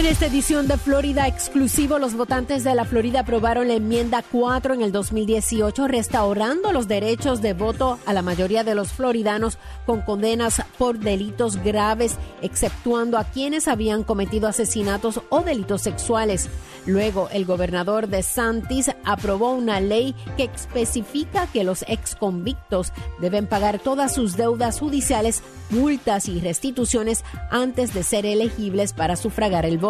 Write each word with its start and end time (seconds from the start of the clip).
En 0.00 0.06
esta 0.06 0.24
edición 0.24 0.66
de 0.66 0.78
Florida 0.78 1.28
Exclusivo, 1.28 1.98
los 1.98 2.14
votantes 2.14 2.64
de 2.64 2.74
la 2.74 2.86
Florida 2.86 3.20
aprobaron 3.20 3.68
la 3.68 3.74
enmienda 3.74 4.24
4 4.32 4.72
en 4.72 4.80
el 4.80 4.92
2018, 4.92 5.88
restaurando 5.88 6.72
los 6.72 6.88
derechos 6.88 7.42
de 7.42 7.52
voto 7.52 7.98
a 8.06 8.14
la 8.14 8.22
mayoría 8.22 8.64
de 8.64 8.74
los 8.74 8.94
floridanos 8.94 9.58
con 9.84 10.00
condenas 10.00 10.62
por 10.78 11.00
delitos 11.00 11.62
graves, 11.62 12.16
exceptuando 12.40 13.18
a 13.18 13.24
quienes 13.24 13.68
habían 13.68 14.02
cometido 14.02 14.48
asesinatos 14.48 15.20
o 15.28 15.42
delitos 15.42 15.82
sexuales. 15.82 16.48
Luego, 16.86 17.28
el 17.30 17.44
gobernador 17.44 18.08
de 18.08 18.22
Santis 18.22 18.90
aprobó 19.04 19.52
una 19.52 19.80
ley 19.80 20.14
que 20.38 20.44
especifica 20.44 21.46
que 21.46 21.62
los 21.62 21.84
exconvictos 21.88 22.94
deben 23.20 23.46
pagar 23.46 23.78
todas 23.78 24.14
sus 24.14 24.38
deudas 24.38 24.80
judiciales, 24.80 25.42
multas 25.68 26.26
y 26.26 26.40
restituciones 26.40 27.22
antes 27.50 27.92
de 27.92 28.02
ser 28.02 28.24
elegibles 28.24 28.94
para 28.94 29.14
sufragar 29.14 29.66
el 29.66 29.76
voto. 29.76 29.89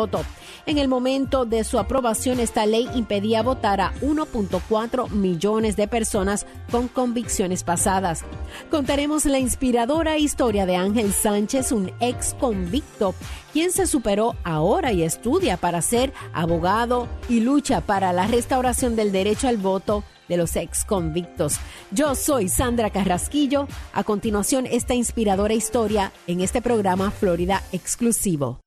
En 0.66 0.78
el 0.78 0.88
momento 0.88 1.44
de 1.44 1.64
su 1.64 1.78
aprobación, 1.78 2.40
esta 2.40 2.66
ley 2.66 2.88
impedía 2.94 3.42
votar 3.42 3.80
a 3.80 3.92
1.4 4.00 5.10
millones 5.10 5.76
de 5.76 5.88
personas 5.88 6.46
con 6.70 6.88
convicciones 6.88 7.64
pasadas. 7.64 8.24
Contaremos 8.70 9.24
la 9.24 9.38
inspiradora 9.38 10.18
historia 10.18 10.66
de 10.66 10.76
Ángel 10.76 11.12
Sánchez, 11.12 11.72
un 11.72 11.90
ex 12.00 12.34
convicto, 12.34 13.14
quien 13.52 13.72
se 13.72 13.86
superó 13.86 14.36
ahora 14.44 14.92
y 14.92 15.02
estudia 15.02 15.56
para 15.56 15.82
ser 15.82 16.12
abogado 16.32 17.08
y 17.28 17.40
lucha 17.40 17.80
para 17.80 18.12
la 18.12 18.26
restauración 18.26 18.96
del 18.96 19.12
derecho 19.12 19.48
al 19.48 19.56
voto 19.56 20.04
de 20.30 20.36
los 20.36 20.56
ex 20.56 20.84
convictos. 20.84 21.56
Yo 21.90 22.14
soy 22.14 22.48
Sandra 22.48 22.90
Carrasquillo. 22.90 23.66
A 23.92 24.04
continuación, 24.04 24.66
esta 24.66 24.94
inspiradora 24.94 25.54
historia 25.54 26.12
en 26.26 26.40
este 26.40 26.62
programa 26.62 27.10
Florida 27.10 27.62
Exclusivo. 27.72 28.60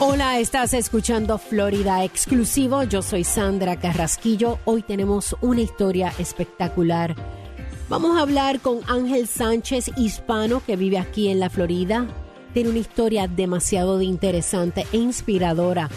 Hola, 0.00 0.38
estás 0.38 0.74
escuchando 0.74 1.38
Florida 1.38 2.04
Exclusivo. 2.04 2.84
Yo 2.84 3.02
soy 3.02 3.24
Sandra 3.24 3.80
Carrasquillo. 3.80 4.60
Hoy 4.64 4.82
tenemos 4.82 5.34
una 5.40 5.60
historia 5.60 6.12
espectacular. 6.20 7.16
Vamos 7.88 8.16
a 8.16 8.20
hablar 8.20 8.60
con 8.60 8.78
Ángel 8.86 9.26
Sánchez, 9.26 9.90
hispano 9.96 10.62
que 10.64 10.76
vive 10.76 10.98
aquí 10.98 11.30
en 11.30 11.40
la 11.40 11.50
Florida. 11.50 12.06
Tiene 12.54 12.68
una 12.68 12.78
historia 12.78 13.26
demasiado 13.26 14.00
interesante 14.00 14.86
e 14.92 14.98
inspiradora. 14.98 15.90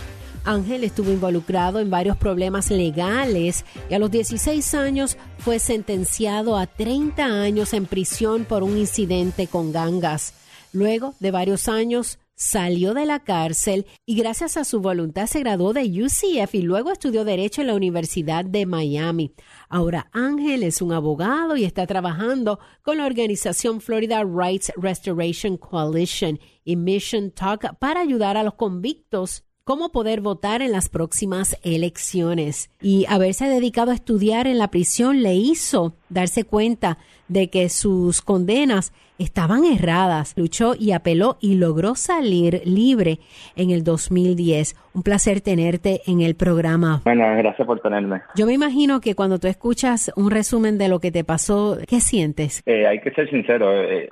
Ángel 0.45 0.83
estuvo 0.83 1.11
involucrado 1.11 1.79
en 1.79 1.91
varios 1.91 2.17
problemas 2.17 2.71
legales 2.71 3.65
y 3.87 3.93
a 3.93 3.99
los 3.99 4.09
16 4.09 4.73
años 4.73 5.15
fue 5.37 5.59
sentenciado 5.59 6.57
a 6.57 6.65
30 6.65 7.23
años 7.23 7.71
en 7.75 7.85
prisión 7.85 8.45
por 8.45 8.63
un 8.63 8.79
incidente 8.79 9.45
con 9.45 9.71
gangas. 9.71 10.33
Luego 10.73 11.13
de 11.19 11.29
varios 11.29 11.67
años 11.67 12.17
salió 12.41 12.95
de 12.95 13.05
la 13.05 13.19
cárcel 13.19 13.85
y 14.03 14.15
gracias 14.15 14.57
a 14.57 14.63
su 14.63 14.81
voluntad 14.81 15.27
se 15.27 15.41
graduó 15.41 15.73
de 15.73 15.83
UCF 15.83 16.55
y 16.55 16.63
luego 16.63 16.91
estudió 16.91 17.23
Derecho 17.23 17.61
en 17.61 17.67
la 17.67 17.75
Universidad 17.75 18.43
de 18.43 18.65
Miami. 18.65 19.35
Ahora 19.69 20.09
Ángel 20.11 20.63
es 20.63 20.81
un 20.81 20.91
abogado 20.91 21.55
y 21.55 21.65
está 21.65 21.85
trabajando 21.85 22.59
con 22.81 22.97
la 22.97 23.05
organización 23.05 23.79
Florida 23.79 24.23
Rights 24.23 24.73
Restoration 24.75 25.55
Coalition 25.55 26.39
y 26.63 26.77
Mission 26.77 27.29
Talk 27.29 27.77
para 27.77 28.01
ayudar 28.01 28.37
a 28.37 28.43
los 28.43 28.55
convictos 28.55 29.43
cómo 29.63 29.91
poder 29.91 30.21
votar 30.21 30.63
en 30.63 30.71
las 30.71 30.89
próximas 30.89 31.55
elecciones. 31.61 32.71
Y 32.81 33.05
haberse 33.07 33.45
dedicado 33.45 33.91
a 33.91 33.95
estudiar 33.95 34.47
en 34.47 34.57
la 34.57 34.71
prisión 34.71 35.21
le 35.21 35.35
hizo 35.35 35.95
darse 36.11 36.43
cuenta 36.43 36.97
de 37.27 37.49
que 37.49 37.69
sus 37.69 38.21
condenas 38.21 38.93
estaban 39.17 39.65
erradas. 39.65 40.33
Luchó 40.35 40.73
y 40.77 40.91
apeló 40.91 41.37
y 41.39 41.55
logró 41.55 41.95
salir 41.95 42.61
libre 42.65 43.19
en 43.55 43.71
el 43.71 43.83
2010. 43.83 44.75
Un 44.93 45.03
placer 45.03 45.41
tenerte 45.41 46.01
en 46.07 46.21
el 46.21 46.35
programa. 46.35 47.01
Bueno, 47.03 47.23
gracias 47.37 47.65
por 47.65 47.79
tenerme. 47.79 48.21
Yo 48.35 48.45
me 48.45 48.53
imagino 48.53 48.99
que 48.99 49.15
cuando 49.15 49.39
tú 49.39 49.47
escuchas 49.47 50.11
un 50.15 50.31
resumen 50.31 50.77
de 50.77 50.89
lo 50.89 50.99
que 50.99 51.11
te 51.11 51.23
pasó, 51.23 51.77
¿qué 51.87 51.99
sientes? 51.99 52.61
Eh, 52.65 52.87
hay 52.87 52.99
que 52.99 53.11
ser 53.11 53.29
sincero. 53.29 53.71
Eh, 53.73 54.09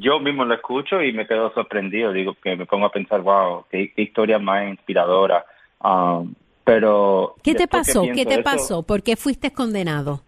Yo 0.00 0.20
mismo 0.20 0.44
lo 0.44 0.54
escucho 0.54 1.02
y 1.02 1.12
me 1.12 1.26
quedo 1.26 1.52
sorprendido. 1.54 2.12
Digo 2.12 2.34
que 2.42 2.56
me 2.56 2.66
pongo 2.66 2.86
a 2.86 2.92
pensar, 2.92 3.22
wow, 3.22 3.64
qué, 3.70 3.92
historia 3.96 4.38
más 4.38 4.68
inspiradora. 4.68 5.44
Um, 5.82 6.34
pero... 6.64 7.36
¿Qué 7.42 7.54
te 7.54 7.66
pasó? 7.66 8.02
¿Qué 8.14 8.26
te 8.26 8.42
pasó? 8.42 8.82
¿Por 8.82 9.02
qué 9.02 9.16
fuiste 9.16 9.52
condenado? 9.52 10.22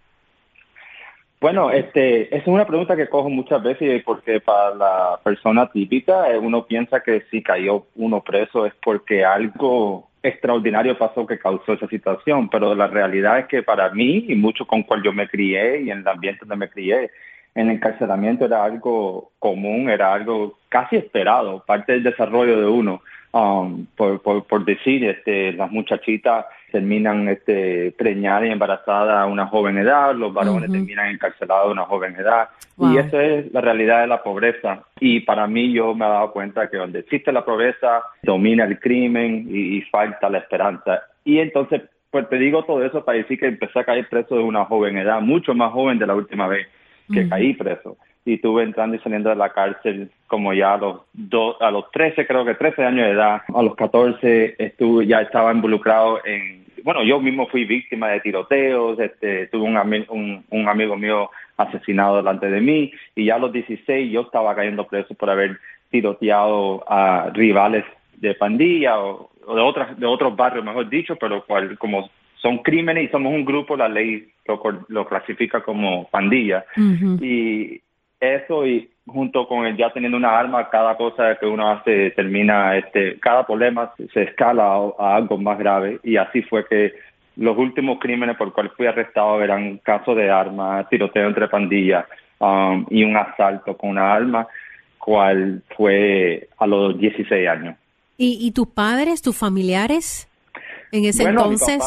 Bueno, 1.40 1.70
este, 1.70 2.36
es 2.36 2.46
una 2.46 2.66
pregunta 2.66 2.96
que 2.96 3.08
cojo 3.08 3.30
muchas 3.30 3.62
veces 3.62 4.02
porque 4.04 4.40
para 4.40 4.74
la 4.74 5.20
persona 5.24 5.70
típica 5.70 6.30
eh, 6.30 6.38
uno 6.38 6.66
piensa 6.66 7.02
que 7.02 7.22
si 7.30 7.42
cayó 7.42 7.86
uno 7.94 8.22
preso 8.22 8.66
es 8.66 8.74
porque 8.82 9.24
algo 9.24 10.10
extraordinario 10.22 10.98
pasó 10.98 11.26
que 11.26 11.38
causó 11.38 11.72
esa 11.72 11.88
situación, 11.88 12.50
pero 12.50 12.74
la 12.74 12.88
realidad 12.88 13.38
es 13.38 13.46
que 13.46 13.62
para 13.62 13.88
mí 13.88 14.26
y 14.28 14.34
mucho 14.34 14.66
con 14.66 14.82
cual 14.82 15.02
yo 15.02 15.14
me 15.14 15.28
crié 15.28 15.80
y 15.80 15.90
en 15.90 16.00
el 16.00 16.08
ambiente 16.08 16.40
donde 16.40 16.56
me 16.56 16.68
crié, 16.68 17.10
el 17.54 17.70
encarcelamiento 17.70 18.44
era 18.44 18.62
algo 18.62 19.32
común, 19.38 19.88
era 19.88 20.12
algo 20.12 20.58
casi 20.68 20.96
esperado, 20.96 21.64
parte 21.66 21.92
del 21.92 22.02
desarrollo 22.02 22.60
de 22.60 22.66
uno. 22.66 23.02
Um, 23.32 23.86
por, 23.96 24.20
por, 24.22 24.44
por, 24.44 24.64
decir, 24.64 25.04
este, 25.04 25.52
las 25.52 25.70
muchachitas 25.70 26.46
terminan 26.70 27.28
este, 27.28 27.92
preñadas 27.92 28.44
y 28.46 28.50
embarazadas 28.50 29.16
a 29.16 29.26
una 29.26 29.46
joven 29.46 29.78
edad, 29.78 30.14
los 30.14 30.32
varones 30.32 30.70
terminan 30.70 31.08
encarcelados 31.08 31.68
a 31.68 31.72
una 31.72 31.84
joven 31.84 32.16
edad. 32.16 32.48
Y 32.78 32.96
esa 32.96 33.22
es 33.22 33.52
la 33.52 33.60
realidad 33.60 34.00
de 34.00 34.06
la 34.06 34.22
pobreza. 34.22 34.84
Y 34.98 35.20
para 35.20 35.46
mí 35.46 35.72
yo 35.72 35.94
me 35.94 36.06
he 36.06 36.08
dado 36.08 36.32
cuenta 36.32 36.68
que 36.70 36.78
donde 36.78 37.00
existe 37.00 37.32
la 37.32 37.44
pobreza, 37.44 38.02
domina 38.22 38.64
el 38.64 38.78
crimen 38.78 39.46
y, 39.50 39.82
falta 39.82 40.30
la 40.30 40.38
esperanza. 40.38 41.02
Y 41.24 41.38
entonces, 41.38 41.82
pues 42.10 42.28
te 42.28 42.36
digo 42.36 42.64
todo 42.64 42.84
eso 42.84 43.04
para 43.04 43.18
decir 43.18 43.38
que 43.38 43.46
empecé 43.46 43.80
a 43.80 43.84
caer 43.84 44.08
preso 44.08 44.36
de 44.36 44.42
una 44.42 44.64
joven 44.64 44.96
edad, 44.96 45.20
mucho 45.20 45.54
más 45.54 45.72
joven 45.72 45.98
de 45.98 46.06
la 46.06 46.14
última 46.14 46.46
vez 46.48 46.66
que 47.12 47.28
caí 47.28 47.54
preso 47.54 47.96
y 48.24 48.34
estuve 48.34 48.62
entrando 48.62 48.96
y 48.96 49.00
saliendo 49.00 49.30
de 49.30 49.36
la 49.36 49.50
cárcel 49.50 50.10
como 50.26 50.52
ya 50.52 50.74
a 50.74 50.78
los 50.78 51.00
dos, 51.12 51.56
a 51.60 51.70
los 51.70 51.90
13, 51.90 52.26
creo 52.26 52.44
que 52.44 52.54
13 52.54 52.84
años 52.84 53.06
de 53.06 53.12
edad, 53.12 53.42
a 53.52 53.62
los 53.62 53.74
14 53.74 54.56
estuve, 54.58 55.06
ya 55.06 55.22
estaba 55.22 55.52
involucrado 55.52 56.20
en, 56.24 56.64
bueno, 56.84 57.02
yo 57.02 57.20
mismo 57.20 57.46
fui 57.48 57.64
víctima 57.64 58.08
de 58.08 58.20
tiroteos, 58.20 58.98
este, 58.98 59.46
tuve 59.48 59.64
un, 59.64 60.44
un, 60.50 60.68
amigo 60.68 60.96
mío 60.96 61.30
asesinado 61.56 62.16
delante 62.16 62.50
de 62.50 62.60
mí 62.60 62.92
y 63.14 63.26
ya 63.26 63.36
a 63.36 63.38
los 63.38 63.52
16 63.52 64.12
yo 64.12 64.22
estaba 64.22 64.54
cayendo 64.54 64.86
preso 64.86 65.14
por 65.14 65.30
haber 65.30 65.58
tiroteado 65.90 66.84
a 66.88 67.30
rivales 67.32 67.84
de 68.16 68.34
pandilla 68.34 69.00
o, 69.00 69.30
de 69.46 69.60
otras 69.60 69.98
de 69.98 70.06
otros 70.06 70.36
barrios, 70.36 70.64
mejor 70.64 70.88
dicho, 70.88 71.16
pero 71.16 71.44
cual, 71.44 71.76
como 71.78 72.08
son 72.36 72.58
crímenes 72.58 73.08
y 73.08 73.08
somos 73.08 73.32
un 73.32 73.44
grupo, 73.44 73.76
la 73.76 73.88
ley 73.88 74.28
lo, 74.46 74.60
lo 74.88 75.06
clasifica 75.06 75.62
como 75.62 76.08
pandilla. 76.08 76.64
Y 77.20 77.80
eso 78.20 78.66
y 78.66 78.90
junto 79.06 79.48
con 79.48 79.66
el 79.66 79.76
ya 79.76 79.92
teniendo 79.92 80.16
una 80.16 80.38
arma, 80.38 80.68
cada 80.68 80.96
cosa 80.96 81.36
que 81.36 81.46
uno 81.46 81.70
hace 81.70 82.10
termina, 82.12 82.76
este, 82.76 83.18
cada 83.18 83.44
problema 83.44 83.92
se 84.12 84.22
escala 84.22 84.92
a, 84.98 85.16
algo 85.16 85.38
más 85.38 85.58
grave 85.58 85.98
y 86.04 86.16
así 86.16 86.42
fue 86.42 86.66
que 86.66 86.94
los 87.36 87.56
últimos 87.56 87.98
crímenes 87.98 88.36
por 88.36 88.52
cuales 88.52 88.72
fui 88.76 88.86
arrestado 88.86 89.42
eran 89.42 89.78
casos 89.78 90.16
de 90.16 90.30
arma, 90.30 90.86
tiroteo 90.88 91.26
entre 91.26 91.48
pandillas 91.48 92.04
um, 92.38 92.84
y 92.90 93.02
un 93.02 93.16
asalto 93.16 93.76
con 93.76 93.90
una 93.90 94.12
arma, 94.12 94.46
cual 94.98 95.62
fue 95.76 96.48
a 96.58 96.66
los 96.66 96.98
16 96.98 97.48
años. 97.48 97.76
¿Y, 98.18 98.38
y 98.40 98.52
tus 98.52 98.68
padres, 98.68 99.22
tus 99.22 99.36
familiares 99.36 100.28
en 100.92 101.06
ese 101.06 101.24
entonces? 101.24 101.82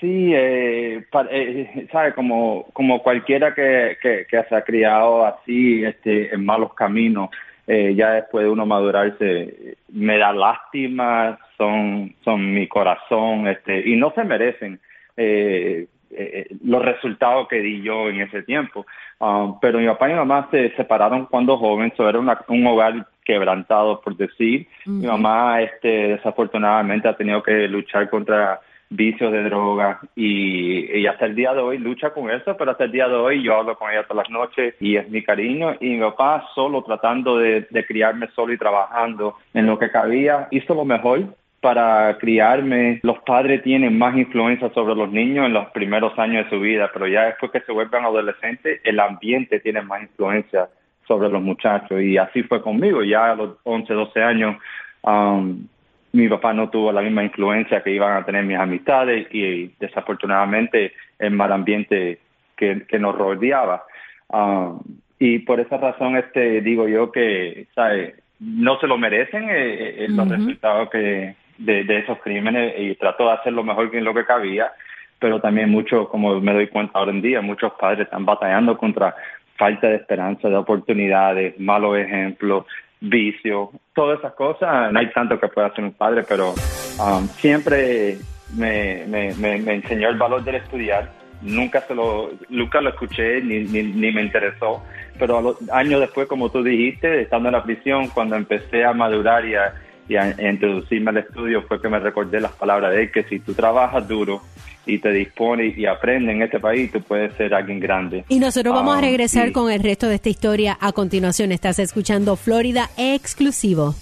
Sí, 0.00 0.32
eh, 0.32 1.04
eh, 1.30 1.88
sabe, 1.90 2.14
como, 2.14 2.66
como 2.72 3.02
cualquiera 3.02 3.54
que, 3.54 3.98
que, 4.00 4.26
se 4.48 4.54
ha 4.54 4.62
criado 4.62 5.26
así, 5.26 5.84
este, 5.84 6.32
en 6.32 6.44
malos 6.44 6.74
caminos, 6.74 7.30
eh, 7.66 7.94
ya 7.96 8.10
después 8.12 8.44
de 8.44 8.50
uno 8.50 8.66
madurarse, 8.66 9.76
me 9.88 10.18
da 10.18 10.32
lástima, 10.32 11.38
son, 11.56 12.14
son 12.22 12.54
mi 12.54 12.68
corazón, 12.68 13.48
este, 13.48 13.88
y 13.88 13.96
no 13.96 14.12
se 14.14 14.22
merecen 14.22 14.78
eh, 15.16 15.86
eh, 16.16 16.46
los 16.64 16.84
resultados 16.84 17.48
que 17.48 17.60
di 17.60 17.82
yo 17.82 18.08
en 18.08 18.20
ese 18.20 18.42
tiempo. 18.42 18.86
Um, 19.18 19.58
pero 19.60 19.78
mi 19.78 19.86
papá 19.86 20.08
y 20.08 20.12
mi 20.12 20.18
mamá 20.18 20.48
se 20.50 20.70
separaron 20.76 21.26
cuando 21.26 21.56
joven, 21.56 21.90
eso 21.92 22.08
era 22.08 22.20
un 22.20 22.66
hogar 22.66 23.06
quebrantados, 23.24 24.00
por 24.00 24.16
decir. 24.16 24.68
Mi 24.84 25.06
mamá, 25.06 25.62
este, 25.62 26.08
desafortunadamente, 26.08 27.08
ha 27.08 27.16
tenido 27.16 27.42
que 27.42 27.66
luchar 27.66 28.08
contra 28.10 28.60
vicios 28.90 29.32
de 29.32 29.42
droga 29.44 30.00
y, 30.14 31.06
hasta 31.06 31.26
el 31.26 31.34
día 31.34 31.52
de 31.52 31.60
hoy 31.60 31.78
lucha 31.78 32.10
con 32.10 32.30
eso, 32.30 32.56
pero 32.56 32.70
hasta 32.70 32.84
el 32.84 32.92
día 32.92 33.08
de 33.08 33.14
hoy 33.14 33.42
yo 33.42 33.56
hablo 33.56 33.76
con 33.76 33.90
ella 33.90 34.04
todas 34.04 34.28
las 34.28 34.30
noches 34.30 34.74
y 34.80 34.96
es 34.96 35.08
mi 35.10 35.22
cariño 35.22 35.74
y 35.80 35.90
mi 35.90 36.00
papá 36.00 36.46
solo 36.54 36.82
tratando 36.82 37.38
de, 37.38 37.66
de 37.70 37.86
criarme 37.86 38.28
solo 38.34 38.52
y 38.52 38.58
trabajando 38.58 39.36
en 39.52 39.66
lo 39.66 39.78
que 39.78 39.90
cabía, 39.90 40.48
hizo 40.50 40.74
lo 40.74 40.84
mejor 40.84 41.24
para 41.64 42.18
criarme. 42.18 43.00
Los 43.02 43.20
padres 43.20 43.62
tienen 43.62 43.96
más 43.96 44.14
influencia 44.16 44.70
sobre 44.74 44.94
los 44.94 45.10
niños 45.10 45.46
en 45.46 45.54
los 45.54 45.70
primeros 45.70 46.16
años 46.18 46.44
de 46.44 46.50
su 46.50 46.60
vida, 46.60 46.90
pero 46.92 47.06
ya 47.06 47.24
después 47.24 47.52
que 47.52 47.60
se 47.62 47.72
vuelven 47.72 48.04
adolescentes, 48.04 48.82
el 48.84 49.00
ambiente 49.00 49.60
tiene 49.60 49.80
más 49.80 50.02
influencia 50.02 50.68
sobre 51.08 51.30
los 51.30 51.40
muchachos 51.40 52.02
y 52.02 52.18
así 52.18 52.42
fue 52.42 52.60
conmigo. 52.60 53.02
Ya 53.02 53.32
a 53.32 53.34
los 53.34 53.56
11, 53.62 53.94
12 53.94 54.22
años 54.22 54.56
um, 55.02 55.66
mi 56.14 56.28
papá 56.28 56.52
no 56.52 56.70
tuvo 56.70 56.92
la 56.92 57.02
misma 57.02 57.24
influencia 57.24 57.82
que 57.82 57.90
iban 57.90 58.16
a 58.16 58.24
tener 58.24 58.44
mis 58.44 58.56
amistades 58.56 59.26
y 59.32 59.72
desafortunadamente 59.80 60.92
el 61.18 61.32
mal 61.32 61.52
ambiente 61.52 62.20
que, 62.56 62.86
nos 63.00 63.18
rodeaba. 63.18 63.84
Um, 64.28 64.78
y 65.18 65.40
por 65.40 65.58
esa 65.58 65.76
razón 65.76 66.16
este 66.16 66.60
digo 66.60 66.86
yo 66.86 67.10
que 67.10 67.66
¿sabe? 67.74 68.14
no 68.38 68.78
se 68.78 68.86
lo 68.86 68.96
merecen 68.96 69.50
eh, 69.50 70.04
eh, 70.04 70.06
los 70.08 70.28
resultados 70.28 70.88
que 70.90 71.34
de, 71.58 71.98
esos 71.98 72.18
crímenes 72.20 72.74
y 72.78 72.94
trato 72.94 73.26
de 73.26 73.32
hacer 73.32 73.52
lo 73.52 73.64
mejor 73.64 73.90
que 73.90 73.98
en 73.98 74.04
lo 74.04 74.14
que 74.14 74.24
cabía, 74.24 74.72
pero 75.18 75.40
también 75.40 75.68
mucho, 75.68 76.08
como 76.08 76.40
me 76.40 76.52
doy 76.52 76.68
cuenta 76.68 76.98
ahora 76.98 77.10
en 77.10 77.22
día, 77.22 77.40
muchos 77.40 77.72
padres 77.72 78.06
están 78.06 78.24
batallando 78.24 78.78
contra 78.78 79.16
falta 79.56 79.88
de 79.88 79.96
esperanza, 79.96 80.48
de 80.48 80.56
oportunidades, 80.56 81.58
malos 81.58 81.98
ejemplos, 81.98 82.66
vicio, 83.08 83.70
todas 83.94 84.18
esas 84.18 84.34
cosas. 84.34 84.92
No 84.92 84.98
hay 84.98 85.10
tanto 85.12 85.38
que 85.38 85.48
pueda 85.48 85.68
hacer 85.68 85.84
un 85.84 85.92
padre, 85.92 86.24
pero 86.28 86.54
um, 86.98 87.26
siempre 87.28 88.18
me, 88.56 89.04
me, 89.06 89.34
me, 89.34 89.74
enseñó 89.74 90.08
el 90.08 90.16
valor 90.16 90.44
del 90.44 90.56
estudiar. 90.56 91.10
Nunca 91.42 91.80
se 91.82 91.94
lo, 91.94 92.30
nunca 92.48 92.80
lo 92.80 92.90
escuché 92.90 93.42
ni, 93.42 93.64
ni, 93.64 94.12
me 94.12 94.22
interesó, 94.22 94.82
pero 95.18 95.58
años 95.72 96.00
después, 96.00 96.26
como 96.26 96.50
tú 96.50 96.62
dijiste, 96.62 97.20
estando 97.20 97.50
en 97.50 97.54
la 97.54 97.62
prisión, 97.62 98.08
cuando 98.08 98.36
empecé 98.36 98.84
a 98.84 98.94
madurar 98.94 99.44
y 99.44 99.54
a, 99.54 99.74
y 100.08 100.16
a, 100.16 100.30
introducirme 100.50 101.10
al 101.10 101.18
estudio 101.18 101.62
fue 101.62 101.80
que 101.80 101.88
me 101.88 101.98
recordé 101.98 102.40
las 102.40 102.52
palabras 102.52 102.92
de 102.92 103.02
él, 103.02 103.10
que 103.10 103.24
si 103.24 103.40
tú 103.40 103.54
trabajas 103.54 104.06
duro, 104.06 104.42
y 104.86 104.98
te 104.98 105.10
dispones 105.10 105.76
y 105.78 105.86
aprendes 105.86 106.34
en 106.34 106.42
este 106.42 106.60
país, 106.60 106.92
tú 106.92 107.00
puedes 107.00 107.34
ser 107.36 107.54
alguien 107.54 107.80
grande. 107.80 108.24
Y 108.28 108.38
nosotros 108.38 108.74
vamos 108.74 108.94
a 108.94 108.98
ah, 108.98 109.00
regresar 109.00 109.52
con 109.52 109.70
el 109.70 109.82
resto 109.82 110.08
de 110.08 110.16
esta 110.16 110.28
historia 110.28 110.76
a 110.80 110.92
continuación. 110.92 111.52
Estás 111.52 111.78
escuchando 111.78 112.36
Florida 112.36 112.90
Exclusivo. 112.96 113.94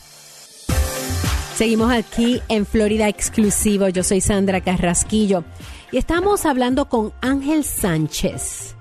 Seguimos 1.55 1.93
aquí 1.93 2.41
en 2.49 2.67
Florida 2.67 3.09
Exclusivo. 3.09 3.89
Yo 3.89 4.03
soy 4.03 4.21
Sandra 4.21 4.61
Carrasquillo 4.61 5.45
y 5.93 5.99
estamos 5.99 6.47
hablando 6.47 6.89
con 6.89 7.13
Ángel 7.21 7.63
Sánchez. 7.63 8.75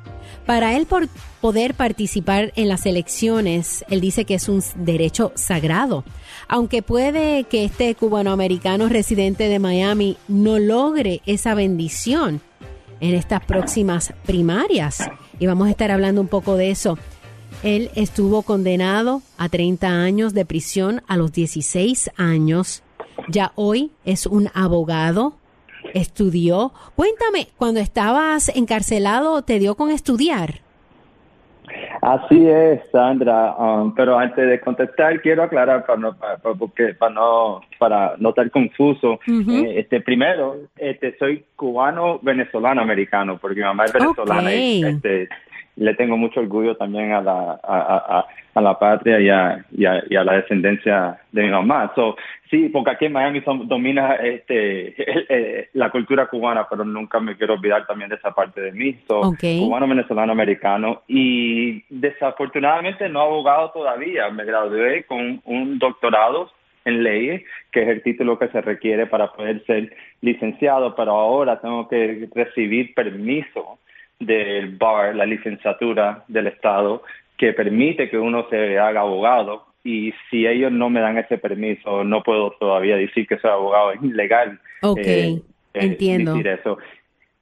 Para 0.45 0.75
él 0.75 0.87
por 0.87 1.07
poder 1.41 1.73
participar 1.73 2.53
en 2.55 2.69
las 2.69 2.85
elecciones, 2.85 3.83
él 3.89 3.99
dice 3.99 4.25
que 4.25 4.35
es 4.35 4.47
un 4.47 4.63
derecho 4.75 5.33
sagrado. 5.35 6.03
Aunque 6.47 6.83
puede 6.83 7.45
que 7.45 7.65
este 7.65 7.93
cubanoamericano 7.95 8.87
residente 8.87 9.49
de 9.49 9.59
Miami 9.59 10.17
no 10.27 10.59
logre 10.59 11.21
esa 11.25 11.55
bendición 11.55 12.41
en 12.99 13.15
estas 13.15 13.43
próximas 13.43 14.13
primarias. 14.25 15.09
Y 15.39 15.47
vamos 15.47 15.67
a 15.67 15.71
estar 15.71 15.91
hablando 15.91 16.21
un 16.21 16.27
poco 16.27 16.55
de 16.55 16.69
eso. 16.69 16.97
Él 17.63 17.89
estuvo 17.95 18.43
condenado 18.43 19.21
a 19.37 19.49
30 19.49 19.87
años 19.87 20.33
de 20.33 20.45
prisión 20.45 21.01
a 21.07 21.17
los 21.17 21.31
16 21.31 22.11
años. 22.15 22.83
Ya 23.27 23.51
hoy 23.55 23.91
es 24.05 24.25
un 24.27 24.49
abogado, 24.53 25.35
estudió. 25.93 26.73
Cuéntame, 26.95 27.49
cuando 27.57 27.79
estabas 27.79 28.49
encarcelado, 28.49 29.41
¿te 29.41 29.59
dio 29.59 29.75
con 29.75 29.89
estudiar? 29.89 30.61
Así 32.01 32.47
es, 32.47 32.81
Sandra. 32.91 33.55
Um, 33.57 33.93
pero 33.93 34.17
antes 34.17 34.47
de 34.47 34.59
contestar, 34.59 35.21
quiero 35.21 35.43
aclarar 35.43 35.85
para 35.85 35.99
no, 35.99 36.17
para, 36.17 36.37
porque, 36.37 36.95
para 36.95 37.13
no, 37.13 37.61
para 37.77 38.15
no 38.17 38.29
estar 38.29 38.49
confuso. 38.49 39.19
Eh, 39.27 39.79
este, 39.79 40.01
primero, 40.01 40.57
este, 40.77 41.15
soy 41.19 41.45
cubano, 41.55 42.19
venezolano, 42.23 42.81
americano, 42.81 43.37
porque 43.39 43.59
mi 43.59 43.65
mamá 43.65 43.85
es 43.85 43.93
venezolana 43.93 44.53
y 44.53 44.83
este, 44.83 45.29
le 45.81 45.95
tengo 45.95 46.15
mucho 46.15 46.41
orgullo 46.41 46.77
también 46.77 47.11
a 47.11 47.21
la, 47.21 47.59
a, 47.63 48.25
a, 48.53 48.61
la 48.61 48.77
patria 48.77 49.19
y 49.19 49.29
a, 49.29 49.65
y 49.71 49.85
a, 49.85 50.23
la 50.23 50.33
descendencia 50.33 51.19
de 51.31 51.41
mi 51.41 51.49
mamá. 51.49 51.91
So, 51.95 52.15
sí, 52.51 52.69
porque 52.69 52.91
aquí 52.91 53.05
en 53.05 53.13
Miami 53.13 53.41
domina 53.65 54.13
este, 54.15 54.93
eh, 54.97 55.69
la 55.73 55.89
cultura 55.89 56.27
cubana, 56.27 56.67
pero 56.69 56.85
nunca 56.85 57.19
me 57.19 57.35
quiero 57.35 57.55
olvidar 57.55 57.87
también 57.87 58.11
de 58.11 58.17
esa 58.17 58.29
parte 58.29 58.61
de 58.61 58.71
mí. 58.73 58.95
So, 59.07 59.33
Cubano, 59.39 59.87
venezolano, 59.87 60.31
americano. 60.33 61.01
Y 61.07 61.83
desafortunadamente 61.89 63.09
no 63.09 63.21
abogado 63.21 63.71
todavía. 63.71 64.29
Me 64.29 64.45
gradué 64.45 65.05
con 65.05 65.41
un 65.45 65.79
doctorado 65.79 66.51
en 66.85 67.01
leyes, 67.01 67.41
que 67.71 67.81
es 67.81 67.89
el 67.89 68.03
título 68.03 68.37
que 68.37 68.49
se 68.49 68.61
requiere 68.61 69.07
para 69.07 69.31
poder 69.33 69.65
ser 69.65 69.95
licenciado, 70.21 70.95
pero 70.95 71.11
ahora 71.11 71.59
tengo 71.59 71.87
que 71.87 72.29
recibir 72.35 72.93
permiso 72.93 73.79
del 74.21 74.77
BAR, 74.77 75.15
la 75.15 75.25
licenciatura 75.25 76.23
del 76.27 76.47
Estado, 76.47 77.03
que 77.37 77.53
permite 77.53 78.09
que 78.09 78.17
uno 78.17 78.47
se 78.49 78.77
haga 78.77 79.01
abogado 79.01 79.65
y 79.83 80.13
si 80.29 80.45
ellos 80.45 80.71
no 80.71 80.89
me 80.89 81.01
dan 81.01 81.17
ese 81.17 81.37
permiso, 81.37 82.03
no 82.03 82.21
puedo 82.21 82.51
todavía 82.51 82.95
decir 82.97 83.27
que 83.27 83.39
soy 83.39 83.49
abogado, 83.49 83.93
es 83.93 84.03
ilegal. 84.03 84.59
Ok, 84.83 84.99
eh, 84.99 85.29
eh, 85.33 85.41
entiendo. 85.73 86.35
eso. 86.35 86.77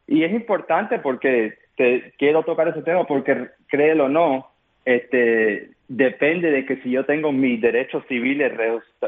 Y 0.07 0.23
es 0.23 0.31
importante 0.31 0.99
porque 0.99 1.55
te, 1.75 2.13
quiero 2.17 2.43
tocar 2.43 2.69
ese 2.69 2.81
tema 2.81 3.05
porque 3.05 3.47
créelo 3.67 4.05
o 4.05 4.09
no, 4.09 4.47
este, 4.85 5.71
depende 5.89 6.49
de 6.49 6.65
que 6.65 6.77
si 6.77 6.91
yo 6.91 7.05
tengo 7.05 7.33
mis 7.33 7.59
derechos 7.59 8.03
civiles 8.07 8.53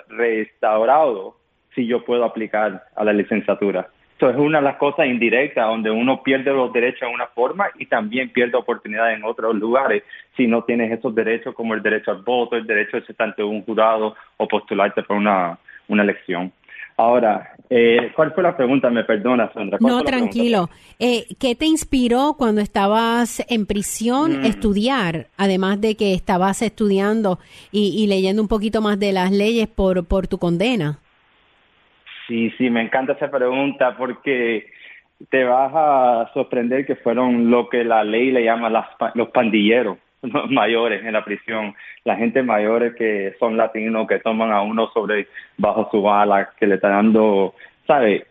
restaurados, 0.09 1.35
si 1.73 1.87
yo 1.87 2.03
puedo 2.03 2.25
aplicar 2.25 2.83
a 2.95 3.03
la 3.05 3.13
licenciatura 3.13 3.89
es 4.29 4.35
una 4.37 4.59
de 4.59 4.65
las 4.65 4.77
cosas 4.77 5.07
indirectas 5.07 5.67
donde 5.67 5.89
uno 5.89 6.21
pierde 6.23 6.51
los 6.51 6.71
derechos 6.71 7.07
de 7.07 7.13
una 7.13 7.27
forma 7.27 7.67
y 7.79 7.85
también 7.85 8.29
pierde 8.29 8.57
oportunidades 8.57 9.17
en 9.17 9.23
otros 9.23 9.55
lugares 9.55 10.03
si 10.37 10.47
no 10.47 10.63
tienes 10.63 10.91
esos 10.91 11.13
derechos 11.13 11.55
como 11.55 11.73
el 11.73 11.81
derecho 11.81 12.11
al 12.11 12.21
voto, 12.21 12.55
el 12.55 12.67
derecho 12.67 12.97
de 12.97 13.05
ser 13.05 13.15
ante 13.19 13.43
un 13.43 13.63
jurado 13.63 14.15
o 14.37 14.47
postularte 14.47 15.03
para 15.03 15.19
una, 15.19 15.59
una 15.87 16.03
elección. 16.03 16.51
Ahora, 16.97 17.55
eh, 17.69 18.11
¿cuál 18.15 18.31
fue 18.33 18.43
la 18.43 18.55
pregunta? 18.55 18.89
Me 18.89 19.03
perdona, 19.03 19.51
Sandra. 19.53 19.79
No, 19.81 20.03
tranquilo. 20.03 20.69
Eh, 20.99 21.25
¿Qué 21.39 21.55
te 21.55 21.65
inspiró 21.65 22.35
cuando 22.37 22.61
estabas 22.61 23.43
en 23.49 23.65
prisión 23.65 24.41
mm. 24.41 24.45
estudiar, 24.45 25.27
además 25.37 25.81
de 25.81 25.95
que 25.95 26.13
estabas 26.13 26.61
estudiando 26.61 27.39
y, 27.71 27.87
y, 27.97 28.07
leyendo 28.07 28.41
un 28.41 28.47
poquito 28.47 28.81
más 28.81 28.99
de 28.99 29.13
las 29.13 29.31
leyes 29.31 29.67
por, 29.67 30.05
por 30.05 30.27
tu 30.27 30.37
condena? 30.37 30.99
Sí, 32.31 32.49
sí, 32.57 32.69
me 32.69 32.81
encanta 32.81 33.11
esa 33.11 33.29
pregunta 33.29 33.97
porque 33.97 34.67
te 35.29 35.43
vas 35.43 35.69
a 35.75 36.31
sorprender 36.33 36.85
que 36.85 36.95
fueron 36.95 37.51
lo 37.51 37.67
que 37.67 37.83
la 37.83 38.05
ley 38.05 38.31
le 38.31 38.45
llama 38.45 38.69
los 39.15 39.29
pandilleros 39.31 39.97
mayores 40.49 41.03
en 41.03 41.11
la 41.11 41.25
prisión, 41.25 41.75
la 42.05 42.15
gente 42.15 42.41
mayores 42.41 42.95
que 42.95 43.35
son 43.37 43.57
latinos, 43.57 44.07
que 44.07 44.19
toman 44.19 44.53
a 44.53 44.61
uno 44.61 44.89
sobre 44.93 45.27
bajo 45.57 45.89
su 45.91 46.01
bala, 46.01 46.51
que 46.57 46.67
le 46.67 46.75
están 46.75 46.91
dando, 46.91 47.53
¿sabes? 47.85 48.23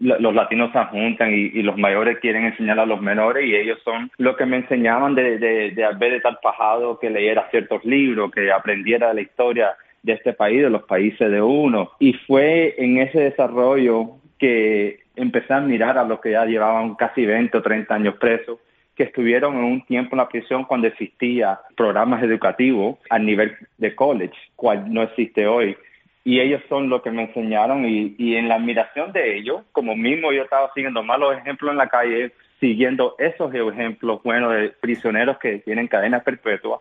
Los 0.00 0.34
latinos 0.34 0.72
se 0.72 0.82
juntan 0.86 1.34
y, 1.34 1.62
los 1.62 1.76
mayores 1.76 2.20
quieren 2.20 2.46
enseñar 2.46 2.80
a 2.80 2.86
los 2.86 3.02
menores 3.02 3.44
y 3.44 3.54
ellos 3.54 3.80
son 3.84 4.10
lo 4.16 4.34
que 4.34 4.46
me 4.46 4.56
enseñaban 4.56 5.14
de, 5.14 5.36
de, 5.36 5.72
de 5.72 5.84
haber 5.84 6.12
de 6.12 6.16
estar 6.16 6.40
pajado, 6.42 6.98
que 6.98 7.10
leyera 7.10 7.50
ciertos 7.50 7.84
libros, 7.84 8.30
que 8.30 8.50
aprendiera 8.50 9.12
la 9.12 9.20
historia 9.20 9.76
de 10.02 10.14
este 10.14 10.32
país, 10.32 10.62
de 10.62 10.70
los 10.70 10.82
países 10.84 11.30
de 11.30 11.40
uno. 11.40 11.92
Y 11.98 12.14
fue 12.14 12.74
en 12.78 12.98
ese 12.98 13.20
desarrollo 13.20 14.16
que 14.38 15.00
empecé 15.16 15.54
a 15.54 15.60
mirar 15.60 15.98
a 15.98 16.04
los 16.04 16.20
que 16.20 16.32
ya 16.32 16.44
llevaban 16.44 16.94
casi 16.94 17.24
20 17.24 17.58
o 17.58 17.62
30 17.62 17.94
años 17.94 18.16
presos, 18.16 18.58
que 18.96 19.04
estuvieron 19.04 19.56
en 19.56 19.64
un 19.64 19.86
tiempo 19.86 20.14
en 20.14 20.18
la 20.18 20.28
prisión 20.28 20.64
cuando 20.64 20.86
existía 20.86 21.60
programas 21.76 22.22
educativos 22.22 22.98
a 23.08 23.18
nivel 23.18 23.56
de 23.78 23.94
college, 23.94 24.34
cual 24.56 24.92
no 24.92 25.02
existe 25.02 25.46
hoy. 25.46 25.76
Y 26.24 26.40
ellos 26.40 26.62
son 26.68 26.88
lo 26.88 27.02
que 27.02 27.10
me 27.10 27.22
enseñaron 27.22 27.84
y, 27.84 28.14
y 28.18 28.36
en 28.36 28.48
la 28.48 28.56
admiración 28.56 29.12
de 29.12 29.36
ellos, 29.36 29.62
como 29.72 29.96
mismo 29.96 30.32
yo 30.32 30.42
estaba 30.42 30.70
siguiendo 30.74 31.02
malos 31.02 31.36
ejemplos 31.36 31.72
en 31.72 31.78
la 31.78 31.88
calle, 31.88 32.32
siguiendo 32.60 33.16
esos 33.18 33.52
ejemplos 33.52 34.22
buenos 34.22 34.52
de 34.54 34.68
prisioneros 34.68 35.38
que 35.38 35.58
tienen 35.60 35.88
cadenas 35.88 36.22
perpetuas, 36.22 36.80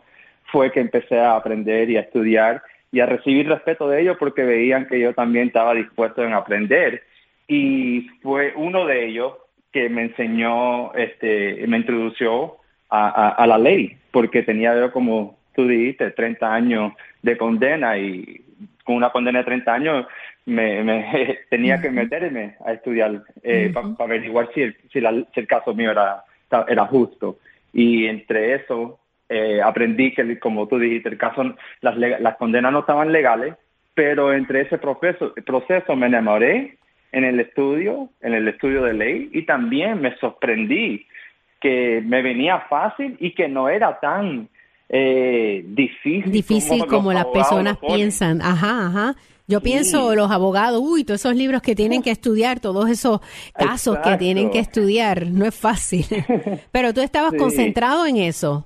fue 0.52 0.72
que 0.72 0.80
empecé 0.80 1.20
a 1.20 1.36
aprender 1.36 1.90
y 1.90 1.98
a 1.98 2.02
estudiar 2.02 2.62
y 2.92 3.00
a 3.00 3.06
recibir 3.06 3.48
respeto 3.48 3.88
de 3.88 4.02
ellos 4.02 4.18
porque 4.20 4.44
veían 4.44 4.88
que 4.88 5.00
yo 5.00 5.14
también 5.14 5.48
estaba 5.48 5.74
dispuesto 5.74 6.24
en 6.24 6.34
aprender. 6.34 7.04
Y 7.48 8.10
fue 8.22 8.54
uno 8.56 8.86
de 8.86 9.08
ellos 9.08 9.34
que 9.72 9.90
me 9.90 10.04
enseñó, 10.04 10.94
este, 10.94 11.66
me 11.68 11.78
introdució 11.78 12.58
a, 12.90 13.46
la 13.48 13.58
ley, 13.58 13.96
porque 14.12 14.44
tenía 14.44 14.78
yo 14.78 14.92
como 14.92 15.38
tú 15.56 15.66
dijiste, 15.66 16.12
30 16.12 16.54
años 16.54 16.94
de 17.22 17.38
condena 17.38 17.98
y 17.98 18.42
con 18.84 18.98
una 18.98 19.12
condena 19.12 19.40
de 19.40 19.46
30 19.46 19.74
años 19.74 20.08
me, 20.46 20.84
me 20.84 21.40
tenía 21.50 21.82
que 21.82 21.90
meterme 21.90 22.56
a 22.66 22.74
estudiar 22.74 23.24
eh, 23.44 23.72
para 23.74 23.88
averiguar 24.00 24.50
si 24.54 24.64
el, 24.64 24.76
si, 24.92 25.00
el 25.00 25.48
caso 25.48 25.74
mío 25.74 25.92
era, 25.92 26.26
era 26.68 26.86
justo. 26.88 27.38
Y 27.72 28.08
entre 28.08 28.56
eso 28.56 29.00
eh, 29.32 29.62
aprendí 29.62 30.14
que, 30.14 30.38
como 30.40 30.68
tú 30.68 30.78
dijiste, 30.78 31.10
el 31.10 31.18
caso, 31.18 31.56
las, 31.80 31.98
las 31.98 32.36
condenas 32.38 32.74
no 32.74 32.80
estaban 32.80 33.12
legales, 33.12 33.56
pero 33.94 34.34
entre 34.34 34.62
ese 34.62 34.78
proceso, 34.78 35.34
proceso 35.46 35.96
me 35.96 36.08
enamoré 36.08 36.78
en 37.14 37.24
el 37.24 37.40
estudio, 37.40 38.10
en 38.22 38.34
el 38.34 38.48
estudio 38.48 38.84
de 38.84 38.94
ley, 38.94 39.30
y 39.32 39.44
también 39.44 40.02
me 40.02 40.18
sorprendí 40.18 41.06
que 41.62 42.02
me 42.06 42.22
venía 42.22 42.66
fácil 42.70 43.16
y 43.20 43.34
que 43.34 43.48
no 43.48 43.70
era 43.70 44.00
tan 44.00 44.50
eh, 44.90 45.64
difícil. 45.66 46.32
Difícil 46.32 46.86
como, 46.86 47.14
las 47.14 47.26
personas 47.26 47.78
piensan. 47.78 48.42
Ajá, 48.42 48.88
ajá. 48.88 49.16
Yo 49.48 49.62
pienso 49.62 50.16
los 50.16 50.32
abogados, 50.32 50.82
uy, 50.82 51.04
todos 51.04 51.22
esos 51.22 51.36
libros 51.36 51.62
que 51.62 51.76
tienen 51.76 52.02
que 52.02 52.12
estudiar, 52.12 52.60
todos 52.60 52.90
esos 52.90 53.22
casos 53.54 53.98
que 54.00 54.18
tienen 54.18 54.50
que 54.50 54.60
estudiar, 54.60 55.28
no 55.28 55.46
es 55.46 55.56
fácil. 55.56 56.06
Pero 56.72 56.94
tú 56.94 57.02
estabas 57.02 57.34
concentrado 57.34 58.06
en 58.06 58.18
eso. 58.18 58.66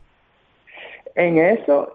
En 1.16 1.38
eso 1.38 1.95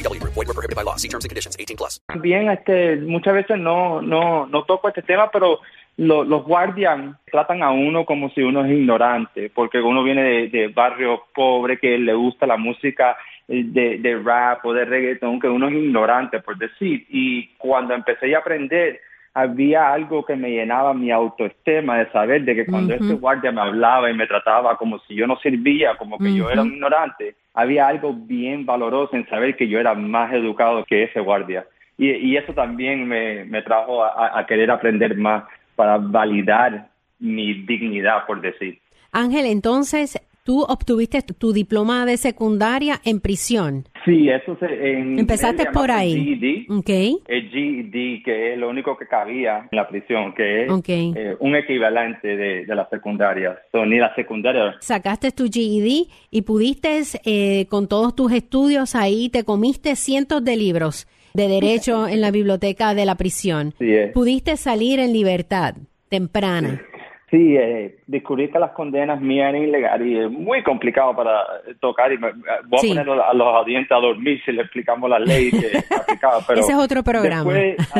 BGW. 0.01 0.23
Void 0.23 0.47
were 0.47 0.53
prohibited 0.53 0.75
by 0.75 0.83
law. 0.83 0.95
See 0.95 1.07
terms 1.07 1.25
and 1.25 1.29
conditions. 1.29 1.55
18 1.59 1.77
plus. 1.77 2.01
También 2.07 2.49
este, 2.49 2.97
muchas 2.97 3.33
veces 3.33 3.57
no, 3.57 4.01
no, 4.01 4.45
no 4.47 4.63
toco 4.63 4.89
este 4.89 5.01
tema, 5.01 5.29
pero 5.31 5.59
lo, 5.97 6.23
los 6.23 6.43
guardias 6.43 7.15
tratan 7.31 7.63
a 7.63 7.71
uno 7.71 8.05
como 8.05 8.29
si 8.31 8.41
uno 8.41 8.65
es 8.65 8.71
ignorante, 8.71 9.51
porque 9.53 9.79
uno 9.79 10.03
viene 10.03 10.23
de, 10.23 10.47
de 10.49 10.67
barrio 10.69 11.23
pobre 11.33 11.77
que 11.77 11.97
le 11.97 12.13
gusta 12.13 12.47
la 12.47 12.57
música 12.57 13.17
eh, 13.47 13.63
de, 13.65 13.97
de 13.99 14.17
rap 14.17 14.65
o 14.65 14.73
de 14.73 14.85
reggaeton, 14.85 15.39
que 15.39 15.47
uno 15.47 15.67
es 15.67 15.73
ignorante, 15.73 16.39
por 16.39 16.57
decir. 16.57 17.05
Y 17.09 17.47
cuando 17.57 17.93
empecé 17.93 18.33
a 18.35 18.39
aprender 18.39 18.99
había 19.33 19.93
algo 19.93 20.25
que 20.25 20.35
me 20.35 20.51
llenaba 20.51 20.93
mi 20.93 21.11
autoestima 21.11 21.99
de 21.99 22.11
saber 22.11 22.43
de 22.43 22.55
que 22.55 22.65
cuando 22.65 22.93
este 22.93 23.13
guardia 23.13 23.51
me 23.51 23.61
hablaba 23.61 24.09
y 24.09 24.13
me 24.13 24.27
trataba 24.27 24.77
como 24.77 24.99
si 24.99 25.15
yo 25.15 25.25
no 25.25 25.37
servía, 25.37 25.95
como 25.97 26.17
que 26.17 26.33
yo 26.33 26.49
era 26.49 26.61
un 26.61 26.73
ignorante, 26.73 27.35
había 27.53 27.87
algo 27.87 28.13
bien 28.13 28.65
valoroso 28.65 29.15
en 29.15 29.27
saber 29.29 29.55
que 29.55 29.67
yo 29.67 29.79
era 29.79 29.93
más 29.93 30.33
educado 30.33 30.83
que 30.85 31.03
ese 31.03 31.19
guardia. 31.21 31.65
Y, 31.97 32.35
eso 32.35 32.53
también 32.53 33.07
me, 33.07 33.45
me 33.45 33.61
trajo 33.61 34.03
a 34.03 34.43
querer 34.47 34.71
aprender 34.71 35.15
más 35.15 35.43
para 35.75 35.97
validar 35.97 36.89
mi 37.19 37.53
dignidad, 37.53 38.25
por 38.25 38.41
decir. 38.41 38.79
Ángel, 39.11 39.45
entonces, 39.45 40.19
tú 40.43 40.63
obtuviste 40.63 41.21
tu 41.21 41.53
diploma 41.53 42.05
de 42.05 42.17
secundaria 42.17 42.99
en 43.03 43.19
prisión. 43.19 43.85
Sí, 44.05 44.29
eso 44.29 44.57
se... 44.59 44.65
En, 44.65 45.19
Empezaste 45.19 45.65
por 45.71 45.91
ahí. 45.91 46.37
GED, 46.39 46.71
okay. 46.77 47.17
El 47.27 47.49
GED, 47.49 48.23
que 48.23 48.53
es 48.53 48.59
lo 48.59 48.69
único 48.69 48.97
que 48.97 49.07
cabía 49.07 49.67
en 49.71 49.75
la 49.75 49.87
prisión, 49.87 50.33
que 50.33 50.65
es 50.65 50.71
eh, 50.87 51.35
un 51.39 51.55
equivalente 51.55 52.35
de, 52.35 52.65
de 52.65 52.75
la 52.75 52.87
secundaria. 52.89 53.59
ni 53.73 53.97
la 53.97 54.13
secundaria. 54.15 54.75
Sacaste 54.79 55.31
tu 55.31 55.45
GED 55.45 56.07
y 56.31 56.41
pudiste, 56.41 57.01
eh, 57.25 57.65
con 57.69 57.87
todos 57.87 58.15
tus 58.15 58.31
estudios 58.31 58.95
ahí, 58.95 59.29
te 59.29 59.43
comiste 59.43 59.95
cientos 59.95 60.43
de 60.43 60.55
libros 60.55 61.07
de 61.33 61.47
derecho 61.47 62.07
en 62.07 62.21
la 62.21 62.31
biblioteca 62.31 62.93
de 62.93 63.05
la 63.05 63.15
prisión. 63.15 63.73
Sí, 63.79 63.85
Pudiste 64.13 64.57
salir 64.57 64.99
en 64.99 65.13
libertad 65.13 65.75
temprana. 66.09 66.69
Sí, 66.71 66.90
eh, 67.33 67.95
descubrí 68.07 68.49
que 68.49 68.59
las 68.59 68.71
condenas 68.71 69.21
mías 69.21 69.49
eran 69.49 69.63
ilegales 69.63 70.05
y 70.05 70.17
es 70.17 70.29
muy 70.29 70.61
complicado 70.63 71.15
para 71.15 71.45
tocar 71.79 72.11
y 72.11 72.17
me, 72.17 72.31
voy 72.65 72.79
a 72.79 73.03
poner 73.03 73.09
a 73.09 73.33
los 73.33 73.47
audientes 73.55 73.91
a 73.91 74.01
dormir 74.01 74.41
si 74.43 74.51
le 74.51 74.63
explicamos 74.63 75.09
la 75.09 75.19
ley 75.19 75.49
que 75.49 75.77
aplicaba. 75.95 76.39
Pero 76.45 76.59
Ese 76.59 76.73
es 76.73 76.77
otro 76.77 77.03
programa. 77.03 77.53
Después, 77.53 77.93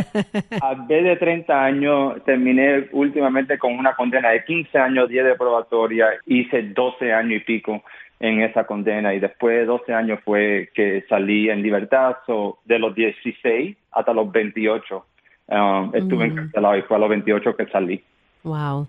a, 0.61 0.73
vez 0.73 1.03
de 1.05 1.15
30 1.15 1.63
años, 1.63 2.23
terminé 2.25 2.89
últimamente 2.91 3.57
con 3.57 3.77
una 3.77 3.95
condena 3.95 4.31
de 4.31 4.43
15 4.43 4.77
años, 4.77 5.07
10 5.07 5.23
de 5.23 5.35
probatoria, 5.35 6.07
hice 6.25 6.63
12 6.63 7.13
años 7.13 7.41
y 7.41 7.45
pico 7.45 7.83
en 8.19 8.41
esa 8.41 8.65
condena 8.65 9.13
y 9.13 9.19
después 9.19 9.59
de 9.59 9.65
12 9.65 9.93
años 9.93 10.19
fue 10.25 10.69
que 10.75 11.05
salí 11.07 11.49
en 11.49 11.63
libertad, 11.63 12.17
de 12.65 12.79
los 12.79 12.93
16 12.93 13.77
hasta 13.93 14.13
los 14.13 14.29
28. 14.29 15.05
Um, 15.47 15.95
estuve 15.95 16.27
mm. 16.27 16.31
encarcelado 16.31 16.77
y 16.77 16.81
fue 16.81 16.97
a 16.97 16.99
los 16.99 17.09
28 17.09 17.55
que 17.55 17.65
salí. 17.67 18.03
Wow. 18.43 18.87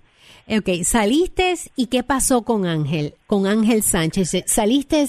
Ok, 0.48 0.82
saliste 0.82 1.54
y 1.76 1.86
qué 1.86 2.02
pasó 2.02 2.42
con 2.44 2.66
Ángel, 2.66 3.14
con 3.26 3.46
Ángel 3.46 3.82
Sánchez. 3.82 4.44
Saliste 4.46 5.04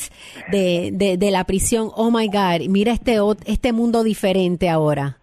de, 0.52 1.18
de, 1.18 1.32
la 1.32 1.44
prisión, 1.46 1.90
oh 1.96 2.12
my 2.12 2.28
God, 2.28 2.68
mira 2.70 2.92
este, 2.92 3.18
este 3.46 3.74
mundo 3.74 4.04
diferente 4.04 4.70
ahora. 4.70 5.18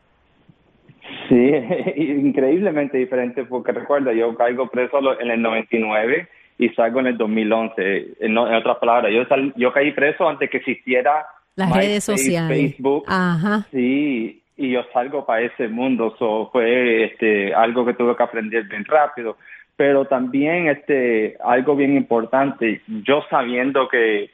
Sí, 1.29 1.37
increíblemente 1.97 2.99
diferente 2.99 3.45
porque 3.45 3.73
recuerda, 3.73 4.12
yo 4.12 4.35
caigo 4.35 4.69
preso 4.69 4.99
en 5.21 5.31
el 5.31 5.40
99 5.40 6.29
y 6.59 6.69
salgo 6.71 7.00
en 7.00 7.07
el 7.07 7.17
2011. 7.17 8.17
En, 8.21 8.37
otras 8.37 8.79
palabras, 8.79 9.12
yo, 9.12 9.23
yo 9.57 9.73
caí 9.73 9.93
preso 9.93 10.29
antes 10.29 10.50
que 10.50 10.57
existiera 10.57 11.25
las 11.55 11.73
redes 11.73 12.05
sociales, 12.05 12.75
Facebook. 12.75 13.05
Ajá. 13.07 13.67
Sí, 13.71 14.43
y 14.57 14.71
yo 14.73 14.83
salgo 14.93 15.25
para 15.25 15.43
ese 15.43 15.69
mundo. 15.69 16.14
So, 16.19 16.50
fue 16.50 17.05
este, 17.05 17.55
algo 17.55 17.87
que 17.87 17.95
tuve 17.95 18.17
que 18.17 18.23
aprender 18.25 18.64
bien 18.64 18.85
rápido 18.85 19.37
pero 19.80 20.04
también 20.04 20.68
este 20.68 21.38
algo 21.42 21.75
bien 21.75 21.96
importante, 21.96 22.82
yo 22.87 23.25
sabiendo 23.30 23.88
que 23.88 24.28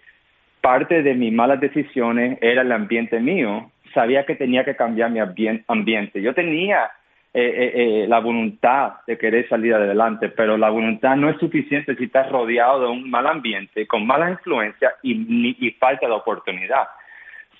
parte 0.60 1.04
de 1.04 1.14
mis 1.14 1.32
malas 1.32 1.60
decisiones 1.60 2.36
era 2.40 2.62
el 2.62 2.72
ambiente 2.72 3.20
mío, 3.20 3.70
sabía 3.94 4.26
que 4.26 4.34
tenía 4.34 4.64
que 4.64 4.74
cambiar 4.74 5.12
mi 5.12 5.20
ambiente. 5.68 6.20
Yo 6.20 6.34
tenía 6.34 6.90
eh, 7.32 7.44
eh, 7.44 7.72
eh, 7.76 8.06
la 8.08 8.18
voluntad 8.18 8.94
de 9.06 9.16
querer 9.16 9.48
salir 9.48 9.72
adelante, 9.72 10.30
pero 10.30 10.58
la 10.58 10.68
voluntad 10.68 11.14
no 11.14 11.30
es 11.30 11.38
suficiente 11.38 11.94
si 11.94 12.06
estás 12.06 12.28
rodeado 12.28 12.80
de 12.80 12.88
un 12.88 13.08
mal 13.08 13.28
ambiente, 13.28 13.86
con 13.86 14.04
mala 14.04 14.28
influencia 14.28 14.94
y, 15.04 15.54
y 15.64 15.70
falta 15.78 16.08
de 16.08 16.12
oportunidad. 16.12 16.88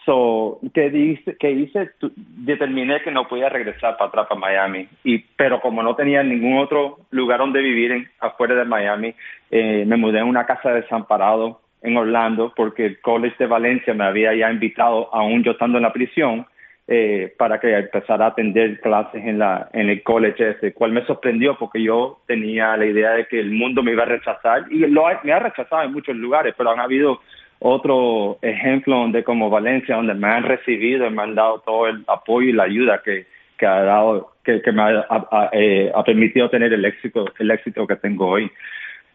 So, 0.07 0.61
¿qué, 0.73 0.89
dice, 0.89 1.37
qué 1.37 1.51
hice? 1.51 1.91
Determiné 2.15 3.03
que 3.03 3.11
no 3.11 3.27
podía 3.27 3.49
regresar 3.49 3.97
para 3.97 4.09
atrás 4.09 4.27
para 4.29 4.41
Miami. 4.41 4.89
Y, 5.03 5.19
pero 5.37 5.61
como 5.61 5.83
no 5.83 5.97
tenía 5.97 6.23
ningún 6.23 6.59
otro 6.59 6.99
lugar 7.11 7.41
donde 7.41 7.61
vivir 7.61 7.91
en, 7.91 8.09
afuera 8.21 8.55
de 8.55 8.65
Miami, 8.65 9.15
eh, 9.51 9.85
me 9.85 9.97
mudé 9.97 10.21
a 10.21 10.25
una 10.25 10.47
casa 10.47 10.71
desamparado 10.71 11.61
en 11.83 11.97
Orlando 11.97 12.53
porque 12.55 12.87
el 12.87 13.01
College 13.01 13.35
de 13.37 13.47
Valencia 13.47 13.95
me 13.95 14.05
había 14.05 14.33
ya 14.33 14.49
invitado, 14.49 15.13
aún 15.13 15.43
yo 15.43 15.51
estando 15.51 15.79
en 15.79 15.83
la 15.83 15.93
prisión, 15.93 16.47
eh, 16.87 17.35
para 17.37 17.59
que 17.59 17.77
empezara 17.77 18.27
a 18.27 18.29
atender 18.29 18.81
clases 18.81 19.25
en, 19.25 19.41
la, 19.41 19.69
en 19.73 19.89
el 19.89 20.05
college 20.05 20.51
ese, 20.51 20.73
cual 20.73 20.93
me 20.93 21.05
sorprendió 21.05 21.59
porque 21.59 21.83
yo 21.83 22.21
tenía 22.29 22.77
la 22.77 22.87
idea 22.87 23.11
de 23.11 23.27
que 23.27 23.41
el 23.41 23.51
mundo 23.51 23.83
me 23.83 23.91
iba 23.91 24.05
a 24.05 24.07
rechazar 24.07 24.67
y 24.71 24.79
lo, 24.79 25.05
me 25.25 25.33
ha 25.33 25.41
rechazado 25.41 25.83
en 25.83 25.93
muchos 25.93 26.15
lugares, 26.15 26.55
pero 26.57 26.71
han 26.71 26.79
habido 26.79 27.21
otro 27.59 28.39
ejemplo 28.43 28.97
donde 28.97 29.25
como 29.25 29.51
Valencia, 29.51 29.97
donde 29.97 30.15
me 30.15 30.29
han 30.29 30.45
recibido 30.45 31.07
y 31.07 31.11
me 31.11 31.23
han 31.23 31.35
dado 31.35 31.61
todo 31.61 31.89
el 31.89 32.05
apoyo 32.07 32.49
y 32.49 32.53
la 32.53 32.65
ayuda 32.65 33.03
que, 33.05 33.27
que 33.59 33.67
ha 33.67 33.83
dado, 33.83 34.33
que, 34.45 34.61
que 34.63 34.73
me 34.73 34.83
ha, 34.83 35.51
eh, 35.53 35.91
ha, 35.95 36.05
permitido 36.05 36.51
tener 36.51 36.73
el 36.73 36.85
éxito, 36.85 37.27
el 37.39 37.51
éxito 37.51 37.87
que 37.87 37.97
tengo 37.97 38.29
hoy. 38.29 38.51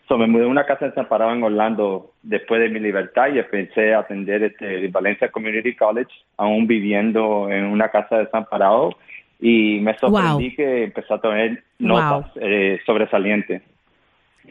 So, 0.08 0.18
me 0.18 0.28
mudé 0.28 0.44
a 0.44 0.48
una 0.48 0.66
casa 0.66 0.88
desamparada 0.88 1.34
en 1.34 1.44
Orlando 1.44 2.12
después 2.22 2.60
de 2.60 2.70
mi 2.70 2.80
libertad 2.80 3.28
y 3.34 3.40
empecé 3.40 3.94
a 3.94 4.00
atender 4.00 4.44
este 4.44 4.88
Valencia 4.90 5.30
Community 5.30 5.76
College, 5.76 6.12
aún 6.38 6.68
viviendo 6.68 7.50
en 7.50 7.66
una 7.66 7.90
casa 7.90 8.18
desamparado 8.18 8.98
y 9.40 9.80
me 9.80 9.98
sorprendí 9.98 10.56
que 10.56 10.84
empecé 10.84 11.14
a 11.14 11.22
tener 11.22 11.64
notas 11.80 12.26
eh, 12.36 12.80
sobresalientes. 12.86 13.64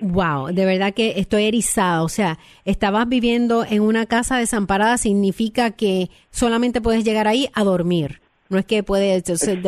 Wow, 0.00 0.52
de 0.52 0.64
verdad 0.64 0.94
que 0.94 1.14
estoy 1.18 1.44
erizada. 1.44 2.02
O 2.02 2.09
sea, 2.09 2.38
estabas 2.64 3.09
viviendo 3.09 3.64
en 3.68 3.82
una 3.82 4.06
casa 4.06 4.38
desamparada 4.38 4.97
significa 4.97 5.70
que 5.73 6.09
solamente 6.30 6.80
puedes 6.80 7.04
llegar 7.04 7.28
ahí 7.28 7.49
a 7.54 7.64
dormir. 7.64 8.20
No 8.49 8.59
es 8.59 8.66
que 8.66 8.82
puedes, 8.82 9.23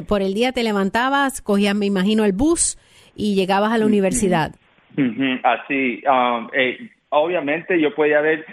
por 0.08 0.22
el 0.22 0.34
día 0.34 0.52
te 0.52 0.64
levantabas, 0.64 1.40
cogías, 1.40 1.74
me 1.74 1.86
imagino, 1.86 2.24
el 2.24 2.32
bus 2.32 2.78
y 3.14 3.34
llegabas 3.34 3.72
a 3.72 3.78
la 3.78 3.86
universidad. 3.86 4.54
Así, 4.96 6.02
um, 6.06 6.48
eh, 6.52 6.90
obviamente 7.10 7.80
yo 7.80 7.94
podía 7.94 8.20
ver, 8.20 8.44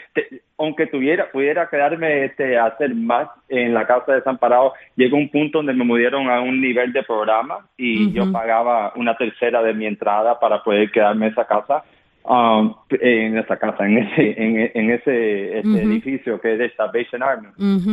aunque 0.60 0.88
tuviera, 0.88 1.32
pudiera 1.32 1.70
quedarme 1.70 2.26
este, 2.26 2.58
a 2.58 2.66
hacer 2.66 2.94
más 2.94 3.30
en 3.48 3.74
la 3.74 3.88
casa 3.88 4.12
de 4.12 4.18
desamparado, 4.18 4.74
llegó 4.98 5.16
un 5.16 5.30
punto 5.30 5.60
donde 5.60 5.74
me 5.74 5.86
movieron 5.86 6.30
a 6.30 6.42
un 6.42 6.60
nivel 6.60 6.92
de 6.92 7.02
programa 7.02 7.66
y 7.78 8.12
yo 8.12 8.30
pagaba 8.32 8.92
una 8.98 9.16
tercera 9.16 9.64
de 9.64 9.74
mi 9.74 9.86
entrada 9.86 10.38
para 10.38 10.62
poder 10.62 10.92
quedarme 10.92 11.28
en 11.28 11.32
esa 11.32 11.48
casa, 11.48 11.84
um, 12.24 12.74
en 12.90 13.38
esa 13.38 13.58
casa, 13.58 13.86
en 13.86 13.98
ese, 13.98 14.42
en, 14.74 14.90
ese 14.92 15.60
este 15.60 15.82
edificio 15.82 16.40
que 16.40 16.54
es 16.54 16.60
de 16.60 16.72
Salvation 16.76 17.24
Army. 17.24 17.48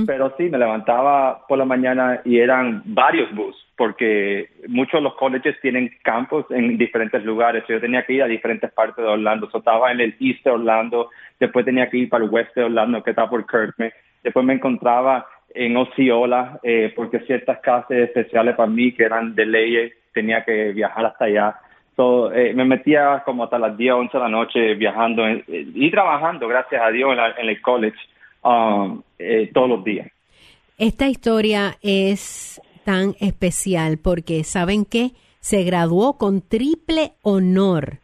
Pero 0.06 0.34
sí, 0.36 0.44
me 0.44 0.58
levantaba 0.58 1.46
por 1.46 1.58
la 1.58 1.64
mañana 1.64 2.20
y 2.24 2.38
eran 2.38 2.82
varios 2.84 3.34
bus, 3.34 3.56
porque 3.76 4.48
muchos 4.68 5.00
de 5.00 5.02
los 5.02 5.14
colleges 5.14 5.60
tienen 5.60 5.90
campos 6.02 6.46
en 6.50 6.76
diferentes 6.78 7.24
lugares. 7.24 7.64
Yo 7.68 7.80
tenía 7.80 8.04
que 8.04 8.14
ir 8.14 8.22
a 8.22 8.26
diferentes 8.26 8.70
partes 8.72 9.04
de 9.04 9.10
Orlando. 9.10 9.50
So, 9.50 9.58
estaba 9.58 9.92
en 9.92 10.00
el 10.00 10.16
East 10.20 10.44
de 10.44 10.50
Orlando, 10.50 11.10
después 11.38 11.64
tenía 11.64 11.88
que 11.88 11.98
ir 11.98 12.08
para 12.08 12.24
el 12.24 12.30
West 12.30 12.54
de 12.54 12.64
Orlando, 12.64 13.02
que 13.02 13.10
está 13.10 13.28
por 13.28 13.46
Kirkman. 13.46 13.92
Después 14.22 14.44
me 14.44 14.54
encontraba 14.54 15.26
en 15.54 15.76
Osceola, 15.76 16.60
eh, 16.62 16.92
porque 16.94 17.20
ciertas 17.20 17.60
clases 17.60 18.08
especiales 18.08 18.54
para 18.56 18.70
mí 18.70 18.92
que 18.92 19.04
eran 19.04 19.34
de 19.34 19.46
leyes, 19.46 19.92
tenía 20.12 20.44
que 20.44 20.72
viajar 20.72 21.06
hasta 21.06 21.26
allá. 21.26 21.56
So, 21.96 22.30
eh, 22.30 22.52
me 22.52 22.66
metía 22.66 23.22
como 23.24 23.44
hasta 23.44 23.58
las 23.58 23.76
10, 23.76 23.94
11 23.94 24.18
de 24.18 24.22
la 24.22 24.28
noche 24.28 24.74
viajando 24.74 25.26
eh, 25.26 25.44
y 25.48 25.90
trabajando, 25.90 26.46
gracias 26.46 26.82
a 26.82 26.90
Dios, 26.90 27.16
en, 27.38 27.48
el 27.48 27.62
college 27.62 27.96
um, 28.42 29.02
todos 29.54 29.68
los 29.68 29.82
días. 29.82 30.08
Esta 30.76 31.08
historia 31.08 31.78
es 31.80 32.60
tan 32.84 33.14
especial 33.18 33.96
porque, 33.96 34.44
¿saben 34.44 34.84
qué? 34.84 35.12
Se 35.40 35.62
graduó 35.62 36.18
con 36.18 36.42
triple 36.42 37.12
honor, 37.22 38.00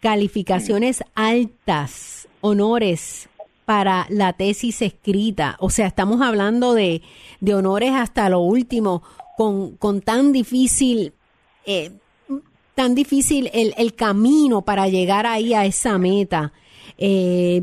calificaciones 0.00 1.02
altas, 1.16 2.28
honores 2.40 3.28
para 3.64 4.06
la 4.10 4.32
tesis 4.34 4.80
escrita. 4.82 5.56
O 5.58 5.70
sea, 5.70 5.86
estamos 5.86 6.20
hablando 6.20 6.74
de, 6.74 7.02
de 7.40 7.54
honores 7.54 7.92
hasta 7.92 8.28
lo 8.28 8.40
último, 8.40 9.02
con, 9.36 9.76
con 9.76 10.00
tan 10.00 10.32
difícil, 10.32 11.14
eh, 11.66 11.90
tan 12.74 12.94
difícil 12.94 13.50
el, 13.52 13.74
el, 13.76 13.94
camino 13.94 14.62
para 14.62 14.88
llegar 14.88 15.26
ahí 15.26 15.54
a 15.54 15.64
esa 15.64 15.98
meta. 15.98 16.52
Eh, 16.98 17.62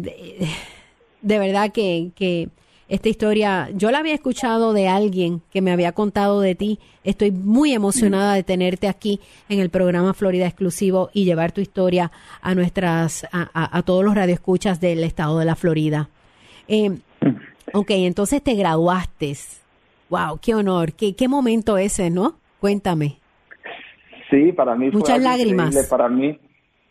de 1.22 1.40
verdad 1.40 1.72
que, 1.72 2.12
que 2.16 2.50
esta 2.92 3.08
historia, 3.08 3.70
yo 3.74 3.90
la 3.90 4.00
había 4.00 4.14
escuchado 4.14 4.74
de 4.74 4.90
alguien 4.90 5.42
que 5.50 5.62
me 5.62 5.72
había 5.72 5.94
contado 5.94 6.42
de 6.42 6.56
ti. 6.56 6.78
Estoy 7.06 7.32
muy 7.32 7.72
emocionada 7.72 8.34
de 8.34 8.44
tenerte 8.44 8.90
aquí 8.90 9.22
en 9.48 9.60
el 9.60 9.70
programa 9.70 10.14
Florida 10.14 10.46
Exclusivo 10.46 11.10
y 11.14 11.24
llevar 11.24 11.54
tu 11.54 11.62
historia 11.62 12.12
a 12.42 12.54
nuestras, 12.54 13.26
a, 13.32 13.82
todos 13.84 14.04
los 14.04 14.14
radioescuchas 14.14 14.82
del 14.82 15.06
estado 15.06 15.40
de 15.40 15.46
la 15.46 15.56
Florida. 15.56 16.10
Eh, 16.68 16.98
ok, 17.72 17.92
entonces 17.92 18.44
te 18.44 18.56
graduaste. 18.56 19.38
Wow, 20.10 20.40
qué 20.42 20.54
honor, 20.54 20.92
qué, 20.92 21.16
qué 21.16 21.30
momento 21.30 21.78
ese, 21.78 22.10
¿no? 22.10 22.36
Cuéntame. 22.60 23.21
Sí, 24.32 24.52
para 24.54 24.74
mí 24.74 24.90
Muchas 24.90 25.18
fue 25.18 25.24
lágrimas. 25.24 25.88
Para 25.88 26.10
mí, 26.10 26.40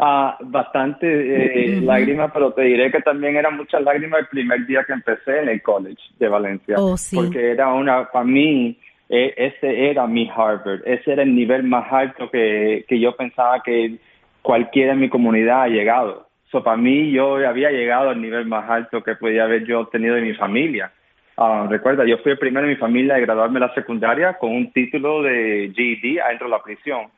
Ah, 0.02 0.38
bastante 0.40 1.06
eh, 1.06 1.80
lágrimas, 1.82 2.30
pero 2.32 2.54
te 2.54 2.62
diré 2.62 2.90
que 2.90 3.02
también 3.02 3.36
eran 3.36 3.58
muchas 3.58 3.82
lágrimas 3.82 4.20
el 4.20 4.28
primer 4.28 4.66
día 4.66 4.82
que 4.86 4.94
empecé 4.94 5.40
en 5.40 5.50
el 5.50 5.60
college 5.60 6.00
de 6.18 6.26
Valencia. 6.26 6.76
Oh, 6.78 6.96
porque 7.14 7.50
era 7.50 7.68
una, 7.74 8.10
para 8.10 8.24
mí, 8.24 8.78
e, 9.10 9.34
ese 9.36 9.90
era 9.90 10.06
mi 10.06 10.26
Harvard, 10.34 10.80
ese 10.86 11.12
era 11.12 11.22
el 11.22 11.36
nivel 11.36 11.64
más 11.64 11.92
alto 11.92 12.30
que, 12.30 12.86
que 12.88 12.98
yo 12.98 13.14
pensaba 13.14 13.62
que 13.62 13.98
cualquiera 14.40 14.94
en 14.94 15.00
mi 15.00 15.10
comunidad 15.10 15.64
ha 15.64 15.68
llegado. 15.68 16.28
So, 16.50 16.64
para 16.64 16.78
mí, 16.78 17.10
yo 17.10 17.36
había 17.46 17.70
llegado 17.70 18.08
al 18.08 18.22
nivel 18.22 18.46
más 18.46 18.70
alto 18.70 19.02
que 19.02 19.16
podía 19.16 19.44
haber 19.44 19.66
yo 19.66 19.80
obtenido 19.80 20.14
de 20.14 20.22
mi 20.22 20.32
familia. 20.32 20.90
Ah, 21.36 21.66
recuerda, 21.68 22.06
yo 22.06 22.16
fui 22.18 22.32
el 22.32 22.38
primero 22.38 22.64
en 22.64 22.72
mi 22.72 22.78
familia 22.78 23.16
de 23.16 23.20
graduarme 23.20 23.60
de 23.60 23.66
la 23.66 23.74
secundaria 23.74 24.38
con 24.38 24.50
un 24.50 24.72
título 24.72 25.22
de 25.22 25.70
GED 25.76 26.20
adentro 26.20 26.46
de 26.46 26.52
la 26.52 26.62
prisión. 26.62 27.08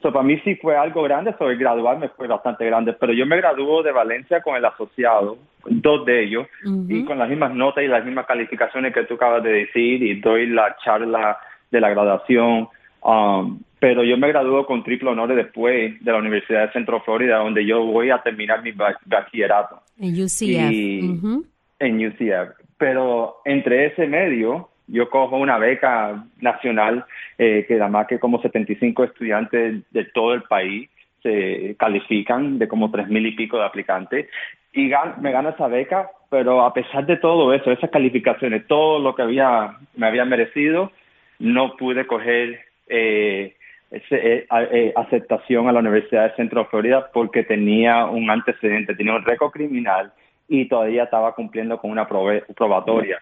So, 0.00 0.12
para 0.12 0.24
mí 0.24 0.38
sí 0.44 0.54
fue 0.56 0.76
algo 0.76 1.02
grande, 1.02 1.34
so, 1.38 1.50
el 1.50 1.58
graduarme 1.58 2.08
fue 2.10 2.28
bastante 2.28 2.64
grande, 2.64 2.92
pero 2.92 3.12
yo 3.12 3.26
me 3.26 3.36
graduó 3.36 3.82
de 3.82 3.90
Valencia 3.90 4.40
con 4.42 4.54
el 4.54 4.64
asociado, 4.64 5.38
dos 5.64 6.06
de 6.06 6.22
ellos, 6.22 6.46
y 6.88 7.04
con 7.04 7.18
las 7.18 7.28
mismas 7.28 7.52
notas 7.52 7.82
y 7.82 7.88
las 7.88 8.04
mismas 8.04 8.26
calificaciones 8.26 8.94
que 8.94 9.04
tú 9.04 9.14
acabas 9.14 9.42
de 9.42 9.52
decir, 9.52 10.02
y 10.02 10.20
doy 10.20 10.46
la 10.46 10.76
charla 10.84 11.38
de 11.70 11.80
la 11.80 11.90
graduación, 11.90 12.68
um, 13.02 13.58
pero 13.80 14.02
yo 14.02 14.16
me 14.16 14.28
graduó 14.28 14.66
con 14.66 14.82
triple 14.82 15.10
honor 15.10 15.34
después 15.34 16.02
de 16.02 16.12
la 16.12 16.18
Universidad 16.18 16.66
de 16.66 16.72
Centro 16.72 17.00
Florida, 17.00 17.38
donde 17.38 17.64
yo 17.64 17.84
voy 17.84 18.10
a 18.10 18.18
terminar 18.18 18.62
mi 18.62 18.72
bachillerato. 18.72 19.80
En 19.98 20.20
UCF. 20.22 21.44
En 21.78 22.06
UCF. 22.06 22.56
Pero 22.76 23.36
entre 23.44 23.86
ese 23.86 24.06
medio, 24.06 24.68
yo 24.88 25.10
cojo 25.10 25.36
una 25.36 25.58
beca 25.58 26.24
nacional 26.40 27.04
eh, 27.36 27.64
que 27.68 27.76
da 27.76 27.88
más 27.88 28.06
que 28.06 28.18
como 28.18 28.40
75 28.40 29.04
estudiantes 29.04 29.82
de 29.92 30.04
todo 30.06 30.34
el 30.34 30.42
país 30.42 30.90
se 31.22 31.76
califican 31.78 32.58
de 32.58 32.68
como 32.68 32.90
tres 32.90 33.08
mil 33.08 33.26
y 33.26 33.32
pico 33.32 33.58
de 33.58 33.64
aplicantes 33.64 34.28
y 34.72 34.90
me 35.20 35.32
gano 35.32 35.50
esa 35.50 35.66
beca, 35.66 36.10
pero 36.30 36.62
a 36.62 36.72
pesar 36.72 37.04
de 37.06 37.16
todo 37.16 37.52
eso, 37.52 37.72
esas 37.72 37.90
calificaciones, 37.90 38.66
todo 38.66 38.98
lo 38.98 39.14
que 39.14 39.22
había 39.22 39.76
me 39.96 40.06
había 40.06 40.24
merecido, 40.24 40.92
no 41.38 41.76
pude 41.76 42.06
coger 42.06 42.60
eh, 42.88 43.56
ese, 43.90 44.46
eh, 44.50 44.92
aceptación 44.94 45.68
a 45.68 45.72
la 45.72 45.80
Universidad 45.80 46.30
de 46.30 46.36
Centro 46.36 46.66
Florida 46.66 47.10
porque 47.12 47.44
tenía 47.44 48.06
un 48.06 48.30
antecedente, 48.30 48.94
tenía 48.94 49.14
un 49.14 49.24
récord 49.24 49.50
criminal 49.50 50.12
y 50.48 50.66
todavía 50.66 51.04
estaba 51.04 51.34
cumpliendo 51.34 51.78
con 51.78 51.90
una 51.90 52.06
probatoria 52.06 53.18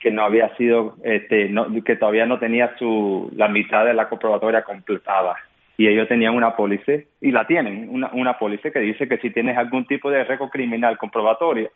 que 0.00 0.10
no 0.10 0.24
había 0.24 0.56
sido, 0.56 0.96
este, 1.04 1.52
que 1.84 1.96
todavía 1.96 2.24
no 2.24 2.38
tenía 2.38 2.74
su, 2.78 3.30
la 3.36 3.48
mitad 3.48 3.84
de 3.84 3.92
la 3.92 4.08
comprobatoria 4.08 4.62
completada. 4.62 5.36
Y 5.76 5.88
ellos 5.88 6.08
tenían 6.08 6.34
una 6.34 6.56
póliza, 6.56 6.92
y 7.20 7.30
la 7.30 7.46
tienen, 7.46 7.88
una, 7.90 8.10
una 8.12 8.38
póliza 8.38 8.70
que 8.70 8.80
dice 8.80 9.06
que 9.06 9.18
si 9.18 9.30
tienes 9.30 9.56
algún 9.56 9.86
tipo 9.86 10.10
de 10.10 10.24
récord 10.24 10.48
criminal 10.48 10.96
comprobatorio, 10.96 11.70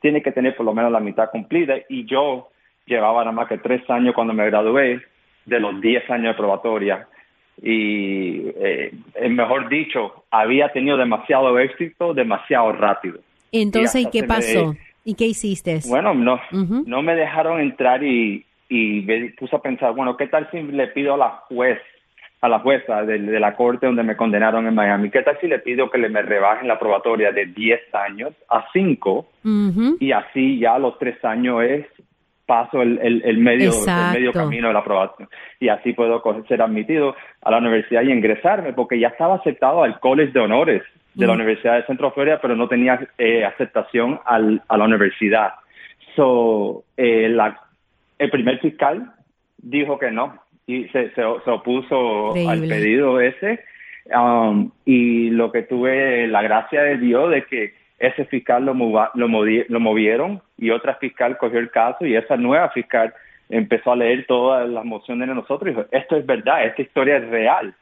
tienes 0.00 0.22
que 0.22 0.32
tener 0.32 0.54
por 0.56 0.66
lo 0.66 0.74
menos 0.74 0.92
la 0.92 1.00
mitad 1.00 1.30
cumplida. 1.30 1.76
Y 1.88 2.04
yo 2.04 2.50
llevaba 2.86 3.20
nada 3.20 3.32
más 3.32 3.48
que 3.48 3.58
tres 3.58 3.88
años 3.88 4.14
cuando 4.14 4.34
me 4.34 4.46
gradué 4.46 5.00
de 5.46 5.60
los 5.60 5.80
diez 5.80 6.08
años 6.10 6.34
de 6.34 6.38
probatoria. 6.38 7.08
Y, 7.62 8.46
eh, 8.56 8.92
mejor 9.30 9.68
dicho, 9.68 10.24
había 10.30 10.68
tenido 10.70 10.96
demasiado 10.96 11.58
éxito, 11.58 12.12
demasiado 12.12 12.72
rápido. 12.72 13.20
Entonces, 13.52 14.06
¿y, 14.06 14.10
qué 14.10 14.24
pasó? 14.24 14.74
¿Y 15.10 15.14
qué 15.16 15.26
hiciste? 15.26 15.80
Bueno, 15.88 16.14
no, 16.14 16.40
no 16.52 17.02
me 17.02 17.16
dejaron 17.16 17.60
entrar 17.60 18.04
y, 18.04 18.46
y 18.68 19.00
me 19.00 19.30
puse 19.30 19.56
a 19.56 19.58
pensar, 19.58 19.92
bueno, 19.92 20.16
¿qué 20.16 20.28
tal 20.28 20.48
si 20.52 20.62
le 20.62 20.86
pido 20.86 21.14
a 21.14 21.16
la 21.16 21.30
juez, 21.48 21.80
a 22.40 22.48
la 22.48 22.60
jueza 22.60 23.02
de, 23.02 23.18
la 23.18 23.56
corte 23.56 23.86
donde 23.86 24.04
me 24.04 24.16
condenaron 24.16 24.68
en 24.68 24.74
Miami, 24.76 25.10
qué 25.10 25.22
tal 25.22 25.36
si 25.40 25.48
le 25.48 25.58
pido 25.58 25.90
que 25.90 25.98
le 25.98 26.08
me 26.08 26.22
rebajen 26.22 26.68
la 26.68 26.78
probatoria 26.78 27.32
de 27.32 27.46
10 27.46 27.92
años 27.92 28.32
a 28.48 28.66
5 28.72 29.26
y 29.98 30.12
así 30.12 30.60
ya 30.60 30.76
a 30.76 30.78
los 30.78 30.96
3 31.00 31.24
años 31.24 31.60
es 31.64 31.86
paso 32.46 32.80
el, 32.80 33.00
el, 33.02 33.38
medio, 33.38 33.72
el 33.72 34.12
medio 34.12 34.32
camino 34.32 34.68
de 34.68 34.74
la 34.74 34.80
aprobación 34.80 35.28
y 35.58 35.68
así 35.68 35.92
puedo 35.92 36.22
ser 36.46 36.62
admitido 36.62 37.16
a 37.42 37.50
la 37.50 37.58
universidad 37.58 38.02
y 38.02 38.12
ingresarme 38.12 38.74
porque 38.74 39.00
ya 39.00 39.08
estaba 39.08 39.36
aceptado 39.36 39.82
al 39.82 39.98
College 39.98 40.30
de 40.30 40.40
Honores 40.40 40.82
de 41.14 41.26
la 41.26 41.32
Universidad 41.32 41.76
de 41.76 41.86
Centro 41.86 42.12
Florida, 42.12 42.38
pero 42.40 42.56
no 42.56 42.68
tenía 42.68 43.08
eh, 43.18 43.44
aceptación 43.44 44.20
al, 44.24 44.62
a 44.68 44.76
la 44.76 44.84
universidad. 44.84 45.54
So, 46.14 46.84
eh, 46.96 47.28
la, 47.28 47.60
el 48.18 48.30
primer 48.30 48.58
fiscal 48.60 49.12
dijo 49.58 49.98
que 49.98 50.10
no 50.10 50.38
y 50.66 50.84
se, 50.88 51.10
se, 51.14 51.24
opuso 51.24 52.32
al 52.48 52.60
pedido 52.60 53.20
ese. 53.20 53.64
Um, 54.14 54.70
y 54.84 55.30
lo 55.30 55.52
que 55.52 55.62
tuve 55.62 56.26
la 56.26 56.42
gracia 56.42 56.82
de 56.82 56.96
Dios 56.96 57.30
de 57.30 57.44
que 57.44 57.74
ese 57.98 58.24
fiscal 58.24 58.64
lo, 58.64 58.74
lo, 58.74 59.10
lo 59.14 59.80
movieron 59.80 60.40
y 60.56 60.70
otra 60.70 60.94
fiscal 60.94 61.36
cogió 61.38 61.58
el 61.58 61.70
caso 61.70 62.06
y 62.06 62.16
esa 62.16 62.36
nueva 62.36 62.70
fiscal 62.70 63.12
empezó 63.50 63.92
a 63.92 63.96
leer 63.96 64.26
todas 64.26 64.68
las 64.68 64.84
mociones 64.84 65.28
de 65.28 65.34
nosotros 65.34 65.62
y 65.66 65.70
dijo, 65.70 65.86
esto 65.90 66.16
es 66.16 66.24
verdad, 66.24 66.64
esta 66.64 66.82
historia 66.82 67.18
es 67.18 67.28
real. 67.28 67.74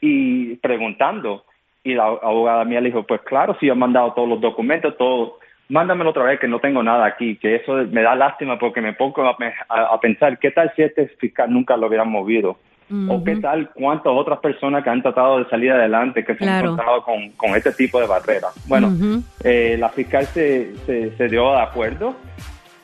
Y 0.00 0.56
preguntando, 0.56 1.44
y 1.84 1.94
la 1.94 2.04
abogada 2.04 2.64
mía 2.64 2.80
le 2.80 2.88
dijo, 2.88 3.02
pues 3.04 3.20
claro, 3.22 3.56
si 3.58 3.66
yo 3.66 3.72
he 3.72 3.76
mandado 3.76 4.12
todos 4.12 4.28
los 4.28 4.40
documentos, 4.40 4.96
todo, 4.96 5.38
mándamelo 5.68 6.10
otra 6.10 6.24
vez 6.24 6.38
que 6.38 6.48
no 6.48 6.60
tengo 6.60 6.82
nada 6.82 7.06
aquí, 7.06 7.36
que 7.36 7.56
eso 7.56 7.74
me 7.90 8.02
da 8.02 8.14
lástima 8.14 8.58
porque 8.58 8.80
me 8.80 8.92
pongo 8.92 9.24
a, 9.26 10.00
pensar, 10.00 10.38
¿qué 10.38 10.50
tal 10.50 10.72
si 10.76 10.82
este 10.82 11.08
fiscal 11.18 11.52
nunca 11.52 11.76
lo 11.76 11.88
hubieran 11.88 12.10
movido? 12.10 12.58
¿O 13.08 13.24
qué 13.24 13.36
tal 13.36 13.70
cuántas 13.70 14.12
otras 14.12 14.38
personas 14.40 14.84
que 14.84 14.90
han 14.90 15.00
tratado 15.00 15.38
de 15.38 15.48
salir 15.48 15.72
adelante, 15.72 16.26
que 16.26 16.34
se 16.34 16.46
han 16.46 16.62
encontrado 16.62 17.02
con, 17.02 17.30
con 17.30 17.56
este 17.56 17.72
tipo 17.72 17.98
de 17.98 18.06
barreras? 18.06 18.52
Bueno, 18.68 18.92
eh, 19.42 19.76
la 19.78 19.88
fiscal 19.88 20.26
se, 20.26 20.76
se, 20.84 21.16
se 21.16 21.28
dio 21.28 21.52
de 21.52 21.62
acuerdo, 21.62 22.14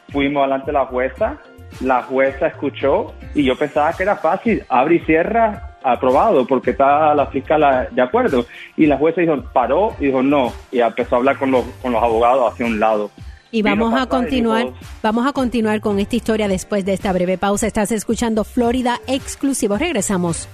fuimos 0.08 0.40
adelante 0.40 0.66
de 0.66 0.72
la 0.72 0.86
jueza, 0.86 1.36
la 1.82 2.02
jueza 2.04 2.46
escuchó 2.46 3.12
y 3.34 3.44
yo 3.44 3.54
pensaba 3.56 3.92
que 3.92 4.04
era 4.04 4.16
fácil, 4.16 4.62
abre 4.70 4.94
y 4.94 5.00
cierra 5.00 5.67
aprobado 5.82 6.46
porque 6.46 6.70
está 6.70 7.14
la 7.14 7.26
fiscal 7.26 7.88
de 7.90 8.02
acuerdo. 8.02 8.46
Y 8.76 8.86
la 8.86 8.96
jueza 8.96 9.20
dijo, 9.20 9.42
paró 9.52 9.94
y 9.98 10.06
dijo 10.06 10.22
no. 10.22 10.52
Y 10.70 10.80
empezó 10.80 11.16
a 11.16 11.18
hablar 11.18 11.38
con 11.38 11.50
los, 11.50 11.64
con 11.82 11.92
los 11.92 12.02
abogados 12.02 12.52
hacia 12.52 12.66
un 12.66 12.80
lado. 12.80 13.10
Y 13.50 13.62
vamos 13.62 13.94
a 13.94 14.06
continuar, 14.06 14.72
vamos 15.02 15.26
a 15.26 15.32
continuar 15.32 15.80
con 15.80 15.98
esta 15.98 16.16
historia 16.16 16.48
después 16.48 16.84
de 16.84 16.92
esta 16.92 17.12
breve 17.12 17.38
pausa. 17.38 17.66
Estás 17.66 17.92
escuchando 17.92 18.44
Florida 18.44 19.00
Exclusivo. 19.06 19.78
Regresamos. 19.78 20.48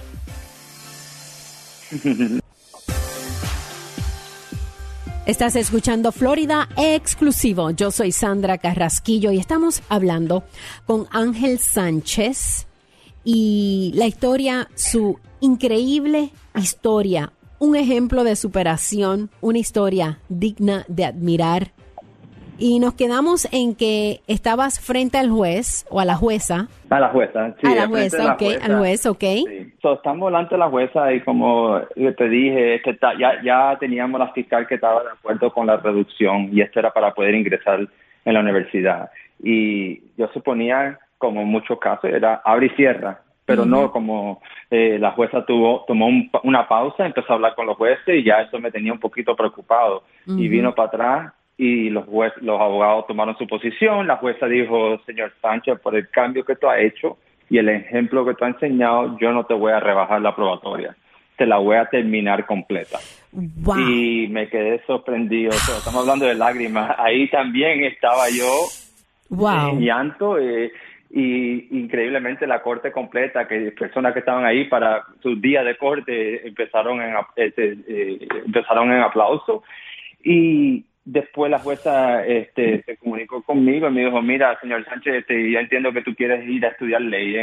Estás 5.27 5.57
escuchando 5.57 6.13
Florida 6.13 6.69
Exclusivo. 6.77 7.71
Yo 7.71 7.91
soy 7.91 8.13
Sandra 8.13 8.59
Carrasquillo 8.59 9.33
y 9.33 9.39
estamos 9.39 9.83
hablando 9.89 10.45
con 10.87 11.07
Ángel 11.11 11.59
Sánchez 11.59 12.67
y 13.25 13.93
la 13.95 14.07
historia, 14.07 14.69
su 14.75 15.19
increíble 15.41 16.31
historia, 16.57 17.33
un 17.59 17.77
ejemplo 17.77 18.25
de 18.25 18.37
superación, 18.37 19.31
una 19.41 19.59
historia 19.59 20.19
digna 20.29 20.85
de 20.89 21.05
admirar. 21.05 21.69
Y 22.57 22.79
nos 22.79 22.95
quedamos 22.95 23.53
en 23.53 23.75
que 23.75 24.21
estabas 24.29 24.79
frente 24.79 25.19
al 25.19 25.29
juez 25.29 25.85
o 25.91 25.99
a 25.99 26.05
la 26.05 26.15
jueza. 26.15 26.69
A 26.89 27.01
la 27.01 27.09
jueza, 27.09 27.53
sí. 27.61 27.67
a 27.67 27.75
la 27.75 27.89
jueza, 27.89 28.35
ok, 28.35 28.39
jueza. 28.39 28.65
al 28.65 28.79
juez, 28.79 29.07
ok. 29.07 29.21
Sí. 29.21 29.73
So, 29.83 29.95
estamos 29.95 30.29
delante 30.29 30.55
de 30.55 30.59
la 30.61 30.69
jueza 30.69 31.13
y 31.13 31.21
como 31.23 31.81
te 32.17 32.29
dije, 32.29 32.81
ta- 33.01 33.19
ya, 33.19 33.43
ya 33.43 33.77
teníamos 33.81 34.21
la 34.21 34.33
fiscal 34.33 34.69
que 34.69 34.77
estaba 34.77 35.03
de 35.03 35.11
acuerdo 35.11 35.53
con 35.53 35.67
la 35.67 35.79
reducción 35.79 36.51
y 36.53 36.61
esto 36.61 36.79
era 36.79 36.93
para 36.93 37.13
poder 37.13 37.35
ingresar 37.35 37.89
en 38.25 38.35
la 38.35 38.41
universidad. 38.41 39.11
Y 39.43 40.01
yo 40.17 40.29
suponía, 40.33 41.01
como 41.19 41.41
en 41.41 41.49
muchos 41.49 41.79
casos, 41.79 42.11
era 42.11 42.43
abre 42.45 42.67
y 42.67 42.71
cierra, 42.71 43.21
pero 43.47 43.65
no 43.65 43.91
como 43.93 44.41
eh, 44.71 44.99
la 44.99 45.13
jueza 45.13 45.45
tuvo 45.45 45.85
tomó 45.87 46.07
un 46.07 46.31
una 46.45 46.67
pausa, 46.67 47.05
empezó 47.07 47.33
a 47.33 47.37
hablar 47.37 47.55
con 47.55 47.67
los 47.67 47.77
jueces 47.77 48.17
y 48.17 48.25
ya 48.25 48.41
eso 48.41 48.59
me 48.59 48.71
tenía 48.71 48.93
un 48.93 49.01
poquito 49.01 49.37
preocupado. 49.37 50.05
Y 50.27 50.49
vino 50.49 50.75
para 50.75 50.89
atrás 50.89 51.33
y 51.57 51.91
los 51.91 52.07
juez, 52.07 52.33
los 52.41 52.61
abogados 52.61 53.07
tomaron 53.07 53.37
su 53.37 53.47
posición. 53.47 54.07
La 54.07 54.17
jueza 54.17 54.47
dijo, 54.47 54.99
señor 55.07 55.33
Sánchez, 55.41 55.79
por 55.81 55.95
el 55.95 56.09
cambio 56.11 56.45
que 56.45 56.57
tú 56.57 56.69
has 56.69 56.81
hecho 56.81 57.19
y 57.51 57.59
el 57.59 57.69
ejemplo 57.69 58.25
que 58.25 58.35
tú 58.35 58.45
has 58.45 58.55
enseñado, 58.55 59.17
yo 59.19 59.33
no 59.33 59.45
te 59.45 59.55
voy 59.55 59.73
a 59.73 59.81
rebajar 59.81 60.21
la 60.21 60.35
probatoria. 60.35 60.97
Te 61.37 61.47
la 61.47 61.59
voy 61.59 61.77
a 61.77 61.87
terminar 61.87 62.47
completa. 62.47 62.99
Wow. 63.33 63.79
Y 63.79 64.29
me 64.29 64.49
quedé 64.49 64.81
sorprendido. 64.87 65.51
O 65.51 65.53
sea, 65.55 65.77
estamos 65.77 66.03
hablando 66.03 66.27
de 66.27 66.35
lágrimas. 66.35 66.95
Ahí 66.99 67.29
también 67.29 67.85
estaba 67.85 68.29
yo 68.31 68.47
Wow. 69.31 69.71
en 69.71 69.81
llanto 69.81 70.39
eh, 70.39 70.71
y 71.17 71.69
increíblemente 71.79 72.45
la 72.45 72.61
corte 72.61 72.91
completa, 72.91 73.47
que 73.47 73.71
personas 73.71 74.13
que 74.13 74.19
estaban 74.19 74.45
ahí 74.45 74.65
para 74.65 75.05
sus 75.23 75.41
días 75.41 75.65
de 75.65 75.77
corte 75.77 76.45
empezaron 76.45 77.01
en, 77.01 77.15
este, 77.37 77.77
eh, 77.87 78.29
empezaron 78.45 78.91
en 78.91 79.01
aplauso 79.01 79.63
y 80.25 80.85
después 81.05 81.53
la 81.53 81.61
jueza 81.61 82.27
este, 82.27 82.83
se 82.83 82.97
comunicó 82.97 83.45
conmigo 83.45 83.87
y 83.87 83.93
me 83.93 84.05
dijo, 84.07 84.21
mira, 84.23 84.59
señor 84.61 84.85
Sánchez, 84.87 85.15
este, 85.19 85.53
ya 85.53 85.61
entiendo 85.61 85.93
que 85.93 86.03
tú 86.03 86.17
quieres 86.17 86.49
ir 86.49 86.67
a 86.67 86.71
estudiar 86.71 87.03
ley. 87.03 87.43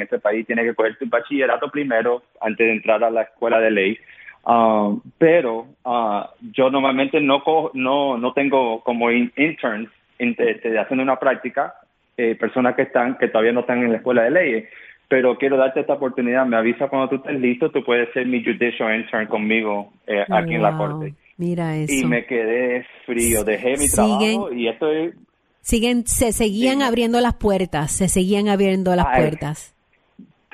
En 0.00 0.04
este 0.04 0.18
país 0.18 0.46
tienes 0.46 0.64
que 0.66 0.74
coger 0.74 0.96
tu 0.98 1.06
bachillerato 1.08 1.70
primero 1.70 2.22
antes 2.40 2.66
de 2.66 2.72
entrar 2.72 3.02
a 3.04 3.10
la 3.10 3.22
escuela 3.22 3.58
de 3.60 3.70
ley. 3.70 3.98
Um, 4.46 5.00
pero 5.18 5.66
ah, 5.84 6.30
yo 6.52 6.70
normalmente 6.70 7.20
no, 7.20 7.42
no 7.74 8.16
no 8.16 8.32
tengo 8.32 8.80
como 8.84 9.10
in- 9.10 9.32
interns 9.36 9.88
in- 10.20 10.36
haciendo 10.78 11.02
una 11.02 11.18
práctica 11.18 11.74
eh, 12.16 12.34
personas 12.36 12.76
que 12.76 12.82
están 12.82 13.18
que 13.18 13.28
todavía 13.28 13.52
no 13.52 13.60
están 13.60 13.82
en 13.82 13.90
la 13.90 13.96
escuela 13.98 14.22
de 14.22 14.30
leyes. 14.30 14.68
Pero 15.08 15.36
quiero 15.38 15.56
darte 15.56 15.80
esta 15.80 15.92
oportunidad. 15.94 16.46
Me 16.46 16.56
avisa 16.56 16.88
cuando 16.88 17.08
tú 17.08 17.16
estés 17.16 17.40
listo. 17.40 17.70
Tú 17.70 17.84
puedes 17.84 18.12
ser 18.12 18.26
mi 18.26 18.42
judicial 18.42 18.98
intern 19.00 19.26
conmigo 19.28 19.92
eh, 20.06 20.24
aquí 20.28 20.54
en 20.54 20.62
la 20.62 20.76
corte. 20.76 21.14
Mira 21.36 21.76
eso. 21.76 21.92
Y 21.94 22.04
me 22.06 22.24
quedé 22.26 22.84
frío. 23.04 23.44
Dejé 23.44 23.70
mi 23.76 23.86
Siguen- 23.86 24.34
trabajo 24.34 24.52
y 24.52 24.68
estoy 24.68 25.12
Siguen, 25.60 26.06
se 26.06 26.32
seguían 26.32 26.78
Sí. 26.78 26.82
abriendo 26.84 27.20
las 27.20 27.34
puertas, 27.34 27.90
se 27.92 28.08
seguían 28.08 28.48
abriendo 28.48 28.94
las 28.96 29.06
Ay. 29.08 29.20
puertas. 29.22 29.75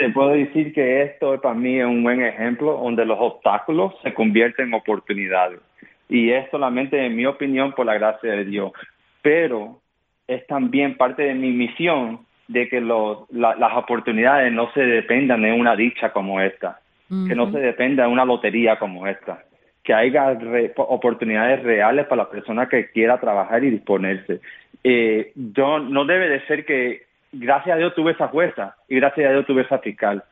Te 0.06 0.12
puedo 0.12 0.30
decir 0.30 0.72
que 0.72 1.02
esto 1.02 1.40
para 1.40 1.54
mí 1.54 1.78
es 1.78 1.86
un 1.86 2.02
buen 2.02 2.22
ejemplo 2.22 2.72
donde 2.82 3.04
los 3.04 3.18
obstáculos 3.20 3.94
se 4.02 4.12
convierten 4.12 4.68
en 4.68 4.74
oportunidades. 4.74 5.60
Y 6.08 6.30
es 6.30 6.48
solamente, 6.50 7.04
en 7.04 7.14
mi 7.16 7.24
opinión, 7.26 7.72
por 7.72 7.86
la 7.86 7.94
gracia 7.94 8.32
de 8.32 8.44
Dios. 8.44 8.72
Pero 9.22 9.78
es 10.26 10.46
también 10.46 10.96
parte 10.96 11.22
de 11.22 11.34
mi 11.34 11.50
misión 11.52 12.20
de 12.48 12.68
que 12.68 12.80
los, 12.80 13.30
la- 13.30 13.54
las 13.54 13.76
oportunidades 13.76 14.52
no 14.52 14.70
se 14.72 14.80
dependan 14.84 15.42
de 15.42 15.52
una 15.52 15.74
dicha 15.76 16.12
como 16.12 16.40
esta, 16.40 16.80
que 17.28 17.34
no 17.34 17.50
se 17.52 17.58
dependa 17.58 18.04
de 18.04 18.08
una 18.10 18.24
lotería 18.24 18.78
como 18.78 19.06
esta, 19.06 19.44
que 19.84 19.92
haya 19.94 20.34
re- 20.34 20.72
oportunidades 20.76 21.62
reales 21.62 22.06
para 22.06 22.24
la 22.24 22.30
persona 22.30 22.68
que 22.68 22.90
quiera 22.90 23.18
trabajar 23.20 23.62
y 23.64 23.70
disponerse. 23.70 24.40
Eh, 24.82 25.32
yo 25.34 25.78
no 25.78 26.04
debe 26.04 26.28
de 26.28 26.40
ser 26.46 26.64
que 26.64 27.02
gracias 27.32 27.74
a 27.74 27.78
Dios 27.78 27.94
tuve 27.94 28.12
esa 28.12 28.28
jueza 28.28 28.76
y 28.88 28.96
gracias 28.96 29.28
a 29.28 29.32
Dios 29.32 29.46
tuve 29.46 29.62
esa 29.62 29.78
fiscal. 29.78 30.22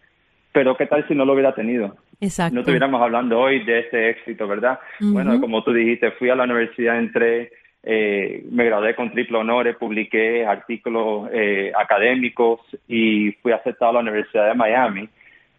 Pero 0.53 0.77
qué 0.77 0.87
tal 0.87 1.07
si 1.07 1.15
no 1.15 1.25
lo 1.25 1.33
hubiera 1.33 1.55
tenido? 1.55 1.97
Exacto. 2.21 2.55
No 2.55 2.61
estuviéramos 2.61 3.01
hablando 3.01 3.39
hoy 3.39 3.65
de 3.65 3.81
este 3.81 4.11
éxito, 4.11 4.47
¿verdad? 4.47 4.79
Bueno, 5.01 5.41
como 5.41 5.63
tú 5.63 5.73
dijiste, 5.73 6.11
fui 6.13 6.29
a 6.29 6.35
la 6.35 6.45
universidad, 6.45 6.99
entré, 6.99 7.53
eh, 7.83 8.45
me 8.51 8.65
gradué 8.65 8.95
con 8.95 9.11
triple 9.11 9.39
honores, 9.39 9.77
publiqué 9.77 10.45
artículos 10.45 11.31
eh, 11.33 11.73
académicos 11.79 12.61
y 12.89 13.33
fui 13.43 13.53
aceptado 13.53 13.93
a 13.93 13.95
la 13.95 14.01
Universidad 14.01 14.49
de 14.49 14.55
Miami. 14.55 15.09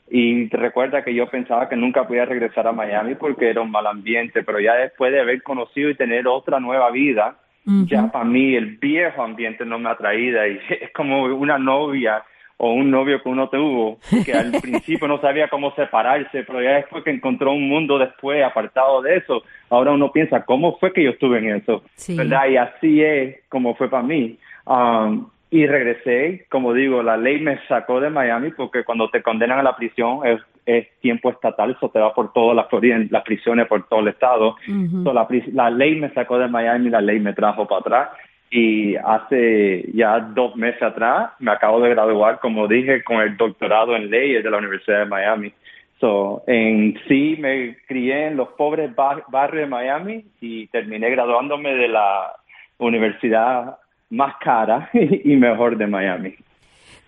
Y 0.10 0.48
te 0.50 0.58
recuerda 0.58 1.04
que 1.04 1.16
yo 1.16 1.28
pensaba 1.28 1.70
que 1.70 1.78
nunca 1.78 2.06
podía 2.06 2.26
regresar 2.26 2.68
a 2.68 2.74
Miami 2.74 3.16
porque 3.16 3.50
era 3.50 3.62
un 3.62 3.72
mal 3.72 3.88
ambiente, 3.88 4.44
pero 4.44 4.60
ya 4.60 4.76
después 4.76 5.12
de 5.14 5.22
haber 5.22 5.42
conocido 5.42 5.90
y 5.90 5.96
tener 5.96 6.28
otra 6.28 6.60
nueva 6.60 6.92
vida, 6.92 7.38
ya 7.66 8.12
para 8.12 8.26
mí 8.26 8.56
el 8.56 8.78
viejo 8.78 9.24
ambiente 9.24 9.66
no 9.66 9.78
me 9.80 9.90
atraída 9.90 10.48
y 10.48 10.60
es 10.70 10.92
como 10.94 11.24
una 11.26 11.58
novia 11.58 12.24
o 12.64 12.74
un 12.74 12.92
novio 12.92 13.22
que 13.24 13.30
uno 13.30 13.50
tuvo 13.50 13.98
que 14.24 14.34
al 14.34 14.52
principio 14.62 15.08
no 15.08 15.20
sabía 15.20 15.48
cómo 15.48 15.74
separarse, 15.74 16.44
pero 16.44 16.62
ya 16.62 16.76
después 16.76 17.04
que 17.04 17.10
encontró 17.10 17.54
un 17.54 17.68
mundo 17.68 17.98
después 17.98 18.44
apartado 18.44 19.02
de 19.02 19.18
eso, 19.18 19.42
ahora 19.70 19.92
uno 19.92 20.12
piensa, 20.12 20.46
¿cómo 20.46 20.78
fue 20.78 20.94
que 20.94 21.04
yo 21.04 21.10
estuve 21.10 21.40
en 21.40 21.56
eso? 21.56 21.84
Sí. 21.96 22.16
¿Verdad? 22.16 22.48
Y 22.50 22.58
así 22.58 23.02
es 23.02 23.40
como 23.50 23.74
fue 23.74 23.90
para 23.90 24.04
mí. 24.04 24.38
Um, 24.66 25.28
y 25.50 25.66
regresé, 25.66 26.46
como 26.50 26.74
digo, 26.74 27.02
la 27.02 27.18
ley 27.18 27.40
me 27.42 27.60
sacó 27.68 28.00
de 28.00 28.10
Miami 28.12 28.52
porque 28.52 28.84
cuando 28.84 29.10
te 29.10 29.24
condenan 29.24 29.60
a 29.60 29.64
la 29.64 29.76
prisión 29.76 30.20
es, 30.26 30.40
es 30.66 30.88
tiempo 31.00 31.30
estatal, 31.32 31.72
eso 31.72 31.90
te 31.90 32.00
va 32.00 32.14
por 32.14 32.32
todas 32.34 32.56
las, 32.56 32.68
Florida- 32.70 33.00
las 33.10 33.24
prisiones 33.24 33.68
por 33.68 33.88
todo 33.88 34.00
el 34.02 34.10
estado. 34.10 34.56
So, 35.04 35.14
la, 35.14 35.28
la 35.54 35.70
ley 35.70 35.96
me 35.96 36.10
sacó 36.14 36.38
de 36.38 36.48
Miami, 36.48 36.90
la 36.90 37.02
ley 37.02 37.20
me 37.20 37.34
trajo 37.34 37.68
para 37.68 37.82
atrás 37.82 38.10
y 38.50 38.96
hace 38.98 39.86
ya 39.94 40.20
dos 40.20 40.56
meses 40.56 40.82
atrás 40.84 41.32
me 41.40 41.52
acabo 41.52 41.80
de 41.82 41.90
graduar, 41.90 42.40
como 42.40 42.68
dije, 42.68 43.02
con 43.04 43.22
el 43.22 43.38
doctorado 43.38 43.96
en 43.96 44.10
leyes 44.10 44.44
de 44.44 44.52
la 44.52 44.58
Universidad 44.58 45.00
de 45.00 45.06
Miami. 45.06 45.54
So, 46.00 46.44
en 46.48 47.00
sí 47.08 47.38
me 47.40 47.78
crié 47.88 48.28
en 48.28 48.36
los 48.38 48.50
pobres 48.50 48.94
bar- 48.96 49.24
barrios 49.30 49.66
de 49.66 49.70
Miami 49.70 50.26
y 50.42 50.68
terminé 50.68 51.10
graduándome 51.12 51.76
de 51.76 51.88
la 51.88 52.34
universidad 52.80 53.78
más 54.10 54.36
cara 54.44 54.90
y 54.94 55.36
mejor 55.36 55.78
de 55.78 55.88
Miami. 55.88 56.36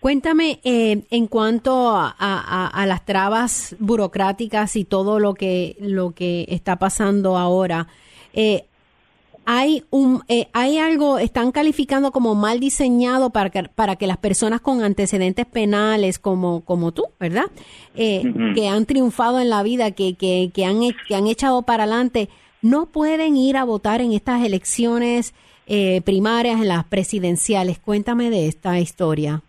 Cuéntame 0.03 0.59
eh, 0.65 1.03
en 1.11 1.27
cuanto 1.27 1.89
a, 1.91 2.13
a- 2.19 2.67
a 2.67 2.85
las 2.85 3.05
trabas 3.05 3.73
burocráticas 3.79 4.75
y 4.75 4.83
todo 4.83 5.17
lo 5.17 5.33
que 5.33 5.77
lo 5.79 6.11
que 6.11 6.45
está 6.49 6.75
pasando 6.75 7.37
ahora. 7.37 7.87
eh, 8.33 8.65
hay 9.45 9.83
un 9.91 10.21
eh, 10.27 10.47
hay 10.51 10.77
algo 10.77 11.19
están 11.19 11.53
calificando 11.53 12.11
como 12.11 12.35
mal 12.35 12.59
diseñado 12.59 13.29
para 13.29 13.49
que 13.49 13.63
para 13.63 13.95
que 13.95 14.05
las 14.07 14.17
personas 14.17 14.59
con 14.59 14.83
antecedentes 14.83 15.45
penales 15.45 16.19
como 16.19 16.61
como 16.65 16.91
tú 16.91 17.03
verdad 17.17 17.45
eh, 17.95 18.23
que 18.55 18.67
han 18.67 18.85
triunfado 18.85 19.39
en 19.39 19.49
la 19.49 19.63
vida 19.63 19.91
que, 19.91 20.15
que, 20.15 20.51
que 20.53 20.65
han 20.65 20.79
que 21.07 21.15
han 21.15 21.27
echado 21.27 21.61
para 21.61 21.83
adelante 21.83 22.27
no 22.61 22.87
pueden 22.87 23.35
ir 23.37 23.55
a 23.57 23.63
votar 23.65 23.99
en 24.01 24.11
estas 24.13 24.43
elecciones 24.45 25.33
eh, 25.67 26.01
primarias 26.05 26.61
en 26.61 26.67
las 26.69 26.83
presidenciales 26.85 27.79
cuéntame 27.79 28.29
de 28.29 28.47
esta 28.47 28.79
historia 28.79 29.41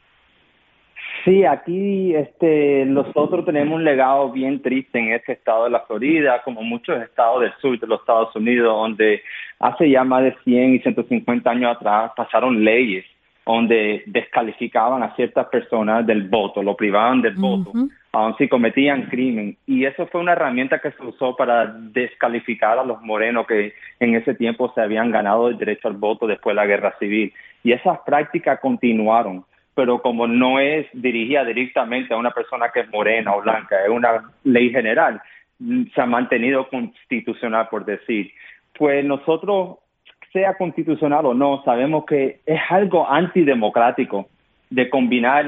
Sí, 1.25 1.45
aquí 1.45 2.15
este, 2.15 2.85
nosotros 2.85 3.47
tenemos 3.47 3.77
un 3.77 3.85
legado 3.85 4.31
bien 4.31 4.61
triste 4.61 4.99
en 4.99 5.13
este 5.13 5.33
estado 5.33 5.65
de 5.65 5.71
la 5.71 5.81
Florida, 5.81 6.43
como 6.45 6.63
muchos 6.63 7.01
estados 7.01 7.41
del 7.41 7.53
sur 7.63 7.81
de 7.81 7.87
los 7.87 8.01
Estados 8.01 8.37
Unidos, 8.37 8.67
donde 8.67 9.23
hace 9.59 9.89
ya 9.89 10.05
más 10.05 10.23
de 10.23 10.37
100 10.45 10.75
y 10.75 10.79
150 10.81 11.51
años 11.51 11.77
atrás 11.77 12.13
pasaron 12.15 12.63
leyes 12.63 13.07
donde 13.47 14.03
descalificaban 14.07 15.03
a 15.03 15.15
ciertas 15.17 15.47
personas 15.49 16.07
del 16.07 16.29
voto, 16.29 16.63
lo 16.63 16.77
privaban 16.77 17.21
del 17.21 17.35
voto, 17.35 17.73
aun 18.13 18.37
si 18.39 18.49
cometían 18.49 19.07
crimen. 19.07 19.57
Y 19.67 19.85
eso 19.85 20.07
fue 20.07 20.23
una 20.23 20.33
herramienta 20.33 20.79
que 20.79 20.93
se 20.93 21.03
usó 21.03 21.37
para 21.37 21.67
descalificar 21.67 22.79
a 22.79 22.85
los 22.85 23.03
morenos 23.03 23.47
que 23.47 23.75
en 24.01 24.15
ese 24.15 24.35
tiempo 24.35 24.73
se 24.75 24.81
habían 24.81 25.11
ganado 25.11 25.49
el 25.49 25.59
derecho 25.59 25.89
al 25.89 25.95
voto 25.95 26.27
después 26.27 26.55
de 26.55 26.63
la 26.63 26.67
guerra 26.67 26.95
civil. 26.99 27.33
Y 27.63 27.73
esas 27.73 27.99
prácticas 28.07 28.61
continuaron 28.61 29.45
pero 29.75 30.01
como 30.01 30.27
no 30.27 30.61
es 30.61 30.87
dirigida 30.93 31.45
directamente 31.45 32.15
a 32.15 32.17
una 32.17 32.31
persona 32.31 32.71
que 32.73 32.81
es 32.81 32.91
morena 32.91 33.35
o 33.35 33.43
blanca, 33.43 33.77
es 33.83 33.91
una 33.91 34.31
ley 34.45 34.71
general, 34.71 35.21
se 35.59 36.01
ha 36.01 36.07
mantenido 36.07 36.69
constitucional, 36.69 37.69
por 37.71 37.85
decir. 37.85 38.33
Pues 38.77 39.05
nosotros, 39.05 39.79
sea 40.33 40.55
constitucional 40.55 41.27
o 41.27 41.35
no, 41.35 41.63
sabemos 41.65 42.05
que 42.07 42.41
es 42.47 42.61
algo 42.71 43.09
antidemocrático 43.09 44.29
de 44.71 44.91
combinar 44.91 45.47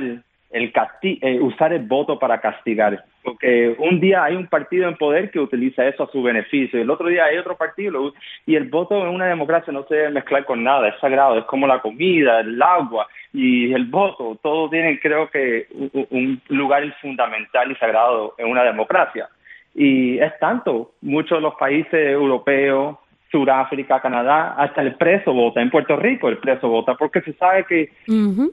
el 0.57 0.73
eh, 1.03 1.41
usar 1.41 1.73
el 1.73 1.87
voto 1.87 2.19
para 2.19 2.41
castigar. 2.41 3.05
Porque 3.23 3.75
un 3.79 4.01
día 4.01 4.25
hay 4.25 4.37
un 4.37 4.47
partido 4.47 4.89
en 4.89 4.97
poder 4.97 5.31
que 5.31 5.41
utiliza 5.41 5.87
eso 5.87 6.05
a 6.05 6.11
su 6.11 6.23
beneficio, 6.23 6.79
y 6.79 6.83
el 6.83 6.91
otro 6.91 7.09
día 7.09 7.25
hay 7.25 7.39
otro 7.39 7.57
partido, 7.57 8.13
y 8.47 8.55
el 8.55 8.69
voto 8.69 9.03
en 9.03 9.15
una 9.15 9.27
democracia 9.27 9.73
no 9.73 9.85
se 9.85 9.97
debe 9.97 10.11
mezclar 10.11 10.45
con 10.45 10.63
nada, 10.63 10.89
es 10.89 10.99
sagrado, 11.01 11.39
es 11.39 11.45
como 11.45 11.67
la 11.67 11.81
comida, 11.81 12.41
el 12.41 12.61
agua 12.63 13.07
y 13.33 13.73
el 13.73 13.85
voto, 13.85 14.39
todos 14.43 14.71
tienen 14.71 14.99
creo 14.99 15.29
que 15.29 15.67
un 16.11 16.41
lugar 16.49 16.83
fundamental 17.01 17.71
y 17.71 17.75
sagrado 17.77 18.35
en 18.39 18.49
una 18.49 18.63
democracia. 18.63 19.29
Y 19.75 20.19
es 20.19 20.39
tanto, 20.39 20.93
muchos 21.03 21.37
de 21.39 21.43
los 21.43 21.55
países 21.57 21.93
europeos, 21.93 22.97
Sudáfrica, 23.31 24.01
Canadá, 24.01 24.55
hasta 24.57 24.83
el 24.83 24.95
preso 24.95 25.33
vota. 25.33 25.61
En 25.61 25.71
Puerto 25.71 25.97
Rico 25.97 26.29
el 26.29 26.39
preso 26.39 26.69
vota 26.69 26.95
porque 26.95 27.21
se 27.23 27.33
sabe 27.35 27.65
que 27.65 27.91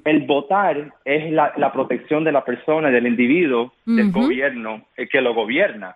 el 0.06 0.22
votar 0.26 0.94
es 1.06 1.32
la, 1.32 1.72
protección 1.72 2.24
de 2.24 2.32
la 2.32 2.44
persona, 2.44 2.90
del 2.90 3.08
individuo, 3.08 3.74
del 3.86 4.12
gobierno, 4.12 4.86
el 4.96 5.08
que 5.10 5.22
lo 5.22 5.34
gobierna. 5.34 5.96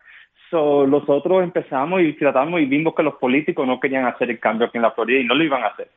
So, 0.49 0.87
nosotros 0.87 1.43
empezamos 1.43 2.01
y 2.01 2.13
tratamos 2.13 2.61
y 2.61 2.65
vimos 2.65 2.95
que 2.95 3.03
los 3.03 3.15
políticos 3.15 3.67
no 3.67 3.79
querían 3.79 4.05
hacer 4.05 4.29
el 4.29 4.39
cambio 4.39 4.67
aquí 4.67 4.77
en 4.77 4.83
la 4.83 4.91
Florida 4.91 5.19
y 5.19 5.25
no 5.25 5.35
lo 5.35 5.43
iban 5.43 5.63
a 5.63 5.67
hacer. 5.67 5.89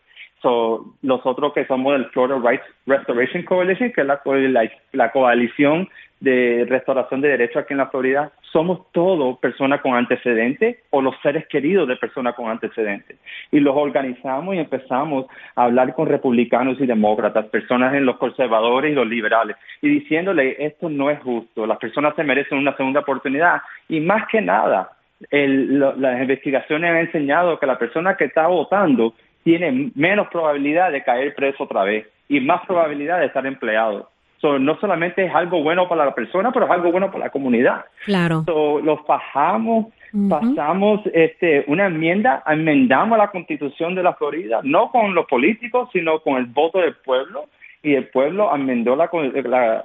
So, 0.42 0.94
nosotros 1.02 1.52
que 1.52 1.66
somos 1.66 1.92
del 1.92 2.06
Florida 2.06 2.38
Rights 2.42 2.64
Restoration 2.86 3.42
Coalition, 3.42 3.92
que 3.92 4.00
es 4.00 4.06
la, 4.06 4.70
la, 4.92 5.12
coalición 5.12 5.86
de 6.20 6.64
restauración 6.66 7.20
de 7.20 7.28
derechos 7.28 7.58
aquí 7.58 7.74
en 7.74 7.78
la 7.78 7.90
Florida, 7.90 8.32
somos 8.50 8.90
todos 8.92 9.38
personas 9.38 9.82
con 9.82 9.94
antecedentes 9.94 10.78
o 10.90 11.02
los 11.02 11.14
seres 11.22 11.46
queridos 11.46 11.86
de 11.88 11.96
personas 11.96 12.34
con 12.36 12.48
antecedentes. 12.48 13.18
Y 13.50 13.60
los 13.60 13.76
organizamos 13.76 14.54
y 14.54 14.58
empezamos 14.58 15.26
a 15.56 15.64
hablar 15.64 15.94
con 15.94 16.08
republicanos 16.08 16.80
y 16.80 16.86
demócratas, 16.86 17.44
personas 17.46 17.92
en 17.94 18.06
los 18.06 18.16
conservadores 18.16 18.92
y 18.92 18.94
los 18.94 19.06
liberales, 19.06 19.56
y 19.82 19.90
diciéndole, 19.90 20.56
esto 20.64 20.88
no 20.88 21.10
es 21.10 21.20
justo, 21.20 21.66
las 21.66 21.78
personas 21.78 22.14
se 22.16 22.24
merecen 22.24 22.56
una 22.56 22.74
segunda 22.78 23.00
oportunidad. 23.00 23.60
Y 23.90 24.00
más 24.00 24.26
que 24.28 24.40
nada, 24.40 24.92
las 25.30 26.22
investigaciones 26.22 26.90
han 26.90 26.96
enseñado 26.96 27.58
que 27.58 27.66
la 27.66 27.78
persona 27.78 28.16
que 28.16 28.24
está 28.24 28.46
votando 28.46 29.12
tiene 29.42 29.90
menos 29.94 30.28
probabilidad 30.28 30.92
de 30.92 31.02
caer 31.02 31.34
preso 31.34 31.64
otra 31.64 31.84
vez 31.84 32.06
y 32.28 32.40
más 32.40 32.64
probabilidad 32.66 33.20
de 33.20 33.26
estar 33.26 33.46
empleado. 33.46 34.08
no 34.42 34.78
solamente 34.78 35.24
es 35.24 35.34
algo 35.34 35.62
bueno 35.62 35.88
para 35.88 36.06
la 36.06 36.14
persona, 36.14 36.52
pero 36.52 36.66
es 36.66 36.70
algo 36.70 36.92
bueno 36.92 37.10
para 37.10 37.24
la 37.26 37.30
comunidad. 37.30 37.84
Claro. 38.04 38.44
los 38.82 39.06
bajamos, 39.06 39.86
pasamos 40.28 41.00
este, 41.12 41.64
una 41.66 41.86
enmienda, 41.86 42.42
enmendamos 42.46 43.18
la 43.18 43.30
constitución 43.30 43.94
de 43.94 44.02
la 44.02 44.14
Florida, 44.14 44.60
no 44.62 44.90
con 44.90 45.14
los 45.14 45.26
políticos, 45.26 45.88
sino 45.92 46.20
con 46.20 46.36
el 46.36 46.46
voto 46.46 46.78
del 46.78 46.94
pueblo. 46.94 47.46
Y 47.82 47.94
el 47.94 48.08
pueblo 48.08 48.54
enmendó 48.54 48.94
la, 48.94 49.08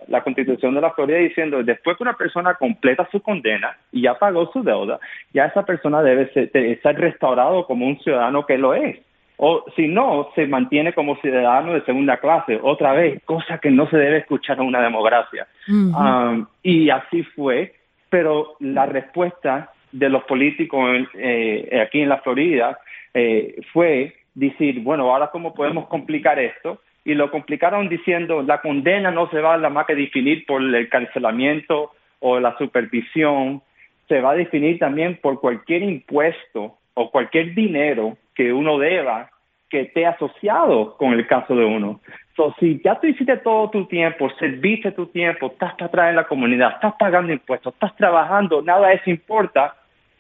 la, 0.08 0.22
constitución 0.22 0.76
de 0.76 0.82
la 0.82 0.92
Florida 0.92 1.18
diciendo, 1.18 1.64
después 1.64 1.96
que 1.96 2.04
una 2.04 2.18
persona 2.18 2.56
completa 2.56 3.08
su 3.10 3.22
condena 3.22 3.78
y 3.90 4.02
ya 4.02 4.16
pagó 4.16 4.52
su 4.52 4.62
deuda, 4.62 5.00
ya 5.34 5.46
esa 5.46 5.64
persona 5.64 6.02
debe 6.02 6.30
ser, 6.34 6.52
ser 6.52 7.00
restaurado 7.00 7.66
como 7.66 7.88
un 7.88 7.98
ciudadano 8.02 8.46
que 8.46 8.58
lo 8.58 8.74
es 8.74 9.00
o 9.38 9.66
si 9.76 9.88
no, 9.88 10.30
se 10.36 10.48
mantiene 10.48 10.94
como 10.94 11.18
ciudadano 11.18 11.74
de 11.74 11.82
segunda 11.82 12.18
clase, 12.18 12.60
otra 12.62 12.94
vez, 12.94 13.22
cosa 13.26 13.58
que 13.58 13.70
no 13.70 13.90
se 13.90 13.98
debe 13.98 14.20
escuchar 14.20 14.58
en 14.60 14.66
una 14.66 14.82
democracia. 14.82 15.48
Um, 15.68 16.46
y 16.64 16.90
así 16.90 17.24
fue, 17.24 17.74
pero 18.10 18.56
la 18.60 18.86
respuesta 18.86 19.72
de 19.92 20.10
los 20.10 20.24
políticos 20.24 20.90
eh, 21.16 21.82
aquí 21.86 22.02
en 22.02 22.10
la 22.10 22.20
Florida 22.20 22.80
eh, 23.14 23.62
fue 23.74 24.14
decir, 24.34 24.82
bueno, 24.82 25.12
ahora 25.12 25.32
cómo 25.32 25.54
podemos 25.54 25.88
complicar 25.88 26.40
esto, 26.40 26.80
y 27.04 27.14
lo 27.14 27.30
complicaron 27.30 27.88
diciendo, 27.88 28.42
la 28.42 28.62
condena 28.62 29.12
no 29.12 29.30
se 29.30 29.40
va 29.40 29.54
a 29.54 29.58
la 29.58 29.70
más 29.70 29.86
que 29.86 29.96
definir 29.96 30.46
por 30.46 30.62
el 30.62 30.90
cancelamiento 30.90 31.92
o 32.20 32.40
la 32.40 32.58
supervisión, 32.58 33.62
se 34.08 34.22
va 34.22 34.32
a 34.32 34.36
definir 34.36 34.80
también 34.80 35.20
por 35.22 35.40
cualquier 35.40 35.84
impuesto 35.84 36.78
o 36.96 37.12
cualquier 37.12 37.54
dinero 37.54 38.18
que 38.36 38.54
uno 38.54 38.78
deba 38.78 39.30
que 39.70 39.82
esté 39.82 40.06
asociado 40.06 40.96
con 40.98 41.14
el 41.14 41.26
caso 41.26 41.56
de 41.56 41.66
uno. 41.66 42.00
So, 42.36 42.54
si 42.60 42.82
ya 42.84 43.00
tú 43.00 43.08
hiciste 43.08 43.38
todo 43.38 43.70
tu 43.70 43.86
tiempo, 43.86 44.30
serviste 44.38 44.92
tu 44.92 45.08
tiempo, 45.08 45.48
estás 45.48 45.74
para 45.74 45.86
atrás 45.86 46.10
en 46.10 46.16
la 46.18 46.28
comunidad, 46.28 46.74
estás 46.74 46.94
pagando 47.00 47.32
impuestos, 47.32 47.74
estás 47.74 47.96
trabajando, 47.96 48.62
nada 48.62 48.90
de 48.90 48.96
eso 48.96 49.10
importa 49.10 49.76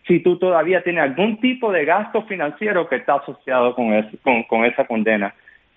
si 0.08 0.19
tú 0.19 0.38
todavía 0.38 0.84
tienes 0.84 1.04
algún 1.04 1.39
tipo 1.39 1.71
de 1.71 1.84
gasto 1.84 2.23
financiero 2.23 2.88
que 2.88 2.97
está 2.97 3.15
asociado 3.15 3.75
con, 3.75 3.91
con, 4.47 4.65
esa 4.65 4.86
condena. 4.86 5.34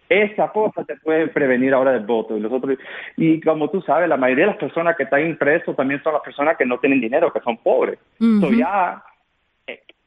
Esa 0.09 0.49
cosa 0.53 0.85
te 0.85 0.97
puede 0.97 1.29
prevenir 1.29 1.75
ahora 1.75 1.93
del 1.93 2.07
voto. 2.07 2.37
Y, 2.37 2.41
los 2.41 2.53
y 3.17 3.41
como 3.41 3.69
tú 3.69 3.83
sabes, 3.83 4.09
la 4.09 4.17
mayoría 4.17 4.47
de 4.47 4.51
las 4.53 4.61
personas 4.61 4.97
que 4.97 5.05
están 5.05 5.27
impresos 5.27 5.77
también 5.77 6.03
son 6.03 6.15
las 6.15 6.23
personas 6.23 6.57
que 6.57 6.67
no 6.67 6.79
tienen 6.79 7.01
dinero, 7.01 7.33
que 7.33 7.41
son 7.41 7.57
pobres. 7.59 7.99
ya 8.53 9.03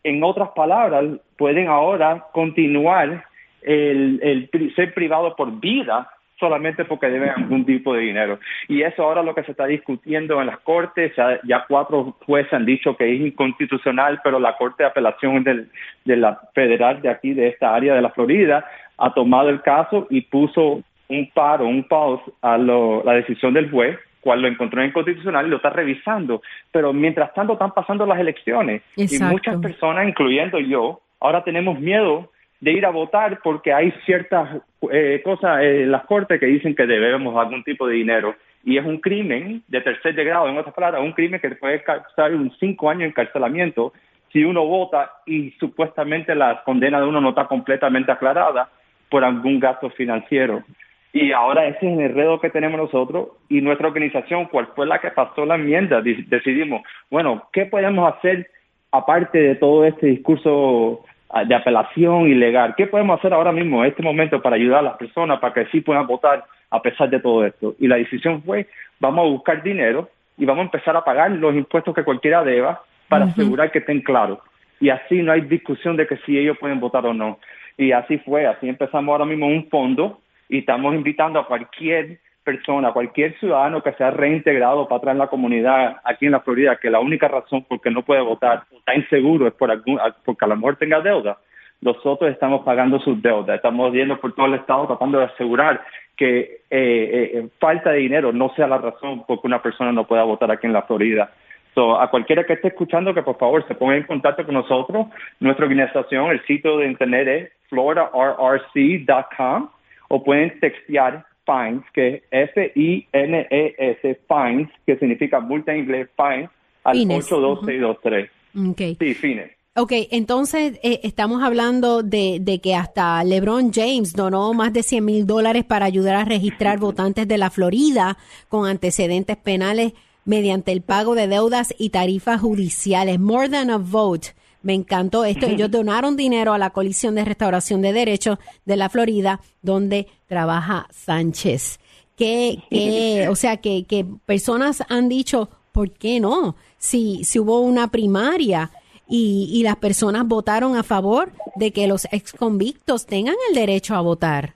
en 0.03 0.23
otras 0.23 0.49
palabras, 0.49 1.05
pueden 1.37 1.67
ahora 1.67 2.25
continuar 2.31 3.25
el, 3.61 4.49
ser 4.75 4.93
privado 4.93 5.35
por 5.35 5.59
vida 5.59 6.09
solamente 6.39 6.85
porque 6.85 7.07
deben 7.07 7.29
algún 7.29 7.65
tipo 7.65 7.93
de 7.93 8.01
dinero. 8.01 8.39
Y 8.67 8.81
eso 8.81 9.03
ahora 9.03 9.21
lo 9.21 9.35
que 9.35 9.43
se 9.43 9.51
está 9.51 9.67
discutiendo 9.67 10.41
en 10.41 10.47
las 10.47 10.59
cortes, 10.61 11.13
ya, 11.15 11.65
cuatro 11.67 12.15
jueces 12.25 12.51
han 12.51 12.65
dicho 12.65 12.97
que 12.97 13.13
es 13.13 13.21
inconstitucional, 13.21 14.19
pero 14.23 14.39
la 14.39 14.57
Corte 14.57 14.81
de 14.81 14.89
Apelación 14.89 15.43
de 15.43 16.17
la 16.17 16.41
Federal 16.55 16.99
de 17.03 17.09
aquí, 17.09 17.35
de 17.35 17.47
esta 17.47 17.75
área 17.75 17.93
de 17.93 18.01
la 18.01 18.09
Florida, 18.09 18.65
ha 18.97 19.13
tomado 19.13 19.49
el 19.49 19.61
caso 19.61 20.07
y 20.09 20.21
puso 20.21 20.81
un 21.09 21.29
paro, 21.31 21.67
un 21.67 21.83
pause 21.83 22.23
a 22.41 22.57
la 22.57 23.13
decisión 23.13 23.53
del 23.53 23.69
juez 23.69 23.99
cual 24.21 24.41
lo 24.41 24.47
encontró 24.47 24.83
inconstitucional 24.83 25.47
y 25.47 25.49
lo 25.49 25.57
está 25.57 25.69
revisando. 25.69 26.41
Pero 26.71 26.93
mientras 26.93 27.33
tanto 27.33 27.53
están 27.53 27.71
pasando 27.71 28.05
las 28.05 28.19
elecciones 28.19 28.81
y 28.95 29.19
muchas 29.19 29.57
personas, 29.57 30.07
incluyendo 30.07 30.59
yo, 30.59 31.01
ahora 31.19 31.43
tenemos 31.43 31.79
miedo 31.79 32.31
de 32.59 32.71
ir 32.71 32.85
a 32.85 32.91
votar 32.91 33.39
porque 33.43 33.73
hay 33.73 33.91
ciertas 34.05 34.61
eh, 34.91 35.21
cosas 35.23 35.61
en 35.63 35.91
las 35.91 36.05
cortes 36.05 36.39
que 36.39 36.45
dicen 36.45 36.75
que 36.75 36.85
debemos 36.85 37.35
algún 37.35 37.63
tipo 37.63 37.87
de 37.87 37.95
dinero 37.95 38.35
y 38.63 38.77
es 38.77 38.85
un 38.85 38.99
crimen 38.99 39.63
de 39.67 39.81
tercer 39.81 40.13
grado, 40.13 40.47
en 40.47 40.57
otras 40.57 40.75
palabras, 40.75 41.01
un 41.01 41.13
crimen 41.13 41.39
que 41.39 41.49
puede 41.51 41.81
causar 41.83 42.33
un 42.33 42.51
cinco 42.59 42.89
años 42.89 43.01
de 43.01 43.07
encarcelamiento 43.07 43.93
si 44.31 44.43
uno 44.43 44.65
vota 44.65 45.11
y 45.25 45.51
supuestamente 45.59 46.35
la 46.35 46.63
condena 46.63 47.01
de 47.01 47.07
uno 47.07 47.19
no 47.19 47.29
está 47.29 47.47
completamente 47.47 48.11
aclarada 48.11 48.69
por 49.09 49.25
algún 49.25 49.59
gasto 49.59 49.89
financiero. 49.89 50.63
Y 51.13 51.31
ahora 51.33 51.67
ese 51.67 51.87
es 51.87 51.93
el 51.93 52.05
enredo 52.05 52.39
que 52.39 52.49
tenemos 52.49 52.79
nosotros 52.79 53.29
y 53.49 53.61
nuestra 53.61 53.87
organización, 53.87 54.45
cual 54.45 54.67
fue 54.75 54.85
la 54.85 54.99
que 54.99 55.11
pasó 55.11 55.45
la 55.45 55.55
enmienda, 55.55 56.01
decidimos, 56.01 56.83
bueno, 57.09 57.49
¿qué 57.51 57.65
podemos 57.65 58.13
hacer 58.13 58.49
aparte 58.91 59.37
de 59.37 59.55
todo 59.55 59.83
este 59.83 60.07
discurso 60.07 61.03
ah, 61.29 61.43
de 61.43 61.53
apelación 61.53 62.29
ilegal? 62.29 62.75
¿Qué 62.77 62.87
podemos 62.87 63.19
hacer 63.19 63.33
ahora 63.33 63.51
mismo, 63.51 63.83
en 63.83 63.89
este 63.89 64.01
momento, 64.03 64.41
para 64.41 64.55
ayudar 64.55 64.79
a 64.79 64.83
las 64.83 64.97
personas 64.97 65.39
para 65.39 65.53
que 65.53 65.65
sí 65.67 65.81
puedan 65.81 66.07
votar 66.07 66.45
a 66.69 66.81
pesar 66.81 67.09
de 67.09 67.19
todo 67.19 67.45
esto? 67.45 67.75
Y 67.77 67.87
la 67.87 67.97
decisión 67.97 68.41
fue, 68.43 68.67
vamos 69.01 69.25
a 69.25 69.29
buscar 69.29 69.61
dinero 69.61 70.09
y 70.37 70.45
vamos 70.45 70.61
a 70.61 70.65
empezar 70.65 70.95
a 70.95 71.03
pagar 71.03 71.31
los 71.31 71.53
impuestos 71.53 71.93
que 71.93 72.05
cualquiera 72.05 72.41
deba 72.41 72.83
para 73.09 73.25
asegurar 73.25 73.69
que 73.69 73.79
estén 73.79 73.99
claros. 73.99 74.39
Y 74.79 74.89
así 74.89 75.21
no 75.21 75.33
hay 75.33 75.41
discusión 75.41 75.97
de 75.97 76.07
que 76.07 76.15
si 76.25 76.37
ellos 76.37 76.57
pueden 76.57 76.79
votar 76.79 77.05
o 77.05 77.13
no. 77.13 77.37
Y 77.77 77.91
así 77.91 78.17
fue, 78.19 78.47
así 78.47 78.69
empezamos 78.69 79.11
ahora 79.11 79.25
mismo 79.25 79.47
un 79.47 79.67
fondo 79.69 80.20
y 80.51 80.59
estamos 80.59 80.93
invitando 80.93 81.39
a 81.39 81.47
cualquier 81.47 82.19
persona, 82.43 82.91
cualquier 82.91 83.39
ciudadano 83.39 83.81
que 83.81 83.93
sea 83.93 84.11
reintegrado 84.11 84.87
para 84.87 84.97
atrás 84.97 85.13
en 85.13 85.19
la 85.19 85.27
comunidad 85.27 85.97
aquí 86.03 86.25
en 86.25 86.33
la 86.33 86.41
Florida, 86.41 86.75
que 86.75 86.89
la 86.89 86.99
única 86.99 87.29
razón 87.29 87.63
por 87.63 87.79
que 87.79 87.89
no 87.89 88.03
puede 88.03 88.19
votar, 88.21 88.63
está 88.71 88.93
inseguro, 88.93 89.47
es 89.47 89.53
por 89.53 89.71
algún, 89.71 89.97
porque 90.25 90.43
a 90.43 90.49
lo 90.49 90.57
mejor 90.57 90.75
tenga 90.75 90.99
deuda, 90.99 91.37
nosotros 91.79 92.29
estamos 92.29 92.63
pagando 92.63 92.99
sus 92.99 93.21
deudas, 93.21 93.55
estamos 93.55 93.93
yendo 93.93 94.19
por 94.19 94.35
todo 94.35 94.47
el 94.47 94.55
estado 94.55 94.87
tratando 94.87 95.19
de 95.19 95.25
asegurar 95.25 95.81
que 96.17 96.39
eh, 96.39 96.59
eh, 96.69 97.31
eh, 97.33 97.47
falta 97.57 97.91
de 97.91 97.99
dinero 97.99 98.33
no 98.33 98.53
sea 98.53 98.67
la 98.67 98.77
razón 98.77 99.25
por 99.25 99.39
que 99.39 99.47
una 99.47 99.61
persona 99.61 99.93
no 99.93 100.05
pueda 100.05 100.23
votar 100.23 100.51
aquí 100.51 100.67
en 100.67 100.73
la 100.73 100.81
Florida. 100.81 101.31
So, 101.73 101.97
a 101.97 102.11
cualquiera 102.11 102.43
que 102.43 102.51
esté 102.53 102.67
escuchando 102.67 103.13
que 103.13 103.23
por 103.23 103.37
favor 103.37 103.65
se 103.69 103.75
ponga 103.75 103.95
en 103.95 104.03
contacto 104.03 104.45
con 104.45 104.55
nosotros. 104.55 105.07
Nuestra 105.39 105.63
organización, 105.63 106.31
el 106.31 106.45
sitio 106.45 106.77
de 106.77 106.87
internet 106.87 107.27
es 107.29 107.49
floridarrc.com 107.69 109.69
o 110.11 110.21
pueden 110.21 110.59
textear 110.59 111.25
FINES, 111.45 111.83
que 111.93 112.23
es 112.31 112.49
F-I-N-E-S, 112.49 114.19
FINES, 114.27 114.69
que 114.85 114.97
significa 114.97 115.39
multa 115.39 115.73
en 115.73 115.79
inglés, 115.79 116.09
FINES, 116.17 116.49
al 116.83 116.97
82623. 116.97 118.29
Okay. 118.71 118.97
Sí, 118.99 119.13
fines. 119.13 119.51
Ok, 119.73 119.93
entonces 120.11 120.77
eh, 120.83 120.99
estamos 121.03 121.41
hablando 121.41 122.03
de, 122.03 122.39
de, 122.41 122.59
que 122.59 122.75
hasta 122.75 123.23
LeBron 123.23 123.71
James 123.71 124.11
donó 124.11 124.53
más 124.53 124.73
de 124.73 124.83
100 124.83 125.05
mil 125.05 125.25
dólares 125.25 125.63
para 125.63 125.85
ayudar 125.85 126.15
a 126.15 126.25
registrar 126.25 126.77
votantes 126.77 127.25
de 127.25 127.37
la 127.37 127.49
Florida 127.49 128.17
con 128.49 128.67
antecedentes 128.67 129.37
penales 129.37 129.93
mediante 130.25 130.73
el 130.73 130.81
pago 130.81 131.15
de 131.15 131.27
deudas 131.27 131.73
y 131.79 131.89
tarifas 131.89 132.41
judiciales. 132.41 133.17
More 133.17 133.47
than 133.47 133.69
a 133.69 133.77
vote. 133.77 134.33
Me 134.61 134.73
encantó 134.73 135.25
esto. 135.25 135.47
Ellos 135.47 135.71
donaron 135.71 136.15
dinero 136.15 136.53
a 136.53 136.57
la 136.57 136.69
Coalición 136.69 137.15
de 137.15 137.25
Restauración 137.25 137.81
de 137.81 137.93
Derechos 137.93 138.37
de 138.65 138.77
la 138.77 138.89
Florida, 138.89 139.41
donde 139.61 140.07
trabaja 140.27 140.87
Sánchez. 140.91 141.79
Que, 142.15 142.63
que 142.69 143.27
o 143.31 143.35
sea, 143.35 143.57
que, 143.57 143.85
que 143.85 144.05
personas 144.25 144.83
han 144.89 145.09
dicho, 145.09 145.49
¿por 145.71 145.91
qué 145.91 146.19
no? 146.19 146.55
Si, 146.77 147.23
si 147.23 147.39
hubo 147.39 147.61
una 147.61 147.89
primaria 147.89 148.71
y, 149.07 149.49
y 149.51 149.63
las 149.63 149.77
personas 149.77 150.27
votaron 150.27 150.75
a 150.77 150.83
favor 150.83 151.31
de 151.55 151.71
que 151.71 151.87
los 151.87 152.05
exconvictos 152.11 153.05
tengan 153.05 153.35
el 153.49 153.55
derecho 153.55 153.95
a 153.95 154.01
votar. 154.01 154.55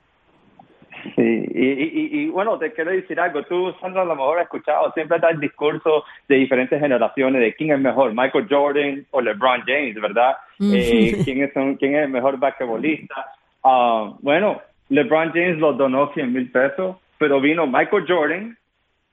Sí, 1.13 1.45
y, 1.53 1.65
y, 1.65 2.09
y, 2.11 2.29
bueno, 2.29 2.57
te 2.57 2.73
quiero 2.73 2.91
decir 2.91 3.19
algo. 3.19 3.43
Tú, 3.43 3.73
Sandra, 3.79 4.01
a 4.01 4.05
lo 4.05 4.15
mejor 4.15 4.39
has 4.39 4.45
escuchado, 4.45 4.91
siempre 4.93 5.17
está 5.17 5.29
el 5.29 5.39
discurso 5.39 6.03
de 6.27 6.35
diferentes 6.37 6.79
generaciones 6.79 7.41
de 7.41 7.53
quién 7.53 7.71
es 7.71 7.79
mejor, 7.79 8.13
Michael 8.15 8.47
Jordan 8.49 9.05
o 9.11 9.21
LeBron 9.21 9.61
James, 9.67 9.95
¿verdad? 10.01 10.37
eh, 10.59 11.17
¿quién, 11.23 11.43
es 11.43 11.55
un, 11.55 11.75
¿Quién 11.75 11.95
es 11.95 12.05
el 12.05 12.09
mejor 12.09 12.39
basquetbolista? 12.39 13.25
Uh, 13.63 14.15
bueno, 14.21 14.61
LeBron 14.89 15.31
James 15.31 15.59
lo 15.59 15.73
donó 15.73 16.11
100 16.13 16.33
mil 16.33 16.51
pesos, 16.51 16.97
pero 17.19 17.39
vino 17.39 17.67
Michael 17.67 18.05
Jordan 18.07 18.57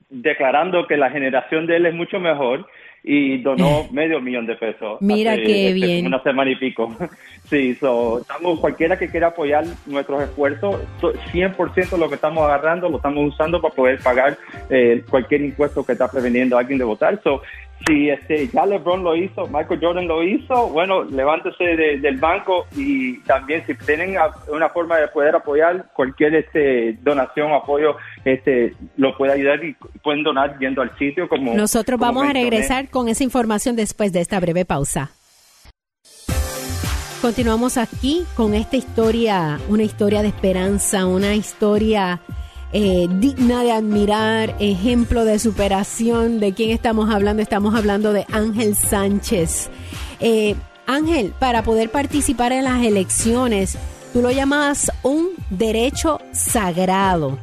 declarando 0.09 0.87
que 0.87 0.97
la 0.97 1.11
generación 1.11 1.67
de 1.67 1.77
él 1.77 1.87
es 1.87 1.95
mucho 1.95 2.21
mejor 2.21 2.67
y 3.05 3.39
donó 3.39 3.87
medio 3.93 4.21
millón 4.21 4.47
de 4.47 4.55
pesos. 4.57 5.01
Mira 5.01 5.33
hace, 5.33 5.43
qué 5.43 5.69
hace 5.69 5.75
bien. 5.75 6.07
Una 6.07 6.23
semana 6.23 6.51
y 6.51 6.57
pico. 6.57 6.95
sí, 7.45 7.75
so, 7.75 8.21
estamos, 8.21 8.61
cualquiera 8.61 8.99
que 8.99 9.09
quiera 9.09 9.29
apoyar 9.29 9.65
nuestros 9.87 10.23
esfuerzos, 10.23 10.81
100% 11.01 11.99
lo 11.99 12.09
que 12.09 12.15
estamos 12.15 12.45
agarrando 12.45 12.89
lo 12.89 12.97
estamos 12.97 13.33
usando 13.33 13.61
para 13.61 13.75
poder 13.75 13.99
pagar 14.01 14.39
eh, 14.71 15.03
cualquier 15.09 15.43
impuesto 15.43 15.85
que 15.85 15.93
está 15.93 16.09
preveniendo 16.09 16.57
a 16.57 16.61
alguien 16.61 16.79
de 16.79 16.85
votar. 16.85 17.21
So, 17.23 17.43
si 17.87 18.11
este, 18.11 18.49
ya 18.49 18.67
LeBron 18.67 19.03
lo 19.03 19.17
hizo, 19.17 19.47
Michael 19.47 19.81
Jordan 19.81 20.09
lo 20.09 20.23
hizo, 20.23 20.69
bueno, 20.69 21.05
levántese 21.05 21.65
de, 21.65 21.99
del 21.99 22.17
banco 22.19 22.67
y 22.77 23.19
también 23.21 23.65
si 23.67 23.75
tienen 23.75 24.17
una 24.49 24.69
forma 24.69 24.99
de 24.99 25.09
poder 25.09 25.35
apoyar 25.35 25.87
cualquier 25.95 26.35
este, 26.35 26.99
donación 27.03 27.53
o 27.53 27.57
apoyo, 27.57 27.97
este, 28.25 28.75
lo 28.97 29.17
puede 29.17 29.33
ayudar 29.33 29.65
y 29.65 29.75
pueden 30.03 30.23
donar 30.23 30.59
yendo 30.59 30.83
al 30.83 30.97
sitio 30.99 31.29
como... 31.29 31.55
Nosotros 31.55 31.99
como 31.99 32.13
vamos 32.13 32.31
a 32.31 32.33
regresar 32.33 32.89
con 32.91 33.09
esa 33.09 33.25
información 33.25 33.77
después 33.77 34.13
de 34.13 34.21
esta 34.21 34.39
breve 34.41 34.65
pausa. 34.65 35.11
Continuamos 37.21 37.77
aquí 37.79 38.25
con 38.37 38.53
esta 38.53 38.77
historia, 38.77 39.61
una 39.69 39.85
historia 39.85 40.23
de 40.23 40.29
esperanza, 40.29 41.07
una 41.07 41.37
historia 41.37 42.21
eh, 42.73 43.07
digna 43.19 43.63
de 43.63 43.73
admirar, 43.73 44.57
ejemplo 44.59 45.25
de 45.25 45.39
superación. 45.39 46.41
¿De 46.41 46.55
quién 46.55 46.71
estamos 46.71 47.11
hablando? 47.11 47.43
Estamos 47.43 47.75
hablando 47.75 48.13
de 48.13 48.25
Ángel 48.33 48.75
Sánchez. 48.75 49.69
Eh, 50.21 50.55
Ángel, 50.87 51.35
para 51.39 51.63
poder 51.63 51.91
participar 51.91 52.53
en 52.53 52.65
las 52.65 52.83
elecciones, 52.83 53.77
tú 54.13 54.23
lo 54.23 54.31
llamas 54.31 54.91
un 55.03 55.31
derecho 55.51 56.21
sagrado. 56.33 57.39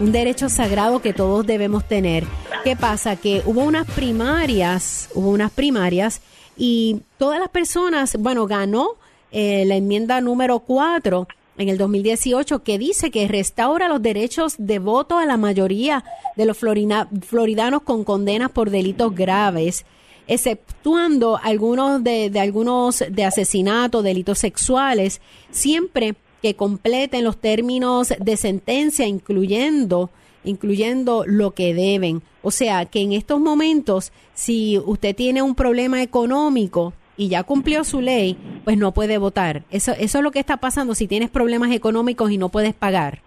Un 0.00 0.12
derecho 0.12 0.48
sagrado 0.48 1.00
que 1.00 1.12
todos 1.12 1.46
debemos 1.46 1.88
tener. 1.88 2.24
¿Qué 2.62 2.76
pasa? 2.76 3.16
Que 3.16 3.42
hubo 3.46 3.62
unas 3.62 3.86
primarias, 3.86 5.08
hubo 5.14 5.30
unas 5.30 5.50
primarias 5.50 6.20
y 6.56 7.00
todas 7.16 7.40
las 7.40 7.48
personas, 7.48 8.16
bueno, 8.18 8.46
ganó 8.46 8.96
eh, 9.32 9.64
la 9.66 9.76
enmienda 9.76 10.20
número 10.20 10.60
4 10.60 11.26
en 11.58 11.68
el 11.68 11.76
2018 11.76 12.62
que 12.62 12.78
dice 12.78 13.10
que 13.10 13.28
restaura 13.28 13.88
los 13.88 14.00
derechos 14.00 14.54
de 14.58 14.78
voto 14.78 15.18
a 15.18 15.26
la 15.26 15.36
mayoría 15.36 16.04
de 16.36 16.46
los 16.46 16.56
florina, 16.56 17.08
floridanos 17.26 17.82
con 17.82 18.04
condenas 18.04 18.50
por 18.50 18.70
delitos 18.70 19.14
graves, 19.14 19.84
exceptuando 20.26 21.38
algunos 21.42 22.02
de, 22.02 22.30
de 22.30 22.40
algunos 22.40 23.04
de 23.10 23.24
asesinato, 23.24 24.02
delitos 24.02 24.38
sexuales, 24.38 25.20
siempre 25.50 26.14
que 26.40 26.54
completen 26.54 27.24
los 27.24 27.36
términos 27.36 28.14
de 28.18 28.36
sentencia, 28.36 29.06
incluyendo 29.06 30.10
incluyendo 30.44 31.24
lo 31.26 31.52
que 31.52 31.74
deben. 31.74 32.22
O 32.42 32.50
sea, 32.50 32.86
que 32.86 33.00
en 33.00 33.12
estos 33.12 33.40
momentos, 33.40 34.12
si 34.34 34.78
usted 34.78 35.14
tiene 35.14 35.42
un 35.42 35.54
problema 35.54 36.02
económico 36.02 36.94
y 37.18 37.28
ya 37.28 37.42
cumplió 37.42 37.84
su 37.84 38.00
ley, 38.00 38.38
pues 38.64 38.78
no 38.78 38.92
puede 38.92 39.18
votar. 39.18 39.62
Eso, 39.70 39.92
eso 39.98 40.18
es 40.18 40.24
lo 40.24 40.30
que 40.30 40.38
está 40.38 40.56
pasando 40.56 40.94
si 40.94 41.06
tienes 41.06 41.28
problemas 41.28 41.70
económicos 41.72 42.30
y 42.30 42.38
no 42.38 42.48
puedes 42.48 42.72
pagar. 42.72 43.18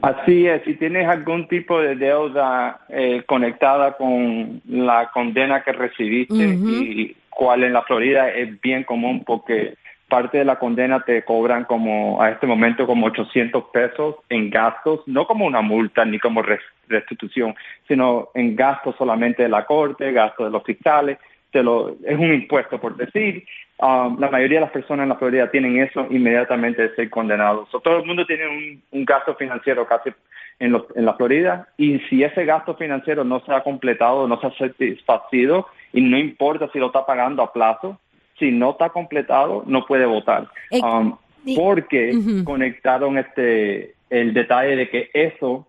Así 0.00 0.46
es, 0.46 0.62
si 0.64 0.74
tienes 0.74 1.08
algún 1.08 1.48
tipo 1.48 1.80
de 1.80 1.96
deuda 1.96 2.80
eh, 2.88 3.24
conectada 3.26 3.96
con 3.96 4.62
la 4.68 5.10
condena 5.12 5.62
que 5.64 5.72
recibiste 5.72 6.34
y 6.44 7.16
cual 7.30 7.64
en 7.64 7.72
la 7.72 7.82
Florida 7.82 8.28
es 8.30 8.60
bien 8.60 8.84
común 8.84 9.24
porque 9.26 9.74
parte 10.08 10.38
de 10.38 10.44
la 10.44 10.58
condena 10.58 11.00
te 11.00 11.22
cobran 11.24 11.64
como 11.64 12.22
a 12.22 12.30
este 12.30 12.46
momento 12.46 12.86
como 12.86 13.06
800 13.08 13.64
pesos 13.72 14.14
en 14.28 14.50
gastos, 14.50 15.00
no 15.06 15.26
como 15.26 15.46
una 15.46 15.62
multa 15.62 16.04
ni 16.04 16.18
como 16.18 16.42
res- 16.42 16.60
restitución, 16.88 17.54
sino 17.88 18.28
en 18.34 18.54
gastos 18.56 18.94
solamente 18.96 19.42
de 19.42 19.48
la 19.48 19.66
corte, 19.66 20.12
gastos 20.12 20.46
de 20.46 20.52
los 20.52 20.62
fiscales, 20.62 21.18
te 21.50 21.62
lo, 21.62 21.90
es 22.04 22.18
un 22.18 22.32
impuesto 22.34 22.78
por 22.80 22.96
decir. 22.96 23.44
Um, 23.80 24.18
la 24.18 24.28
mayoría 24.28 24.58
de 24.58 24.64
las 24.66 24.72
personas 24.72 25.04
en 25.04 25.08
la 25.10 25.14
Florida 25.16 25.50
tienen 25.50 25.78
eso 25.78 26.06
inmediatamente 26.10 26.82
de 26.82 26.94
ser 26.96 27.08
condenados. 27.10 27.68
So, 27.70 27.78
todo 27.80 27.98
el 27.98 28.04
mundo 28.06 28.26
tiene 28.26 28.48
un, 28.48 28.82
un 28.90 29.04
gasto 29.04 29.34
financiero 29.36 29.86
casi 29.86 30.10
en, 30.58 30.72
lo- 30.72 30.88
en 30.96 31.04
la 31.04 31.14
Florida 31.14 31.68
y 31.76 32.00
si 32.08 32.24
ese 32.24 32.44
gasto 32.44 32.74
financiero 32.74 33.22
no 33.22 33.40
se 33.44 33.52
ha 33.52 33.62
completado, 33.62 34.26
no 34.26 34.40
se 34.40 34.48
ha 34.48 34.52
satisfacido 34.54 35.68
y 35.92 36.00
no 36.00 36.18
importa 36.18 36.68
si 36.72 36.78
lo 36.78 36.86
está 36.86 37.06
pagando 37.06 37.42
a 37.42 37.52
plazo, 37.52 37.98
si 38.38 38.50
no 38.50 38.70
está 38.72 38.88
completado, 38.90 39.62
no 39.66 39.86
puede 39.86 40.06
votar. 40.06 40.48
Um, 40.82 41.16
porque 41.56 42.12
conectaron 42.44 43.16
este 43.16 43.94
el 44.10 44.34
detalle 44.34 44.74
de 44.74 44.88
que 44.90 45.10
eso 45.12 45.66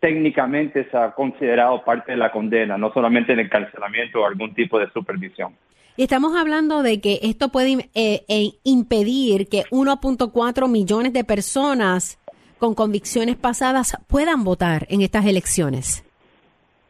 técnicamente 0.00 0.88
se 0.90 0.96
ha 0.96 1.12
considerado 1.12 1.84
parte 1.84 2.12
de 2.12 2.18
la 2.18 2.30
condena, 2.30 2.78
no 2.78 2.92
solamente 2.92 3.32
en 3.32 3.40
el 3.40 3.46
encarcelamiento 3.46 4.20
o 4.20 4.26
algún 4.26 4.54
tipo 4.54 4.78
de 4.78 4.90
supervisión. 4.90 5.54
Y 5.96 6.04
estamos 6.04 6.36
hablando 6.36 6.82
de 6.82 7.00
que 7.00 7.18
esto 7.22 7.48
puede 7.48 7.90
eh, 7.94 8.24
eh, 8.28 8.52
impedir 8.62 9.48
que 9.48 9.64
1.4 9.70 10.68
millones 10.68 11.12
de 11.12 11.24
personas 11.24 12.18
con 12.58 12.74
convicciones 12.74 13.36
pasadas 13.36 13.96
puedan 14.06 14.44
votar 14.44 14.86
en 14.90 15.02
estas 15.02 15.26
elecciones. 15.26 16.04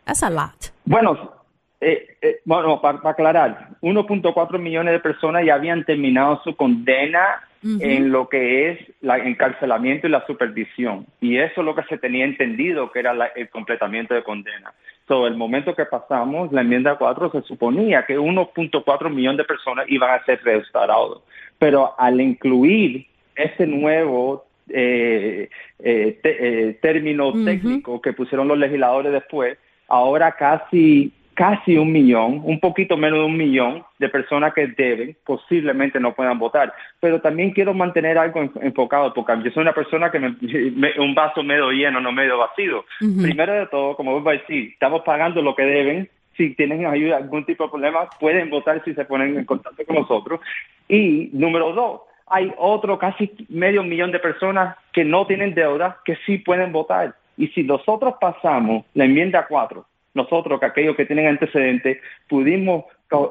That's 0.04 0.22
a 0.22 0.30
lot. 0.30 0.72
Bueno, 0.84 1.38
eh, 1.80 2.16
eh, 2.20 2.40
bueno, 2.44 2.80
para 2.80 2.98
aclarar, 3.04 3.68
1.4 3.82 4.58
millones 4.58 4.92
de 4.92 5.00
personas 5.00 5.44
ya 5.44 5.54
habían 5.54 5.84
terminado 5.84 6.40
su 6.42 6.56
condena 6.56 7.47
En 7.80 8.12
lo 8.12 8.28
que 8.28 8.70
es 8.70 8.78
el 9.02 9.10
encarcelamiento 9.26 10.06
y 10.06 10.10
la 10.10 10.24
supervisión. 10.26 11.06
Y 11.20 11.38
eso 11.38 11.60
es 11.60 11.64
lo 11.64 11.74
que 11.74 11.82
se 11.84 11.98
tenía 11.98 12.24
entendido 12.24 12.90
que 12.92 13.00
era 13.00 13.12
la- 13.12 13.32
el 13.34 13.48
completamiento 13.48 14.14
de 14.14 14.22
condena. 14.22 14.72
So, 15.08 15.26
el 15.26 15.36
momento 15.36 15.74
que 15.74 15.84
pasamos, 15.86 16.52
la 16.52 16.60
enmienda 16.60 16.96
4, 16.96 17.30
se 17.32 17.42
suponía 17.42 18.04
que 18.06 18.18
1.4 18.18 19.10
millones 19.10 19.38
de 19.38 19.44
personas 19.44 19.86
iban 19.88 20.10
a 20.10 20.24
ser 20.24 20.40
restaurados. 20.44 21.22
Pero 21.58 21.94
al 21.98 22.20
incluir 22.20 23.06
ese 23.34 23.66
nuevo 23.66 24.44
eh, 24.70 25.48
eh, 25.78 26.18
te- 26.22 26.68
eh, 26.68 26.74
término 26.74 27.32
técnico 27.44 28.02
que 28.02 28.12
pusieron 28.12 28.46
los 28.48 28.58
legisladores 28.58 29.12
después, 29.12 29.56
ahora 29.88 30.32
casi 30.32 31.10
casi 31.38 31.78
un 31.78 31.92
millón, 31.92 32.40
un 32.42 32.58
poquito 32.58 32.96
menos 32.96 33.20
de 33.20 33.26
un 33.26 33.36
millón 33.36 33.84
de 34.00 34.08
personas 34.08 34.52
que 34.52 34.66
deben, 34.66 35.16
posiblemente 35.24 36.00
no 36.00 36.12
puedan 36.12 36.36
votar. 36.36 36.74
Pero 36.98 37.20
también 37.20 37.52
quiero 37.52 37.72
mantener 37.74 38.18
algo 38.18 38.40
enfocado, 38.60 39.14
porque 39.14 39.44
yo 39.44 39.52
soy 39.52 39.62
una 39.62 39.72
persona 39.72 40.10
que 40.10 40.18
me, 40.18 40.34
un 40.98 41.14
vaso 41.14 41.44
medio 41.44 41.70
lleno, 41.70 42.00
no 42.00 42.10
medio 42.10 42.38
vacío. 42.38 42.84
Primero 42.98 43.52
de 43.52 43.66
todo, 43.68 43.94
como 43.94 44.14
vos 44.14 44.24
vais 44.24 44.40
a 44.40 44.42
decir, 44.42 44.70
estamos 44.72 45.02
pagando 45.02 45.40
lo 45.40 45.54
que 45.54 45.62
deben. 45.62 46.10
Si 46.36 46.56
tienen 46.56 46.84
ayuda, 46.86 47.18
algún 47.18 47.44
tipo 47.44 47.62
de 47.62 47.70
problema, 47.70 48.08
pueden 48.18 48.50
votar 48.50 48.82
si 48.84 48.92
se 48.94 49.04
ponen 49.04 49.38
en 49.38 49.44
contacto 49.44 49.84
con 49.84 49.94
nosotros. 49.94 50.40
Y 50.88 51.30
número 51.34 51.72
dos, 51.72 52.00
hay 52.26 52.52
otro 52.58 52.98
casi 52.98 53.30
medio 53.48 53.84
millón 53.84 54.10
de 54.10 54.18
personas 54.18 54.76
que 54.92 55.04
no 55.04 55.24
tienen 55.24 55.54
deuda, 55.54 55.98
que 56.04 56.16
sí 56.26 56.38
pueden 56.38 56.72
votar. 56.72 57.14
Y 57.36 57.46
si 57.48 57.62
nosotros 57.62 58.14
pasamos 58.20 58.86
la 58.94 59.04
enmienda 59.04 59.46
4, 59.48 59.86
nosotros, 60.18 60.60
que 60.60 60.66
aquellos 60.66 60.96
que 60.96 61.06
tienen 61.06 61.26
antecedentes, 61.26 61.98
pudimos 62.28 62.84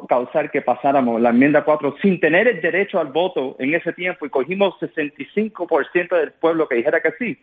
causar 0.10 0.50
que 0.50 0.64
pasáramos 0.64 1.22
la 1.22 1.30
enmienda 1.30 1.64
4 1.64 1.98
sin 2.02 2.20
tener 2.20 2.48
el 2.48 2.62
derecho 2.62 3.00
al 3.00 3.08
voto 3.08 3.56
en 3.60 3.76
ese 3.76 3.94
tiempo 3.94 4.26
y 4.26 4.30
cogimos 4.30 4.74
65% 4.80 6.20
del 6.20 6.32
pueblo 6.32 6.68
que 6.68 6.76
dijera 6.76 7.00
que 7.00 7.12
sí, 7.20 7.38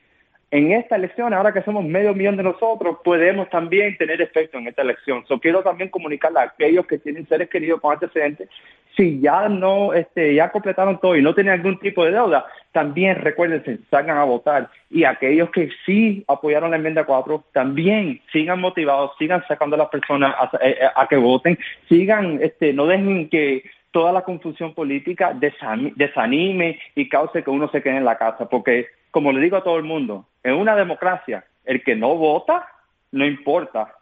en 0.54 0.70
esta 0.70 0.94
elección, 0.94 1.34
ahora 1.34 1.52
que 1.52 1.62
somos 1.62 1.84
medio 1.84 2.14
millón 2.14 2.36
de 2.36 2.44
nosotros, 2.44 2.98
podemos 3.02 3.50
también 3.50 3.96
tener 3.96 4.22
efecto 4.22 4.56
en 4.56 4.68
esta 4.68 4.82
elección. 4.82 5.24
So, 5.26 5.40
quiero 5.40 5.64
también 5.64 5.90
comunicarle 5.90 6.38
a 6.38 6.42
aquellos 6.44 6.86
que 6.86 6.98
tienen 6.98 7.26
seres 7.26 7.50
queridos 7.50 7.80
con 7.80 7.92
antecedentes, 7.92 8.48
si 8.96 9.18
ya 9.20 9.48
no, 9.48 9.92
este, 9.92 10.32
ya 10.32 10.52
completaron 10.52 11.00
todo 11.00 11.16
y 11.16 11.22
no 11.22 11.34
tienen 11.34 11.54
algún 11.54 11.80
tipo 11.80 12.04
de 12.04 12.12
deuda, 12.12 12.46
también 12.70 13.16
recuérdense, 13.16 13.80
salgan 13.90 14.16
a 14.16 14.22
votar. 14.22 14.70
Y 14.90 15.02
aquellos 15.02 15.50
que 15.50 15.70
sí 15.84 16.24
apoyaron 16.28 16.70
la 16.70 16.76
enmienda 16.76 17.02
4, 17.02 17.46
también 17.52 18.20
sigan 18.32 18.60
motivados, 18.60 19.10
sigan 19.18 19.42
sacando 19.48 19.74
a 19.74 19.80
las 19.80 19.88
personas 19.88 20.36
a, 20.38 20.50
eh, 20.62 20.78
a 20.94 21.08
que 21.08 21.16
voten, 21.16 21.58
sigan, 21.88 22.38
este, 22.40 22.72
no 22.72 22.86
dejen 22.86 23.28
que 23.28 23.64
toda 23.90 24.12
la 24.12 24.22
confusión 24.22 24.72
política 24.72 25.34
desanime 25.34 26.78
y 26.94 27.08
cause 27.08 27.42
que 27.42 27.50
uno 27.50 27.68
se 27.70 27.82
quede 27.82 27.96
en 27.96 28.04
la 28.04 28.18
casa. 28.18 28.48
Porque, 28.48 28.86
como 29.14 29.30
le 29.30 29.38
digo 29.38 29.56
a 29.56 29.62
todo 29.62 29.76
el 29.76 29.84
mundo, 29.84 30.26
en 30.42 30.54
una 30.54 30.74
democracia, 30.74 31.44
el 31.64 31.84
que 31.84 31.94
no 31.94 32.16
vota, 32.16 32.66
no 33.12 33.24
importa. 33.24 33.94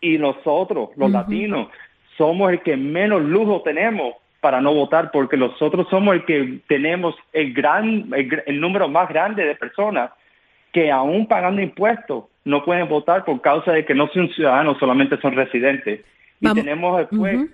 Y 0.00 0.16
nosotros, 0.16 0.88
los 0.96 1.10
latinos, 1.10 1.68
somos 2.16 2.50
el 2.50 2.62
que 2.62 2.74
menos 2.74 3.20
lujo 3.20 3.60
tenemos 3.60 4.14
para 4.40 4.62
no 4.62 4.72
votar, 4.72 5.10
porque 5.10 5.36
nosotros 5.36 5.86
somos 5.90 6.14
el 6.14 6.24
que 6.24 6.60
tenemos 6.66 7.14
el, 7.34 7.52
gran, 7.52 8.10
el, 8.14 8.58
número 8.58 8.88
más 8.88 9.10
grande 9.10 9.44
de 9.44 9.54
personas 9.54 10.12
que 10.72 10.90
aún 10.90 11.26
pagando 11.26 11.60
impuestos 11.60 12.24
no 12.46 12.64
pueden 12.64 12.88
votar 12.88 13.26
por 13.26 13.42
causa 13.42 13.72
de 13.72 13.84
que 13.84 13.94
no 13.94 14.08
son 14.08 14.30
ciudadanos, 14.30 14.78
solamente 14.78 15.20
son 15.20 15.34
residentes. 15.34 16.00
Y 16.40 16.54
tenemos 16.54 16.96
después 16.96 17.50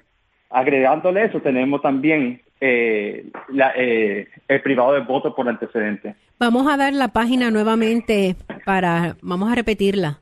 Agregándole 0.49 1.25
eso, 1.25 1.41
tenemos 1.41 1.83
también 1.83 2.41
eh, 2.61 3.27
eh, 3.77 4.29
el 4.47 4.63
privado 4.63 4.93
de 4.93 5.01
voto 5.01 5.35
por 5.35 5.49
antecedente. 5.49 6.15
Vamos 6.39 6.67
a 6.67 6.77
dar 6.77 6.93
la 6.93 7.09
página 7.09 7.51
nuevamente 7.51 8.37
para, 8.65 9.17
vamos 9.23 9.51
a 9.51 9.55
repetirla. 9.55 10.21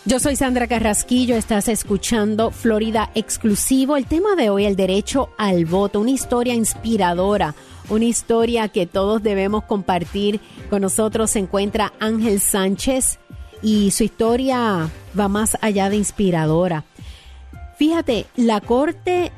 Yo 0.05 0.21
soy 0.21 0.37
Sandra 0.37 0.69
Carrasquillo, 0.69 1.35
estás 1.35 1.69
escuchando 1.69 2.53
Florida 2.53 3.11
Exclusivo. 3.17 3.97
El 3.97 4.07
tema 4.07 4.37
de 4.37 4.51
hoy, 4.51 4.65
el 4.65 4.77
derecho 4.77 5.31
al 5.37 5.65
voto, 5.65 6.01
una 6.01 6.13
historia 6.13 6.55
inspiradora 6.55 7.55
una 7.89 8.05
historia 8.05 8.69
que 8.69 8.87
todos 8.87 9.23
debemos 9.23 9.65
compartir. 9.65 10.41
Con 10.71 10.83
nosotros 10.83 11.31
se 11.31 11.39
encuentra 11.39 11.93
Ángel 12.01 12.41
Sánchez 12.41 13.19
y 13.63 13.91
su 13.91 14.05
historia 14.05 14.91
va 15.19 15.29
más 15.29 15.57
allá 15.61 15.91
de 15.91 15.97
inspiradora. 15.97 16.85
Fíjate, 17.77 18.27
la 18.37 18.61
Corte, 18.61 19.33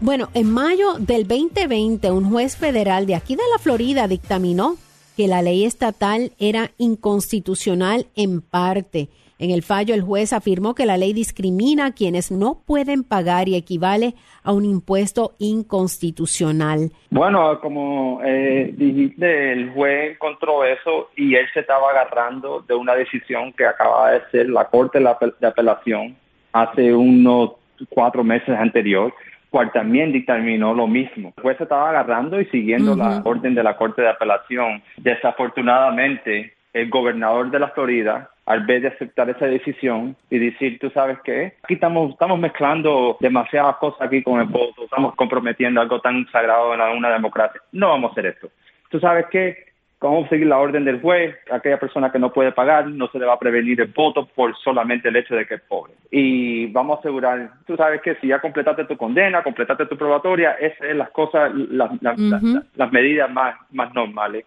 bueno, 0.00 0.30
en 0.32 0.50
mayo 0.50 0.94
del 0.98 1.28
2020, 1.28 2.10
un 2.10 2.30
juez 2.30 2.56
federal 2.56 3.06
de 3.06 3.14
aquí 3.14 3.36
de 3.36 3.42
la 3.52 3.58
Florida 3.58 4.08
dictaminó 4.08 4.76
que 5.16 5.28
la 5.28 5.42
ley 5.42 5.64
estatal 5.64 6.32
era 6.38 6.72
inconstitucional 6.78 8.06
en 8.16 8.40
parte 8.40 9.10
en 9.42 9.50
el 9.50 9.64
fallo, 9.64 9.92
el 9.92 10.02
juez 10.02 10.32
afirmó 10.32 10.72
que 10.76 10.86
la 10.86 10.96
ley 10.96 11.12
discrimina 11.12 11.86
a 11.86 11.92
quienes 11.92 12.30
no 12.30 12.62
pueden 12.64 13.02
pagar 13.02 13.48
y 13.48 13.56
equivale 13.56 14.14
a 14.44 14.52
un 14.52 14.64
impuesto 14.64 15.32
inconstitucional. 15.40 16.92
Bueno, 17.10 17.58
como 17.60 18.20
eh, 18.24 18.72
dijiste, 18.72 19.52
el 19.52 19.70
juez 19.70 20.12
encontró 20.12 20.64
eso 20.64 21.10
y 21.16 21.34
él 21.34 21.46
se 21.52 21.60
estaba 21.60 21.90
agarrando 21.90 22.60
de 22.60 22.74
una 22.74 22.94
decisión 22.94 23.52
que 23.52 23.66
acaba 23.66 24.12
de 24.12 24.20
ser 24.30 24.48
la 24.48 24.66
Corte 24.66 25.00
de 25.00 25.46
Apelación 25.48 26.16
hace 26.52 26.94
unos 26.94 27.54
cuatro 27.88 28.22
meses 28.22 28.56
anterior 28.56 29.12
cual 29.50 29.72
también 29.72 30.12
dictaminó 30.12 30.72
lo 30.72 30.86
mismo. 30.86 31.34
El 31.36 31.42
juez 31.42 31.56
se 31.56 31.64
estaba 31.64 31.90
agarrando 31.90 32.40
y 32.40 32.46
siguiendo 32.46 32.94
la 32.94 33.20
orden 33.24 33.56
de 33.56 33.64
la 33.64 33.76
Corte 33.76 34.02
de 34.02 34.08
Apelación. 34.08 34.84
Desafortunadamente, 34.98 36.54
el 36.72 36.88
gobernador 36.88 37.50
de 37.50 37.58
la 37.58 37.68
Florida 37.70 38.30
al 38.46 38.66
vez 38.66 38.82
de 38.82 38.88
aceptar 38.88 39.30
esa 39.30 39.46
decisión 39.46 40.16
y 40.30 40.38
decir, 40.38 40.78
tú 40.78 40.90
sabes 40.90 41.18
qué, 41.24 41.54
aquí 41.62 41.74
estamos, 41.74 42.12
estamos 42.12 42.38
mezclando 42.38 43.16
demasiadas 43.20 43.76
cosas 43.76 44.02
aquí 44.02 44.22
con 44.22 44.40
el 44.40 44.46
voto, 44.46 44.84
estamos 44.84 45.14
comprometiendo 45.14 45.80
algo 45.80 46.00
tan 46.00 46.26
sagrado 46.30 46.74
en 46.74 46.80
una 46.80 47.10
democracia. 47.10 47.60
No 47.72 47.90
vamos 47.90 48.10
a 48.10 48.12
hacer 48.12 48.26
esto. 48.26 48.48
Tú 48.90 48.98
sabes 48.98 49.26
qué, 49.30 49.72
vamos 50.00 50.26
a 50.26 50.30
seguir 50.30 50.48
la 50.48 50.58
orden 50.58 50.84
del 50.84 51.00
juez, 51.00 51.36
aquella 51.50 51.78
persona 51.78 52.10
que 52.10 52.18
no 52.18 52.32
puede 52.32 52.50
pagar, 52.52 52.88
no 52.88 53.08
se 53.08 53.18
le 53.18 53.26
va 53.26 53.34
a 53.34 53.38
prevenir 53.38 53.80
el 53.80 53.86
voto 53.88 54.26
por 54.26 54.56
solamente 54.58 55.08
el 55.08 55.16
hecho 55.16 55.36
de 55.36 55.46
que 55.46 55.54
es 55.54 55.62
pobre. 55.62 55.92
Y 56.10 56.66
vamos 56.66 56.96
a 56.96 57.00
asegurar, 57.00 57.50
tú 57.66 57.76
sabes 57.76 58.02
que 58.02 58.16
si 58.16 58.26
ya 58.26 58.40
completaste 58.40 58.84
tu 58.86 58.96
condena, 58.96 59.42
completaste 59.42 59.86
tu 59.86 59.96
probatoria, 59.96 60.52
esas 60.52 60.78
son 60.78 60.98
las 60.98 61.10
cosas, 61.10 61.52
las, 61.54 61.90
las, 62.02 62.92
medidas 62.92 63.30
más, 63.30 63.54
más 63.70 63.94
normales. 63.94 64.44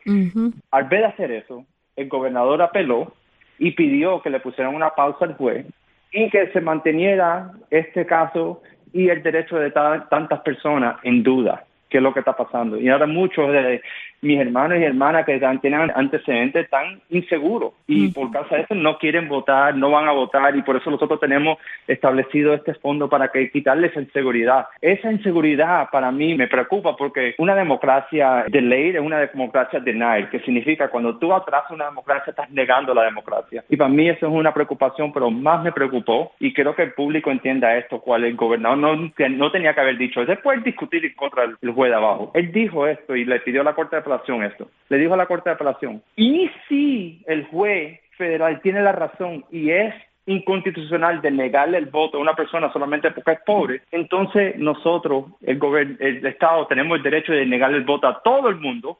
Al 0.71 0.83
vez 0.83 0.99
de 0.99 1.05
hacer 1.05 1.31
eso, 1.31 1.65
el 1.95 2.09
gobernador 2.09 2.61
apeló 2.61 3.13
y 3.59 3.71
pidió 3.71 4.21
que 4.21 4.29
le 4.29 4.39
pusieran 4.39 4.75
una 4.75 4.91
pausa 4.91 5.25
al 5.25 5.35
juez 5.35 5.65
y 6.11 6.29
que 6.29 6.47
se 6.51 6.61
manteniera 6.61 7.51
este 7.69 8.05
caso 8.05 8.61
y 8.93 9.09
el 9.09 9.21
derecho 9.23 9.57
de 9.57 9.71
tantas 9.71 10.39
personas 10.41 10.97
en 11.03 11.23
duda 11.23 11.65
qué 11.89 11.97
es 11.97 12.03
lo 12.03 12.13
que 12.13 12.19
está 12.19 12.35
pasando. 12.35 12.77
Y 12.77 12.89
ahora 12.89 13.07
muchos 13.07 13.51
de 13.51 13.81
mis 14.21 14.39
hermanos 14.39 14.79
y 14.79 14.83
hermanas 14.83 15.25
que 15.25 15.39
tienen 15.61 15.91
antecedentes 15.95 16.65
están 16.65 17.01
inseguros 17.09 17.73
y 17.87 18.11
por 18.11 18.31
causa 18.31 18.55
de 18.55 18.61
eso 18.63 18.75
no 18.75 18.97
quieren 18.97 19.27
votar, 19.27 19.75
no 19.75 19.91
van 19.91 20.07
a 20.07 20.11
votar 20.11 20.55
y 20.55 20.61
por 20.61 20.75
eso 20.75 20.89
nosotros 20.89 21.19
tenemos 21.19 21.57
establecido 21.87 22.53
este 22.53 22.73
fondo 22.75 23.09
para 23.09 23.29
que 23.29 23.51
quitarles 23.51 23.95
inseguridad. 23.95 24.67
Esa 24.81 25.11
inseguridad 25.11 25.89
para 25.91 26.11
mí 26.11 26.35
me 26.35 26.47
preocupa 26.47 26.95
porque 26.95 27.35
una 27.37 27.55
democracia 27.55 28.45
de 28.47 28.61
ley 28.61 28.89
es 28.89 29.01
una 29.01 29.19
democracia 29.19 29.79
denied, 29.79 30.29
que 30.29 30.39
significa 30.41 30.89
cuando 30.89 31.17
tú 31.17 31.33
atrasas 31.33 31.71
una 31.71 31.85
democracia 31.85 32.31
estás 32.31 32.49
negando 32.51 32.93
la 32.93 33.03
democracia. 33.03 33.63
Y 33.69 33.77
para 33.77 33.89
mí 33.89 34.09
eso 34.09 34.27
es 34.27 34.33
una 34.33 34.53
preocupación, 34.53 35.11
pero 35.13 35.29
más 35.29 35.63
me 35.63 35.71
preocupó 35.71 36.33
y 36.39 36.53
creo 36.53 36.75
que 36.75 36.83
el 36.83 36.93
público 36.93 37.31
entienda 37.31 37.77
esto, 37.77 37.99
cual 37.99 38.23
el 38.23 38.35
gobernador 38.35 38.77
no, 38.77 39.11
no 39.29 39.51
tenía 39.51 39.73
que 39.73 39.81
haber 39.81 39.97
dicho. 39.97 40.25
Después 40.25 40.63
discutir 40.63 41.15
contra 41.15 41.43
el 41.61 41.71
juez 41.71 41.91
de 41.91 41.97
abajo. 41.97 42.31
Él 42.33 42.51
dijo 42.51 42.87
esto 42.87 43.15
y 43.15 43.25
le 43.25 43.39
pidió 43.39 43.61
a 43.61 43.65
la 43.65 43.75
Corte 43.75 43.97
de 43.97 44.01
Apelación 44.05 44.43
esto. 44.43 44.69
Le 44.89 44.97
dijo 44.97 45.13
a 45.13 45.17
la 45.17 45.25
Corte 45.25 45.49
de 45.49 45.55
Apelación, 45.55 46.01
y 46.15 46.49
si 46.67 47.23
el 47.27 47.45
juez 47.45 47.99
federal 48.17 48.61
tiene 48.61 48.81
la 48.81 48.91
razón 48.91 49.43
y 49.51 49.71
es 49.71 49.93
inconstitucional 50.27 51.21
de 51.21 51.31
negarle 51.31 51.77
el 51.77 51.87
voto 51.87 52.17
a 52.17 52.21
una 52.21 52.33
persona 52.33 52.71
solamente 52.71 53.11
porque 53.11 53.31
es 53.31 53.39
pobre, 53.45 53.81
entonces 53.91 54.57
nosotros, 54.57 55.25
el, 55.41 55.59
el 55.99 56.25
Estado, 56.25 56.65
tenemos 56.67 56.97
el 56.97 57.03
derecho 57.03 57.33
de 57.33 57.45
negarle 57.45 57.77
el 57.77 57.83
voto 57.83 58.07
a 58.07 58.21
todo 58.23 58.49
el 58.49 58.55
mundo 58.55 58.97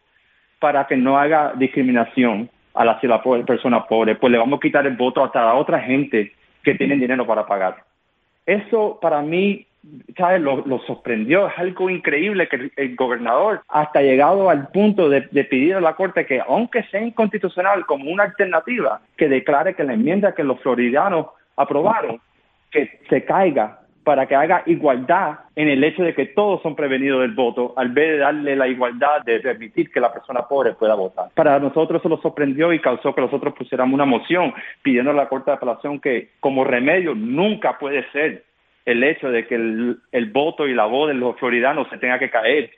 para 0.59 0.85
que 0.87 0.97
no 0.97 1.17
haga 1.17 1.53
discriminación 1.55 2.49
a 2.73 2.85
la, 2.85 2.99
la 3.01 3.23
persona 3.45 3.85
pobre, 3.85 4.15
pues 4.15 4.31
le 4.31 4.37
vamos 4.37 4.57
a 4.57 4.61
quitar 4.61 4.85
el 4.85 4.95
voto 4.95 5.23
hasta 5.23 5.49
a 5.49 5.55
otra 5.55 5.79
gente 5.79 6.33
que 6.63 6.75
tiene 6.75 6.95
dinero 6.95 7.25
para 7.25 7.45
pagar. 7.45 7.77
Eso 8.45 8.99
para 9.01 9.21
mí 9.21 9.65
¿sabes? 10.17 10.41
Lo, 10.41 10.79
sorprendió. 10.86 11.47
Es 11.47 11.57
algo 11.57 11.89
increíble 11.89 12.47
que 12.47 12.71
el, 12.75 12.95
gobernador 12.95 13.61
hasta 13.67 14.01
llegado 14.01 14.49
al 14.49 14.67
punto 14.69 15.09
de, 15.09 15.21
pedir 15.21 15.75
a 15.75 15.81
la 15.81 15.95
Corte 15.95 16.25
que, 16.25 16.41
aunque 16.45 16.83
sea 16.83 17.01
inconstitucional 17.01 17.86
como 17.86 18.09
una 18.11 18.23
alternativa, 18.23 19.01
que 19.17 19.27
declare 19.27 19.75
que 19.75 19.83
la 19.83 19.93
enmienda 19.93 20.33
que 20.33 20.43
los 20.43 20.59
floridanos 20.61 21.27
aprobaron, 21.55 22.19
que 22.71 22.99
se 23.09 23.23
caiga 23.25 23.79
para 24.03 24.27
que 24.27 24.36
haga 24.36 24.61
igualdad 24.67 25.39
en 25.55 25.67
el 25.67 25.83
hecho 25.83 26.03
de 26.03 26.13
que 26.13 26.27
todos 26.27 26.61
son 26.61 26.75
prevenidos 26.75 27.21
del 27.21 27.33
voto, 27.33 27.73
al 27.75 27.89
vez 27.89 28.11
de 28.11 28.17
darle 28.19 28.55
la 28.55 28.67
igualdad 28.67 29.23
de 29.25 29.39
permitir 29.39 29.91
que 29.91 29.99
la 29.99 30.13
persona 30.13 30.47
pobre 30.47 30.73
pueda 30.73 30.93
votar. 30.93 31.29
Para 31.33 31.59
nosotros 31.59 31.99
eso 31.99 32.09
lo 32.09 32.21
sorprendió 32.21 32.71
y 32.71 32.79
causó 32.79 33.15
que 33.15 33.21
nosotros 33.21 33.55
pusiéramos 33.55 33.95
una 33.95 34.05
moción 34.05 34.53
pidiendo 34.83 35.09
a 35.09 35.15
la 35.15 35.27
Corte 35.27 35.49
de 35.49 35.57
Apelación 35.57 35.99
que 35.99 36.29
como 36.39 36.63
remedio 36.63 37.15
nunca 37.15 37.79
puede 37.79 38.09
ser 38.11 38.43
el 38.86 39.03
hecho 39.03 39.29
de 39.29 39.47
que 39.47 39.55
el, 39.55 39.97
el 40.11 40.31
voto 40.31 40.67
y 40.67 40.73
la 40.73 40.86
voz 40.86 41.07
de 41.07 41.15
los 41.15 41.38
floridanos 41.38 41.89
se 41.89 41.97
tenga 41.97 42.19
que 42.19 42.29
caer 42.29 42.71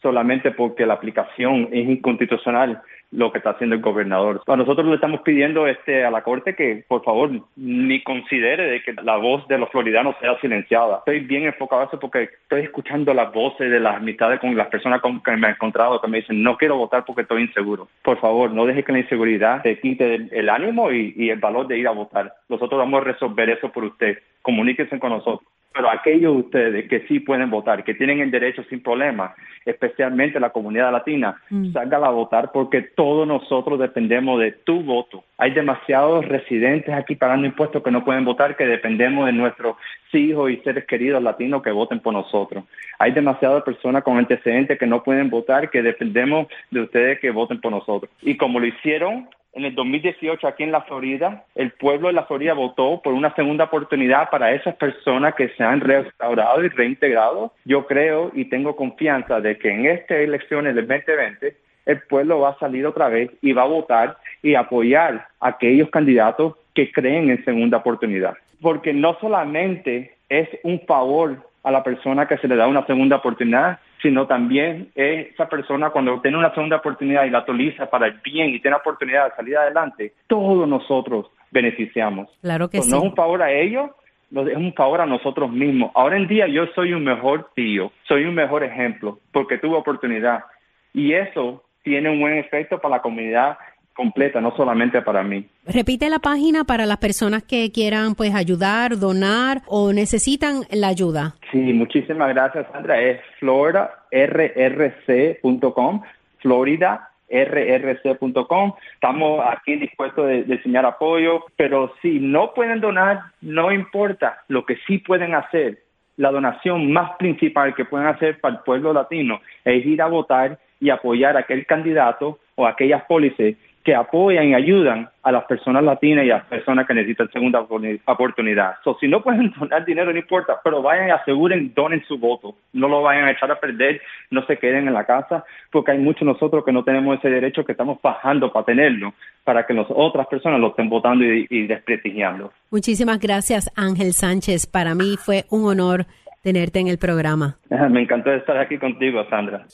solamente 0.00 0.50
porque 0.50 0.84
la 0.84 0.94
aplicación 0.94 1.68
es 1.72 1.88
inconstitucional 1.88 2.82
lo 3.12 3.30
que 3.30 3.38
está 3.38 3.50
haciendo 3.50 3.76
el 3.76 3.82
gobernador. 3.82 4.42
A 4.46 4.56
nosotros 4.56 4.86
le 4.86 4.94
estamos 4.94 5.20
pidiendo 5.20 5.66
este 5.66 6.04
a 6.04 6.10
la 6.10 6.22
corte 6.22 6.54
que 6.54 6.84
por 6.88 7.04
favor 7.04 7.30
ni 7.56 8.02
considere 8.02 8.64
de 8.70 8.82
que 8.82 8.94
la 8.94 9.16
voz 9.16 9.46
de 9.48 9.58
los 9.58 9.68
floridanos 9.70 10.16
sea 10.20 10.38
silenciada. 10.40 10.98
Estoy 10.98 11.20
bien 11.20 11.44
enfocado 11.44 11.82
a 11.82 11.84
eso 11.84 12.00
porque 12.00 12.30
estoy 12.42 12.62
escuchando 12.62 13.14
las 13.14 13.32
voces 13.32 13.70
de 13.70 13.80
las 13.80 13.96
amistades 13.96 14.40
con 14.40 14.56
las 14.56 14.68
personas 14.68 15.00
con 15.00 15.22
que 15.22 15.36
me 15.36 15.48
he 15.48 15.50
encontrado 15.50 16.00
que 16.00 16.08
me 16.08 16.18
dicen 16.18 16.42
no 16.42 16.56
quiero 16.56 16.76
votar 16.76 17.04
porque 17.04 17.22
estoy 17.22 17.42
inseguro. 17.42 17.88
Por 18.02 18.18
favor, 18.18 18.50
no 18.50 18.66
deje 18.66 18.82
que 18.82 18.92
la 18.92 19.00
inseguridad 19.00 19.62
te 19.62 19.78
quite 19.78 20.28
el, 20.30 20.48
ánimo 20.48 20.90
y, 20.90 21.14
y 21.16 21.30
el 21.30 21.38
valor 21.38 21.66
de 21.66 21.78
ir 21.78 21.88
a 21.88 21.92
votar. 21.92 22.32
Nosotros 22.48 22.78
vamos 22.78 23.02
a 23.02 23.04
resolver 23.04 23.50
eso 23.50 23.70
por 23.70 23.84
usted. 23.84 24.18
Comuníquense 24.42 24.98
con 24.98 25.10
nosotros. 25.10 25.48
Pero 25.74 25.90
aquellos 25.90 26.34
de 26.34 26.40
ustedes 26.40 26.88
que 26.88 27.06
sí 27.08 27.20
pueden 27.20 27.50
votar, 27.50 27.84
que 27.84 27.94
tienen 27.94 28.20
el 28.20 28.30
derecho 28.30 28.62
sin 28.64 28.82
problema, 28.82 29.34
especialmente 29.64 30.40
la 30.40 30.50
comunidad 30.50 30.92
latina, 30.92 31.40
mm. 31.50 31.72
salgan 31.72 32.04
a 32.04 32.10
votar 32.10 32.50
porque 32.52 32.82
todos 32.82 33.26
nosotros 33.26 33.78
dependemos 33.78 34.40
de 34.40 34.52
tu 34.52 34.82
voto. 34.82 35.24
Hay 35.38 35.52
demasiados 35.52 36.26
residentes 36.26 36.94
aquí 36.94 37.16
pagando 37.16 37.46
impuestos 37.46 37.82
que 37.82 37.90
no 37.90 38.04
pueden 38.04 38.24
votar, 38.24 38.56
que 38.56 38.66
dependemos 38.66 39.26
de 39.26 39.32
nuestros 39.32 39.76
hijos 40.12 40.50
y 40.50 40.56
seres 40.58 40.84
queridos 40.86 41.22
latinos 41.22 41.62
que 41.62 41.70
voten 41.70 42.00
por 42.00 42.12
nosotros. 42.12 42.64
Hay 42.98 43.12
demasiadas 43.12 43.62
personas 43.62 44.02
con 44.02 44.18
antecedentes 44.18 44.78
que 44.78 44.86
no 44.86 45.02
pueden 45.02 45.30
votar, 45.30 45.70
que 45.70 45.82
dependemos 45.82 46.48
de 46.70 46.82
ustedes 46.82 47.18
que 47.20 47.30
voten 47.30 47.60
por 47.60 47.72
nosotros. 47.72 48.10
Y 48.20 48.36
como 48.36 48.60
lo 48.60 48.66
hicieron 48.66 49.28
en 49.54 49.64
el 49.64 49.74
2018 49.74 50.46
aquí 50.46 50.62
en 50.62 50.72
la 50.72 50.82
Florida, 50.82 51.44
el 51.54 51.72
pueblo 51.72 52.08
de 52.08 52.14
la 52.14 52.24
Florida 52.24 52.54
votó 52.54 53.00
por 53.02 53.12
una 53.12 53.34
segunda 53.34 53.64
oportunidad 53.64 54.30
para 54.30 54.52
esas 54.52 54.74
personas 54.76 55.34
que 55.34 55.48
se 55.50 55.62
han 55.62 55.80
restaurado 55.80 56.64
y 56.64 56.68
reintegrado. 56.68 57.52
Yo 57.64 57.86
creo 57.86 58.30
y 58.34 58.46
tengo 58.46 58.76
confianza 58.76 59.40
de 59.40 59.58
que 59.58 59.70
en 59.70 59.86
estas 59.86 60.18
elecciones 60.18 60.74
del 60.74 60.88
2020 60.88 61.54
el 61.84 62.00
pueblo 62.02 62.40
va 62.40 62.50
a 62.50 62.58
salir 62.58 62.86
otra 62.86 63.08
vez 63.08 63.30
y 63.42 63.52
va 63.52 63.62
a 63.62 63.66
votar 63.66 64.16
y 64.42 64.54
apoyar 64.54 65.26
a 65.40 65.48
aquellos 65.48 65.90
candidatos 65.90 66.54
que 66.74 66.90
creen 66.90 67.28
en 67.30 67.44
segunda 67.44 67.78
oportunidad. 67.78 68.34
Porque 68.60 68.92
no 68.92 69.18
solamente 69.20 70.14
es 70.28 70.48
un 70.62 70.80
favor 70.86 71.36
a 71.62 71.70
la 71.70 71.82
persona 71.82 72.26
que 72.26 72.38
se 72.38 72.48
le 72.48 72.56
da 72.56 72.68
una 72.68 72.86
segunda 72.86 73.16
oportunidad, 73.16 73.80
sino 74.02 74.26
también 74.26 74.90
esa 74.94 75.48
persona 75.48 75.90
cuando 75.90 76.20
tiene 76.20 76.36
una 76.36 76.52
segunda 76.52 76.76
oportunidad 76.76 77.24
y 77.24 77.30
la 77.30 77.40
utiliza 77.40 77.88
para 77.88 78.08
el 78.08 78.20
bien 78.24 78.50
y 78.50 78.60
tiene 78.60 78.72
la 78.76 78.80
oportunidad 78.80 79.30
de 79.30 79.36
salir 79.36 79.56
adelante, 79.56 80.12
todos 80.26 80.68
nosotros 80.68 81.26
beneficiamos. 81.50 82.28
Claro 82.42 82.68
que 82.68 82.82
sí. 82.82 82.90
No 82.90 82.98
es 82.98 83.02
un 83.04 83.14
favor 83.14 83.42
a 83.42 83.52
ellos, 83.52 83.90
es 84.32 84.56
un 84.56 84.74
favor 84.74 85.00
a 85.00 85.06
nosotros 85.06 85.50
mismos. 85.50 85.92
Ahora 85.94 86.16
en 86.16 86.26
día 86.26 86.48
yo 86.48 86.66
soy 86.74 86.92
un 86.92 87.04
mejor 87.04 87.50
tío, 87.54 87.92
soy 88.08 88.24
un 88.24 88.34
mejor 88.34 88.64
ejemplo, 88.64 89.20
porque 89.30 89.58
tuve 89.58 89.76
oportunidad. 89.76 90.44
Y 90.92 91.12
eso 91.12 91.62
tiene 91.82 92.10
un 92.10 92.20
buen 92.20 92.34
efecto 92.38 92.78
para 92.78 92.96
la 92.96 93.02
comunidad 93.02 93.58
completa, 93.94 94.40
no 94.40 94.56
solamente 94.56 95.02
para 95.02 95.22
mí. 95.22 95.46
Repite 95.66 96.08
la 96.08 96.18
página 96.18 96.64
para 96.64 96.86
las 96.86 96.96
personas 96.98 97.42
que 97.42 97.70
quieran 97.72 98.14
pues 98.14 98.34
ayudar, 98.34 98.98
donar 98.98 99.62
o 99.66 99.92
necesitan 99.92 100.62
la 100.70 100.88
ayuda. 100.88 101.34
Sí, 101.50 101.58
muchísimas 101.58 102.30
gracias 102.30 102.66
Sandra. 102.72 102.98
Es 103.00 103.20
florirrc.com, 103.38 106.02
florirrc.com. 106.38 108.72
Estamos 108.94 109.44
aquí 109.48 109.76
dispuestos 109.76 110.26
de, 110.26 110.44
de 110.44 110.54
enseñar 110.54 110.86
apoyo, 110.86 111.44
pero 111.56 111.92
si 112.02 112.18
no 112.18 112.54
pueden 112.54 112.80
donar, 112.80 113.20
no 113.40 113.72
importa. 113.72 114.42
Lo 114.48 114.64
que 114.64 114.78
sí 114.86 114.98
pueden 114.98 115.34
hacer, 115.34 115.82
la 116.16 116.30
donación 116.30 116.92
más 116.92 117.16
principal 117.16 117.74
que 117.74 117.84
pueden 117.84 118.06
hacer 118.06 118.40
para 118.40 118.56
el 118.56 118.60
pueblo 118.62 118.92
latino 118.92 119.40
es 119.64 119.84
ir 119.86 120.02
a 120.02 120.06
votar 120.06 120.58
y 120.80 120.90
apoyar 120.90 121.36
a 121.36 121.40
aquel 121.40 121.64
candidato 121.64 122.38
o 122.56 122.66
aquellas 122.66 123.04
pólices 123.04 123.56
que 123.84 123.94
apoyan 123.94 124.48
y 124.48 124.54
ayudan 124.54 125.08
a 125.22 125.32
las 125.32 125.44
personas 125.44 125.82
latinas 125.82 126.24
y 126.24 126.30
a 126.30 126.38
las 126.38 126.46
personas 126.46 126.86
que 126.86 126.94
necesitan 126.94 127.30
segunda 127.30 127.60
oportunidad. 128.06 128.74
So, 128.84 128.96
si 129.00 129.08
no 129.08 129.22
pueden 129.22 129.52
donar 129.58 129.84
dinero, 129.84 130.12
no 130.12 130.18
importa, 130.18 130.60
pero 130.62 130.82
vayan 130.82 131.08
y 131.08 131.10
aseguren, 131.10 131.72
donen 131.74 132.04
su 132.06 132.18
voto. 132.18 132.54
No 132.72 132.88
lo 132.88 133.02
vayan 133.02 133.24
a 133.24 133.32
echar 133.32 133.50
a 133.50 133.58
perder, 133.58 134.00
no 134.30 134.44
se 134.46 134.58
queden 134.58 134.88
en 134.88 134.94
la 134.94 135.04
casa, 135.04 135.44
porque 135.70 135.92
hay 135.92 135.98
muchos 135.98 136.22
nosotros 136.22 136.64
que 136.64 136.72
no 136.72 136.84
tenemos 136.84 137.18
ese 137.18 137.30
derecho, 137.30 137.64
que 137.64 137.72
estamos 137.72 137.98
bajando 138.02 138.52
para 138.52 138.66
tenerlo, 138.66 139.14
para 139.44 139.66
que 139.66 139.74
las 139.74 139.86
otras 139.90 140.26
personas 140.28 140.60
lo 140.60 140.68
estén 140.68 140.88
votando 140.88 141.24
y, 141.24 141.46
y 141.50 141.66
desprestigiando. 141.66 142.52
Muchísimas 142.70 143.18
gracias, 143.18 143.70
Ángel 143.76 144.12
Sánchez. 144.12 144.66
Para 144.66 144.94
mí 144.94 145.16
fue 145.18 145.44
un 145.50 145.68
honor 145.68 146.06
tenerte 146.42 146.80
en 146.80 146.88
el 146.88 146.98
programa. 146.98 147.56
Me 147.90 148.02
encantó 148.02 148.32
estar 148.32 148.58
aquí 148.58 148.78
contigo, 148.78 149.24
Sandra. 149.30 149.66